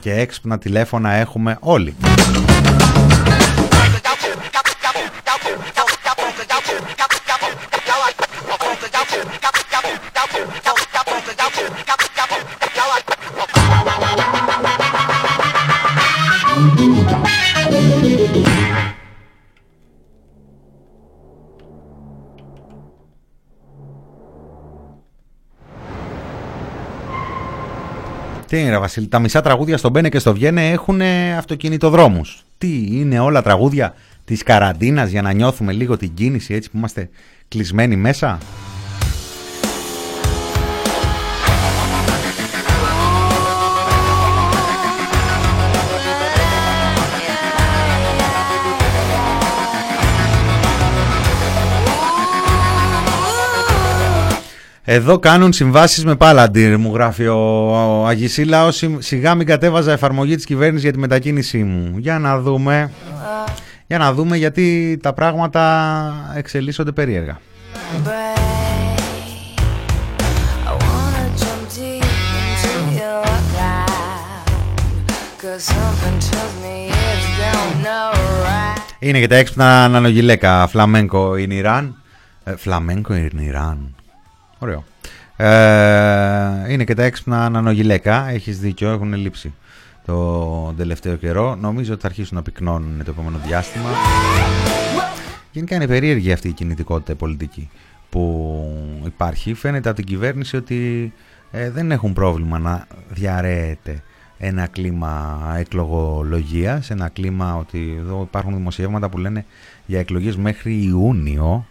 Και 0.00 0.12
έξυπνα 0.12 0.58
τηλέφωνα 0.58 1.12
έχουμε 1.12 1.56
όλοι. 1.60 1.94
Τι 28.56 28.62
είναι, 28.62 28.78
Βασίλη, 28.78 29.08
τα 29.08 29.18
μισά 29.18 29.40
τραγούδια 29.40 29.76
στο 29.76 29.88
Μπένε 29.90 30.08
και 30.08 30.18
στο 30.18 30.32
Βιένε 30.32 30.70
έχουν 30.70 31.00
αυτοκινητοδρόμους. 31.38 32.44
Τι 32.58 32.86
είναι 32.90 33.18
όλα 33.18 33.42
τραγούδια 33.42 33.94
της 34.24 34.42
καραντίνας 34.42 35.10
για 35.10 35.22
να 35.22 35.32
νιώθουμε 35.32 35.72
λίγο 35.72 35.96
την 35.96 36.14
κίνηση 36.14 36.54
έτσι 36.54 36.70
που 36.70 36.76
είμαστε 36.76 37.08
κλεισμένοι 37.48 37.96
μέσα; 37.96 38.38
Εδώ 54.88 55.18
κάνουν 55.18 55.52
συμβάσεις 55.52 56.04
με 56.04 56.14
Palantir, 56.18 56.76
μου 56.78 56.94
γράφει 56.94 57.26
ο 57.26 58.06
Αγισίλα, 58.06 58.72
σιγά 58.98 59.34
μην 59.34 59.46
κατέβαζα 59.46 59.92
εφαρμογή 59.92 60.36
της 60.36 60.44
κυβέρνησης 60.44 60.82
για 60.82 60.92
τη 60.92 60.98
μετακίνησή 60.98 61.62
μου. 61.62 61.98
Για 61.98 62.18
να 62.18 62.40
δούμε, 62.40 62.90
για 63.86 63.98
να 63.98 64.12
δούμε 64.12 64.36
γιατί 64.36 64.98
τα 65.02 65.12
πράγματα 65.12 66.32
εξελίσσονται 66.36 66.92
περίεργα. 66.92 67.40
Είναι 78.98 79.20
και 79.20 79.26
τα 79.26 79.36
έξυπνα 79.36 79.84
αναλογιλέκα. 79.84 80.66
Φλαμέγκο 80.66 81.36
είναι 81.36 81.54
Ιράν. 81.54 81.96
Ε, 82.44 82.56
φλαμέγκο 82.56 83.14
είναι 83.14 83.42
Ιράν. 83.42 83.95
Ωραίο. 84.66 84.84
Ε, 85.36 86.72
είναι 86.72 86.84
και 86.84 86.94
τα 86.94 87.02
έξυπνα 87.02 87.44
ανανογιλέκα. 87.44 88.28
Έχεις 88.28 88.58
δίκιο, 88.58 88.90
έχουν 88.90 89.14
λείψει 89.14 89.54
το 90.06 90.74
τελευταίο 90.76 91.16
καιρό. 91.16 91.54
Νομίζω 91.54 91.92
ότι 91.92 92.00
θα 92.00 92.06
αρχίσουν 92.06 92.36
να 92.36 92.42
πυκνώνουν 92.42 93.04
το 93.04 93.10
επόμενο 93.10 93.38
διάστημα. 93.46 93.88
Γενικά 95.52 95.74
είναι 95.74 95.86
περίεργη 95.86 96.32
αυτή 96.32 96.48
η 96.48 96.52
κινητικότητα 96.52 97.14
πολιτική 97.14 97.70
που 98.10 99.02
υπάρχει. 99.04 99.54
Φαίνεται 99.54 99.88
από 99.88 99.98
την 99.98 100.06
κυβέρνηση 100.06 100.56
ότι 100.56 101.12
ε, 101.50 101.70
δεν 101.70 101.90
έχουν 101.90 102.12
πρόβλημα 102.12 102.58
να 102.58 102.86
διαρρέεται 103.08 104.02
ένα 104.38 104.66
κλίμα 104.66 105.40
εκλογολογίας, 105.58 106.90
ένα 106.90 107.08
κλίμα 107.08 107.56
ότι 107.56 107.96
εδώ 107.98 108.22
υπάρχουν 108.22 108.54
δημοσιεύματα 108.54 109.08
που 109.08 109.18
λένε 109.18 109.44
για 109.86 109.98
εκλογές 109.98 110.36
μέχρι 110.36 110.82
Ιούνιο 110.82 111.66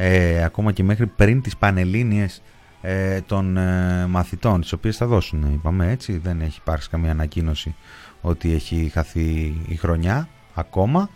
ε, 0.00 0.44
ακόμα 0.44 0.72
και 0.72 0.82
μέχρι 0.82 1.06
πριν 1.06 1.42
τις 1.42 1.56
πανελλήνιες 1.56 2.42
ε, 2.80 3.20
των 3.20 3.56
ε, 3.56 4.06
μαθητών, 4.06 4.60
τις 4.60 4.72
οποίες 4.72 4.96
θα 4.96 5.06
δώσουν, 5.06 5.52
είπαμε 5.52 5.90
έτσι, 5.90 6.18
δεν 6.18 6.40
έχει 6.40 6.58
υπάρξει 6.60 6.88
καμία 6.88 7.10
ανακοίνωση 7.10 7.74
ότι 8.20 8.52
έχει 8.52 8.90
χαθεί 8.92 9.54
η 9.68 9.76
χρονιά 9.76 10.28
ακόμα. 10.54 11.10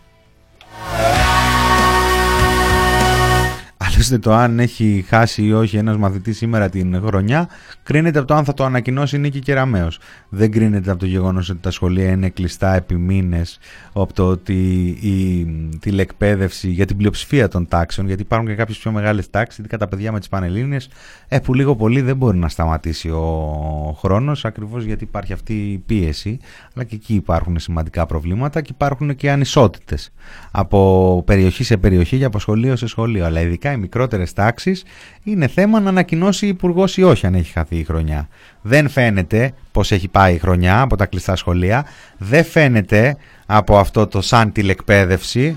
Άλλωστε 3.85 4.19
το 4.19 4.33
αν 4.33 4.59
έχει 4.59 5.05
χάσει 5.09 5.45
ή 5.45 5.53
όχι 5.53 5.77
ένας 5.77 5.97
μαθητής 5.97 6.37
σήμερα 6.37 6.69
την 6.69 7.03
χρονιά 7.05 7.49
κρίνεται 7.83 8.19
από 8.19 8.29
το 8.29 8.35
αν 8.35 8.45
θα 8.45 8.55
το 8.55 8.65
ανακοινώσει 8.65 9.19
Νίκη 9.19 9.39
Κεραμέως. 9.39 9.99
Δεν 10.29 10.51
κρίνεται 10.51 10.91
από 10.91 11.01
το 11.01 11.07
γεγονός 11.07 11.51
ότι 11.51 11.59
τα 11.61 11.71
σχολεία 11.71 12.11
είναι 12.11 12.29
κλειστά 12.29 12.75
επί 12.75 12.97
μήνες, 12.97 13.59
από 13.93 14.13
το 14.13 14.29
ότι 14.29 14.87
η 15.01 15.47
τηλεκπαίδευση 15.81 16.69
για 16.69 16.87
την 16.87 16.97
πλειοψηφία 16.97 17.49
των 17.49 17.69
τάξεων, 17.69 18.07
γιατί 18.07 18.23
υπάρχουν 18.23 18.49
και 18.49 18.55
κάποιες 18.55 18.79
πιο 18.79 18.91
μεγάλες 18.93 19.31
τάξεις, 19.31 19.59
ειδικά 19.59 19.79
τα 19.79 19.89
παιδιά 19.89 20.13
με 20.13 20.19
τις 20.19 20.29
Πανελλήνιες, 20.29 20.89
ε, 21.29 21.39
που 21.39 21.55
λίγο 21.55 21.77
πολύ 21.77 22.01
δεν 22.01 22.17
μπορεί 22.17 22.39
να 22.39 22.49
σταματήσει 22.49 23.09
ο 23.09 23.97
χρόνος, 23.99 24.45
ακριβώς 24.45 24.85
γιατί 24.85 25.05
υπάρχει 25.05 25.33
αυτή 25.33 25.55
η 25.55 25.79
πίεση, 25.79 26.39
αλλά 26.75 26.85
και 26.85 26.95
εκεί 26.95 27.15
υπάρχουν 27.15 27.59
σημαντικά 27.59 28.07
προβλήματα 28.07 28.61
και 28.61 28.71
υπάρχουν 28.75 29.17
και 29.17 29.31
ανισότητες 29.31 30.13
από 30.51 31.23
περιοχή 31.27 31.65
σε 31.65 31.77
περιοχή 31.77 32.19
και 32.19 32.25
από 32.25 32.39
σχολείο 32.39 32.77
σε 32.77 32.87
σχολείο, 32.87 33.25
αλλά 33.25 33.41
ειδικά 33.41 33.72
οι 33.73 33.77
μικρότερες 33.77 34.33
τάξεις 34.33 34.85
είναι 35.23 35.47
θέμα 35.47 35.81
να 35.81 35.89
ανακοινώσει 35.89 36.47
υπουργός 36.47 36.97
ή 36.97 37.03
όχι 37.03 37.27
αν 37.27 37.35
έχει 37.35 37.53
χαθεί 37.53 37.77
η 37.77 37.85
χρονιά. 37.85 38.29
Δεν 38.63 38.89
φαίνεται 38.89 39.53
πως 39.73 39.93
έχει 39.93 40.09
πάει 40.09 40.35
η 40.35 40.39
χρονιά 40.39 40.81
από 40.81 40.97
τα 40.97 41.07
κλειστά 41.07 41.37
σχολεία, 41.37 41.87
δεν 42.19 42.45
φαίνεται 42.45 43.17
από 43.47 43.79
αυτό 43.79 44.07
το 44.07 44.21
σαν 44.21 44.53
τηλεκπαίδευση. 44.53 45.57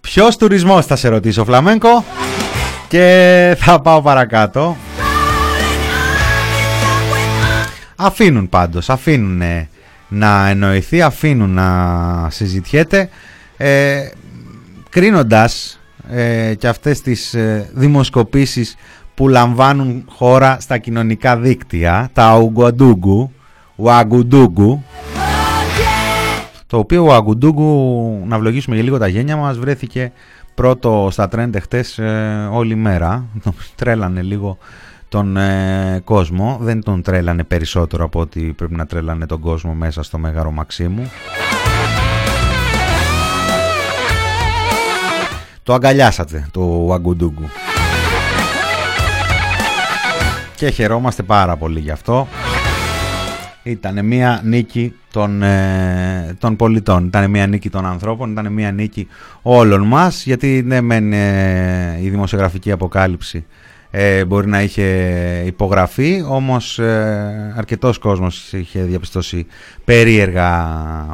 Ποιος 0.00 0.36
τουρισμός 0.36 0.86
θα 0.86 0.96
σε 0.96 1.08
ρωτήσω 1.08 1.44
Φλαμένκο 1.44 2.04
και 2.88 3.56
θα 3.58 3.80
πάω 3.80 4.02
παρακάτω. 4.02 4.76
Αφήνουν 7.96 8.48
πάντως, 8.48 8.90
αφήνουν 8.90 9.68
να 10.08 10.48
εννοηθεί, 10.48 11.02
αφήνουν 11.02 11.50
να 11.50 12.28
συζητιέται 12.30 13.08
ε, 13.56 14.08
κρίνοντας 14.90 15.80
ε, 16.10 16.54
και 16.54 16.68
αυτές 16.68 17.00
τις 17.00 17.34
ε, 17.34 17.70
δημοσκοπήσεις 17.74 18.76
που 19.14 19.28
λαμβάνουν 19.28 20.04
χώρα 20.08 20.56
στα 20.60 20.78
κοινωνικά 20.78 21.36
δίκτυα, 21.36 22.10
τα 22.12 22.38
Ουγκουαντούγκου, 22.38 23.32
Ουαγκουντούγκου, 23.76 24.82
το 26.66 26.78
οποίο 26.78 27.04
ο 27.04 27.14
Αγκουντούγκου, 27.14 28.22
να 28.26 28.38
βλογίσουμε 28.38 28.74
για 28.74 28.84
λίγο 28.84 28.98
τα 28.98 29.08
γένια 29.08 29.36
μας, 29.36 29.58
βρέθηκε 29.58 30.12
πρώτο 30.54 31.08
στα 31.10 31.28
τρέντ 31.28 31.56
χτες 31.56 31.98
ε, 31.98 32.48
όλη 32.52 32.74
μέρα. 32.74 33.24
Τρέλανε 33.76 34.22
λίγο 34.22 34.58
τον 35.14 35.36
ε, 35.36 36.00
κόσμο, 36.04 36.58
δεν 36.60 36.82
τον 36.82 37.02
τρέλανε 37.02 37.44
περισσότερο 37.44 38.04
από 38.04 38.20
ότι 38.20 38.40
πρέπει 38.40 38.74
να 38.74 38.86
τρέλανε 38.86 39.26
τον 39.26 39.40
κόσμο 39.40 39.74
μέσα 39.74 40.02
στο 40.02 40.18
Μέγαρο 40.18 40.50
Μαξίμου. 40.50 41.10
Το 45.62 45.74
αγκαλιάσατε 45.74 46.48
το 46.50 46.92
Αγκουντούγκου. 46.92 47.48
Και 50.56 50.70
χαιρόμαστε 50.70 51.22
πάρα 51.22 51.56
πολύ 51.56 51.80
γι' 51.80 51.90
αυτό. 51.90 52.28
Ήταν 53.62 54.06
μια 54.06 54.40
νίκη 54.44 54.94
των, 55.10 55.42
ε, 55.42 56.36
των 56.38 56.56
πολιτών, 56.56 57.06
ήταν 57.06 57.30
μια 57.30 57.46
νίκη 57.46 57.70
των 57.70 57.86
ανθρώπων, 57.86 58.30
ήταν 58.30 58.52
μια 58.52 58.72
νίκη 58.72 59.08
όλων 59.42 59.86
μας 59.86 60.24
γιατί 60.24 60.62
ναι 60.66 60.80
μεν 60.80 61.12
ε, 61.12 61.98
η 62.02 62.08
δημοσιογραφική 62.08 62.70
αποκάλυψη 62.72 63.44
ε, 63.96 64.24
μπορεί 64.24 64.46
να 64.46 64.62
είχε 64.62 64.84
υπογραφεί, 65.46 66.24
όμως 66.28 66.78
ε, 66.78 67.54
αρκετός 67.56 67.98
κόσμος 67.98 68.52
είχε 68.52 68.82
διαπιστώσει 68.82 69.46
περίεργα 69.84 70.50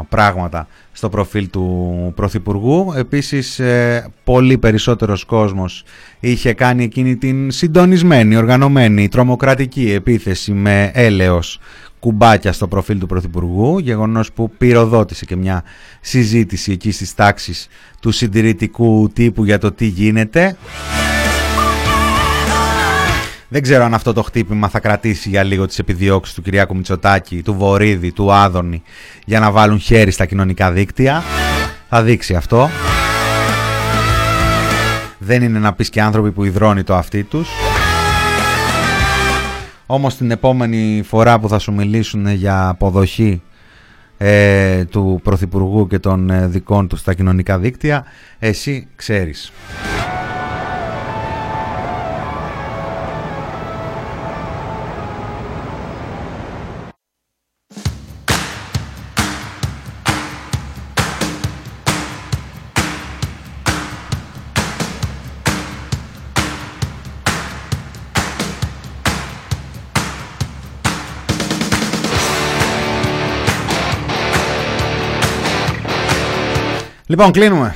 πράγματα 0.08 0.66
στο 0.92 1.08
προφίλ 1.08 1.50
του 1.50 2.12
Πρωθυπουργού. 2.16 2.92
Επίσης, 2.96 3.58
ε, 3.58 4.06
πολύ 4.24 4.58
περισσότερος 4.58 5.24
κόσμος 5.24 5.84
είχε 6.20 6.52
κάνει 6.52 6.84
εκείνη 6.84 7.16
την 7.16 7.50
συντονισμένη, 7.50 8.36
οργανωμένη, 8.36 9.08
τρομοκρατική 9.08 9.92
επίθεση 9.92 10.52
με 10.52 10.90
έλεος 10.94 11.60
κουμπάκια 11.98 12.52
στο 12.52 12.68
προφίλ 12.68 12.98
του 12.98 13.06
Πρωθυπουργού, 13.06 13.78
γεγονός 13.78 14.32
που 14.32 14.50
πυροδότησε 14.58 15.24
και 15.24 15.36
μια 15.36 15.62
συζήτηση 16.00 16.72
εκεί 16.72 16.90
στις 16.90 17.14
τάξεις 17.14 17.68
του 18.00 18.10
συντηρητικού 18.10 19.10
τύπου 19.12 19.44
για 19.44 19.58
το 19.58 19.72
τι 19.72 19.86
γίνεται. 19.86 20.56
Δεν 23.52 23.62
ξέρω 23.62 23.84
αν 23.84 23.94
αυτό 23.94 24.12
το 24.12 24.22
χτύπημα 24.22 24.68
θα 24.68 24.80
κρατήσει 24.80 25.28
για 25.28 25.42
λίγο 25.42 25.66
τις 25.66 25.78
επιδιώξεις 25.78 26.34
του 26.34 26.42
Κυριάκου 26.42 26.76
Μητσοτάκη, 26.76 27.42
του 27.42 27.54
Βορύδη, 27.54 28.12
του 28.12 28.32
Άδωνη 28.32 28.82
για 29.24 29.40
να 29.40 29.50
βάλουν 29.50 29.78
χέρι 29.78 30.10
στα 30.10 30.26
κοινωνικά 30.26 30.72
δίκτυα. 30.72 31.22
Θα 31.88 32.02
δείξει 32.02 32.34
αυτό. 32.34 32.70
Δεν 35.18 35.42
είναι 35.42 35.58
να 35.58 35.72
πεις 35.72 35.88
και 35.88 36.02
άνθρωποι 36.02 36.30
που 36.30 36.44
υδρώνει 36.44 36.82
το 36.82 36.94
αυτί 36.94 37.22
τους. 37.22 37.48
Όμως 39.86 40.16
την 40.16 40.30
επόμενη 40.30 41.02
φορά 41.06 41.38
που 41.38 41.48
θα 41.48 41.58
σου 41.58 41.72
μιλήσουν 41.72 42.28
για 42.28 42.68
αποδοχή 42.68 43.42
ε, 44.18 44.84
του 44.84 45.20
Πρωθυπουργού 45.22 45.86
και 45.86 45.98
των 45.98 46.30
ε, 46.30 46.46
δικών 46.46 46.88
του 46.88 46.96
στα 46.96 47.14
κοινωνικά 47.14 47.58
δίκτυα, 47.58 48.04
εσύ 48.38 48.88
ξέρεις. 48.96 49.52
Λοιπόν, 77.10 77.32
κλείνουμε. 77.32 77.74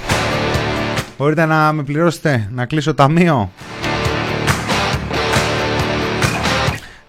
Μπορείτε 1.19 1.45
να 1.45 1.73
με 1.73 1.83
πληρώσετε, 1.83 2.49
να 2.53 2.67
κλείσω 2.67 2.95
ταμείο. 2.95 3.51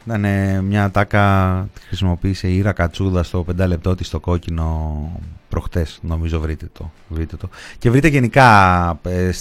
Ήταν 0.05 0.25
μια 0.63 0.91
τάκα, 0.91 1.67
χρησιμοποίησε 1.87 2.47
η 2.47 2.57
Ήρα 2.57 2.71
Κατσούδα 2.71 3.23
στο 3.23 3.45
5 3.61 3.67
λεπτό 3.67 3.95
της 3.95 4.07
στο 4.07 4.19
κόκκινο 4.19 5.11
προχτές, 5.49 5.99
νομίζω 6.01 6.39
βρείτε 6.39 6.69
το, 6.73 6.91
βρείτε 7.07 7.35
το. 7.35 7.49
Και 7.77 7.89
βρείτε 7.89 8.07
γενικά 8.07 8.99
ε, 9.03 9.31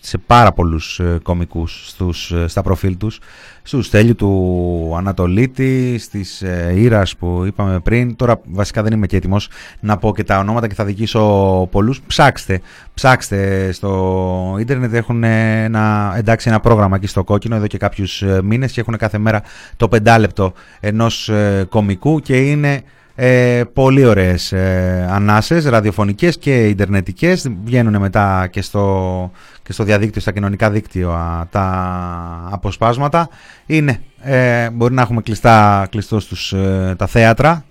σε 0.00 0.18
πάρα 0.18 0.52
πολλούς 0.52 1.00
ε, 1.00 1.18
κομικούς 1.22 1.88
στους, 1.88 2.32
ε, 2.32 2.46
στα 2.48 2.62
προφίλ 2.62 2.96
τους 2.96 3.20
στους 3.66 3.86
Στέλιου 3.86 4.14
του 4.14 4.94
Ανατολίτη, 4.96 5.98
στις 5.98 6.42
ε, 6.42 6.72
Ήρας 6.76 7.16
που 7.16 7.42
είπαμε 7.46 7.80
πριν. 7.80 8.16
Τώρα 8.16 8.40
βασικά 8.44 8.82
δεν 8.82 8.92
είμαι 8.92 9.06
και 9.06 9.16
έτοιμος 9.16 9.48
να 9.80 9.96
πω 9.96 10.14
και 10.14 10.24
τα 10.24 10.38
ονόματα 10.38 10.66
και 10.66 10.74
θα 10.74 10.84
δικήσω 10.84 11.22
πολλούς. 11.70 12.00
Ψάξτε, 12.06 12.60
ψάξτε 12.94 13.72
στο 13.72 14.56
ίντερνετ 14.58 14.94
έχουν 14.94 15.24
ένα, 15.24 16.14
εντάξει, 16.16 16.48
ένα 16.48 16.60
πρόγραμμα 16.60 16.96
εκεί 16.96 17.06
στο 17.06 17.24
κόκκινο 17.24 17.56
εδώ 17.56 17.66
και 17.66 17.78
κάποιους 17.78 18.22
ε, 18.22 18.40
μήνες 18.42 18.72
και 18.72 18.80
έχουν 18.80 18.96
κάθε 18.96 19.18
μέρα 19.18 19.42
το 19.76 19.88
πεντάλεπτο 19.88 20.52
ενός 20.80 21.28
ε, 21.28 21.66
κομικού 21.68 22.20
και 22.20 22.50
είναι 22.50 22.82
ε, 23.18 23.62
πολύ 23.72 24.04
ωραίες 24.04 24.52
ε, 24.52 25.08
ανάσες, 25.10 25.64
ραδιοφωνικές 25.64 26.38
και 26.38 26.68
ιντερνετικές. 26.68 27.50
Βγαίνουν 27.64 28.00
μετά 28.00 28.46
και 28.50 28.62
στο, 28.62 29.30
και 29.62 29.72
στο 29.72 29.84
διαδίκτυο, 29.84 30.20
στα 30.20 30.32
κοινωνικά 30.32 30.70
δίκτυα 30.70 31.46
τα 31.50 32.48
αποσπάσματα. 32.50 33.28
Είναι, 33.66 34.00
ε, 34.22 34.70
μπορεί 34.70 34.94
να 34.94 35.02
έχουμε 35.02 35.20
κλειστά, 35.20 35.86
κλειστός 35.90 36.22
στους, 36.22 36.52
ε, 36.52 36.94
τα 36.98 37.06
θέατρα. 37.06 37.64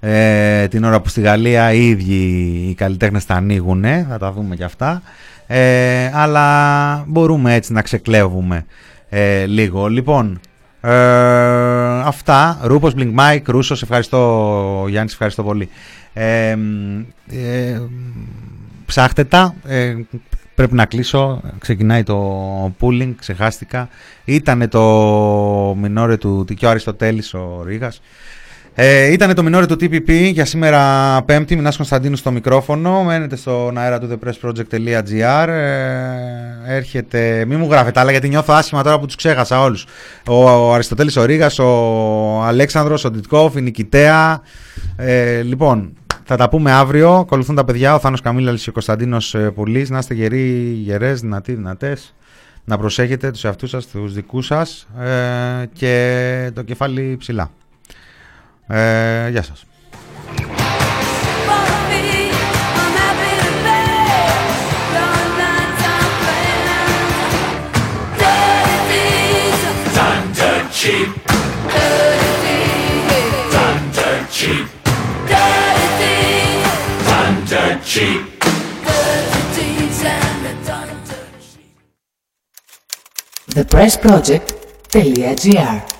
Ε, 0.00 0.68
την 0.68 0.84
ώρα 0.84 1.00
που 1.00 1.08
στη 1.08 1.20
Γαλλία 1.20 1.72
οι 1.72 1.88
ίδιοι 1.88 2.14
οι 2.68 2.74
καλλιτέχνες 2.74 3.26
τα 3.26 3.34
ανοίγουν, 3.34 3.84
θα 4.08 4.18
τα 4.18 4.32
δούμε 4.32 4.56
και 4.56 4.64
αυτά. 4.64 5.02
Ε, 5.46 6.10
αλλά 6.14 7.04
μπορούμε 7.06 7.54
έτσι 7.54 7.72
να 7.72 7.82
ξεκλέβουμε 7.82 8.64
λίγο. 9.46 9.88
Λοιπόν, 9.88 10.40
ε, 10.80 10.90
αυτά. 12.04 12.58
Ρούπος, 12.62 12.92
Blink 12.96 13.14
Mike, 13.14 13.42
Ρούσος, 13.46 13.82
ευχαριστώ 13.82 14.84
Γιάννης, 14.88 15.12
ευχαριστώ 15.12 15.42
πολύ. 15.42 15.68
Ε, 16.12 16.56
ε, 17.30 17.80
ψάχτε 18.86 19.24
τα. 19.24 19.54
Ε, 19.64 19.94
πρέπει 20.54 20.74
να 20.74 20.86
κλείσω. 20.86 21.40
Ξεκινάει 21.58 22.02
το 22.02 22.72
pooling, 22.80 23.14
ξεχάστηκα. 23.18 23.88
Ήτανε 24.24 24.68
το 24.68 24.82
μινόρε 25.80 26.16
του 26.16 26.44
και 26.56 26.66
ο 26.66 26.70
Αριστοτέλης 26.70 27.34
ο 27.34 27.62
Ρήγας. 27.66 28.00
Ε, 28.82 29.12
ήταν 29.12 29.34
το 29.34 29.42
μινόρε 29.42 29.66
του 29.66 29.74
TPP 29.74 30.10
για 30.32 30.44
σήμερα 30.44 31.22
Πέμπτη. 31.22 31.56
Μινάς 31.56 31.76
Κωνσταντίνου 31.76 32.16
στο 32.16 32.30
μικρόφωνο. 32.30 33.02
Μένετε 33.02 33.36
στον 33.36 33.78
αέρα 33.78 33.98
του 33.98 34.08
thepressproject.gr. 34.08 35.48
Ε, 35.48 36.74
έρχεται. 36.76 37.44
Μην 37.46 37.58
μου 37.58 37.70
γράφετε 37.70 38.00
άλλα 38.00 38.10
γιατί 38.10 38.28
νιώθω 38.28 38.52
άσχημα 38.52 38.82
τώρα 38.82 38.98
που 38.98 39.06
τους 39.06 39.14
ξέχασα 39.14 39.60
όλους. 39.60 39.86
Ο, 40.28 40.50
ο 40.50 40.72
Αριστοτέλης 40.74 41.16
ο 41.16 41.24
Ρήγας, 41.24 41.58
ο 41.58 41.68
Αλέξανδρος, 42.42 43.04
ο 43.04 43.10
Ντιτκόφ, 43.10 43.54
η 43.54 43.60
Νικητέα. 43.60 44.42
Ε, 44.96 45.42
λοιπόν, 45.42 45.92
θα 46.24 46.36
τα 46.36 46.48
πούμε 46.48 46.72
αύριο. 46.72 47.14
Ακολουθούν 47.14 47.54
τα 47.54 47.64
παιδιά. 47.64 47.94
Ο 47.94 47.98
Θάνος 47.98 48.20
Καμίλαλης 48.20 48.62
και 48.62 48.70
ο 48.70 48.72
Κωνσταντίνος 48.72 49.34
ε, 49.34 49.50
Πουλής. 49.50 49.90
Να 49.90 49.98
είστε 49.98 50.14
γεροί, 50.14 50.60
γερές, 50.84 51.20
δυνατοί, 51.20 51.52
δυνατές. 51.52 52.14
Να 52.64 52.78
προσέχετε 52.78 53.30
τους 53.30 53.44
εαυτούς 53.44 53.70
σας, 53.70 53.86
τους 53.86 54.14
δικούς 54.14 54.46
σας 54.46 54.88
ε, 55.00 55.66
και 55.72 56.50
το 56.54 56.62
κεφάλι 56.62 57.16
ψηλά. 57.18 57.50
Ε, 58.70 59.28
γεια 59.28 59.42
σας. 59.42 59.64
cheap. 70.80 71.08
Thunder 73.52 74.26
cheap. 74.30 74.66
Thunder 77.08 77.80
cheap. 77.84 78.20
The 83.54 83.64
Press 83.64 83.96
Project.gr 83.98 85.99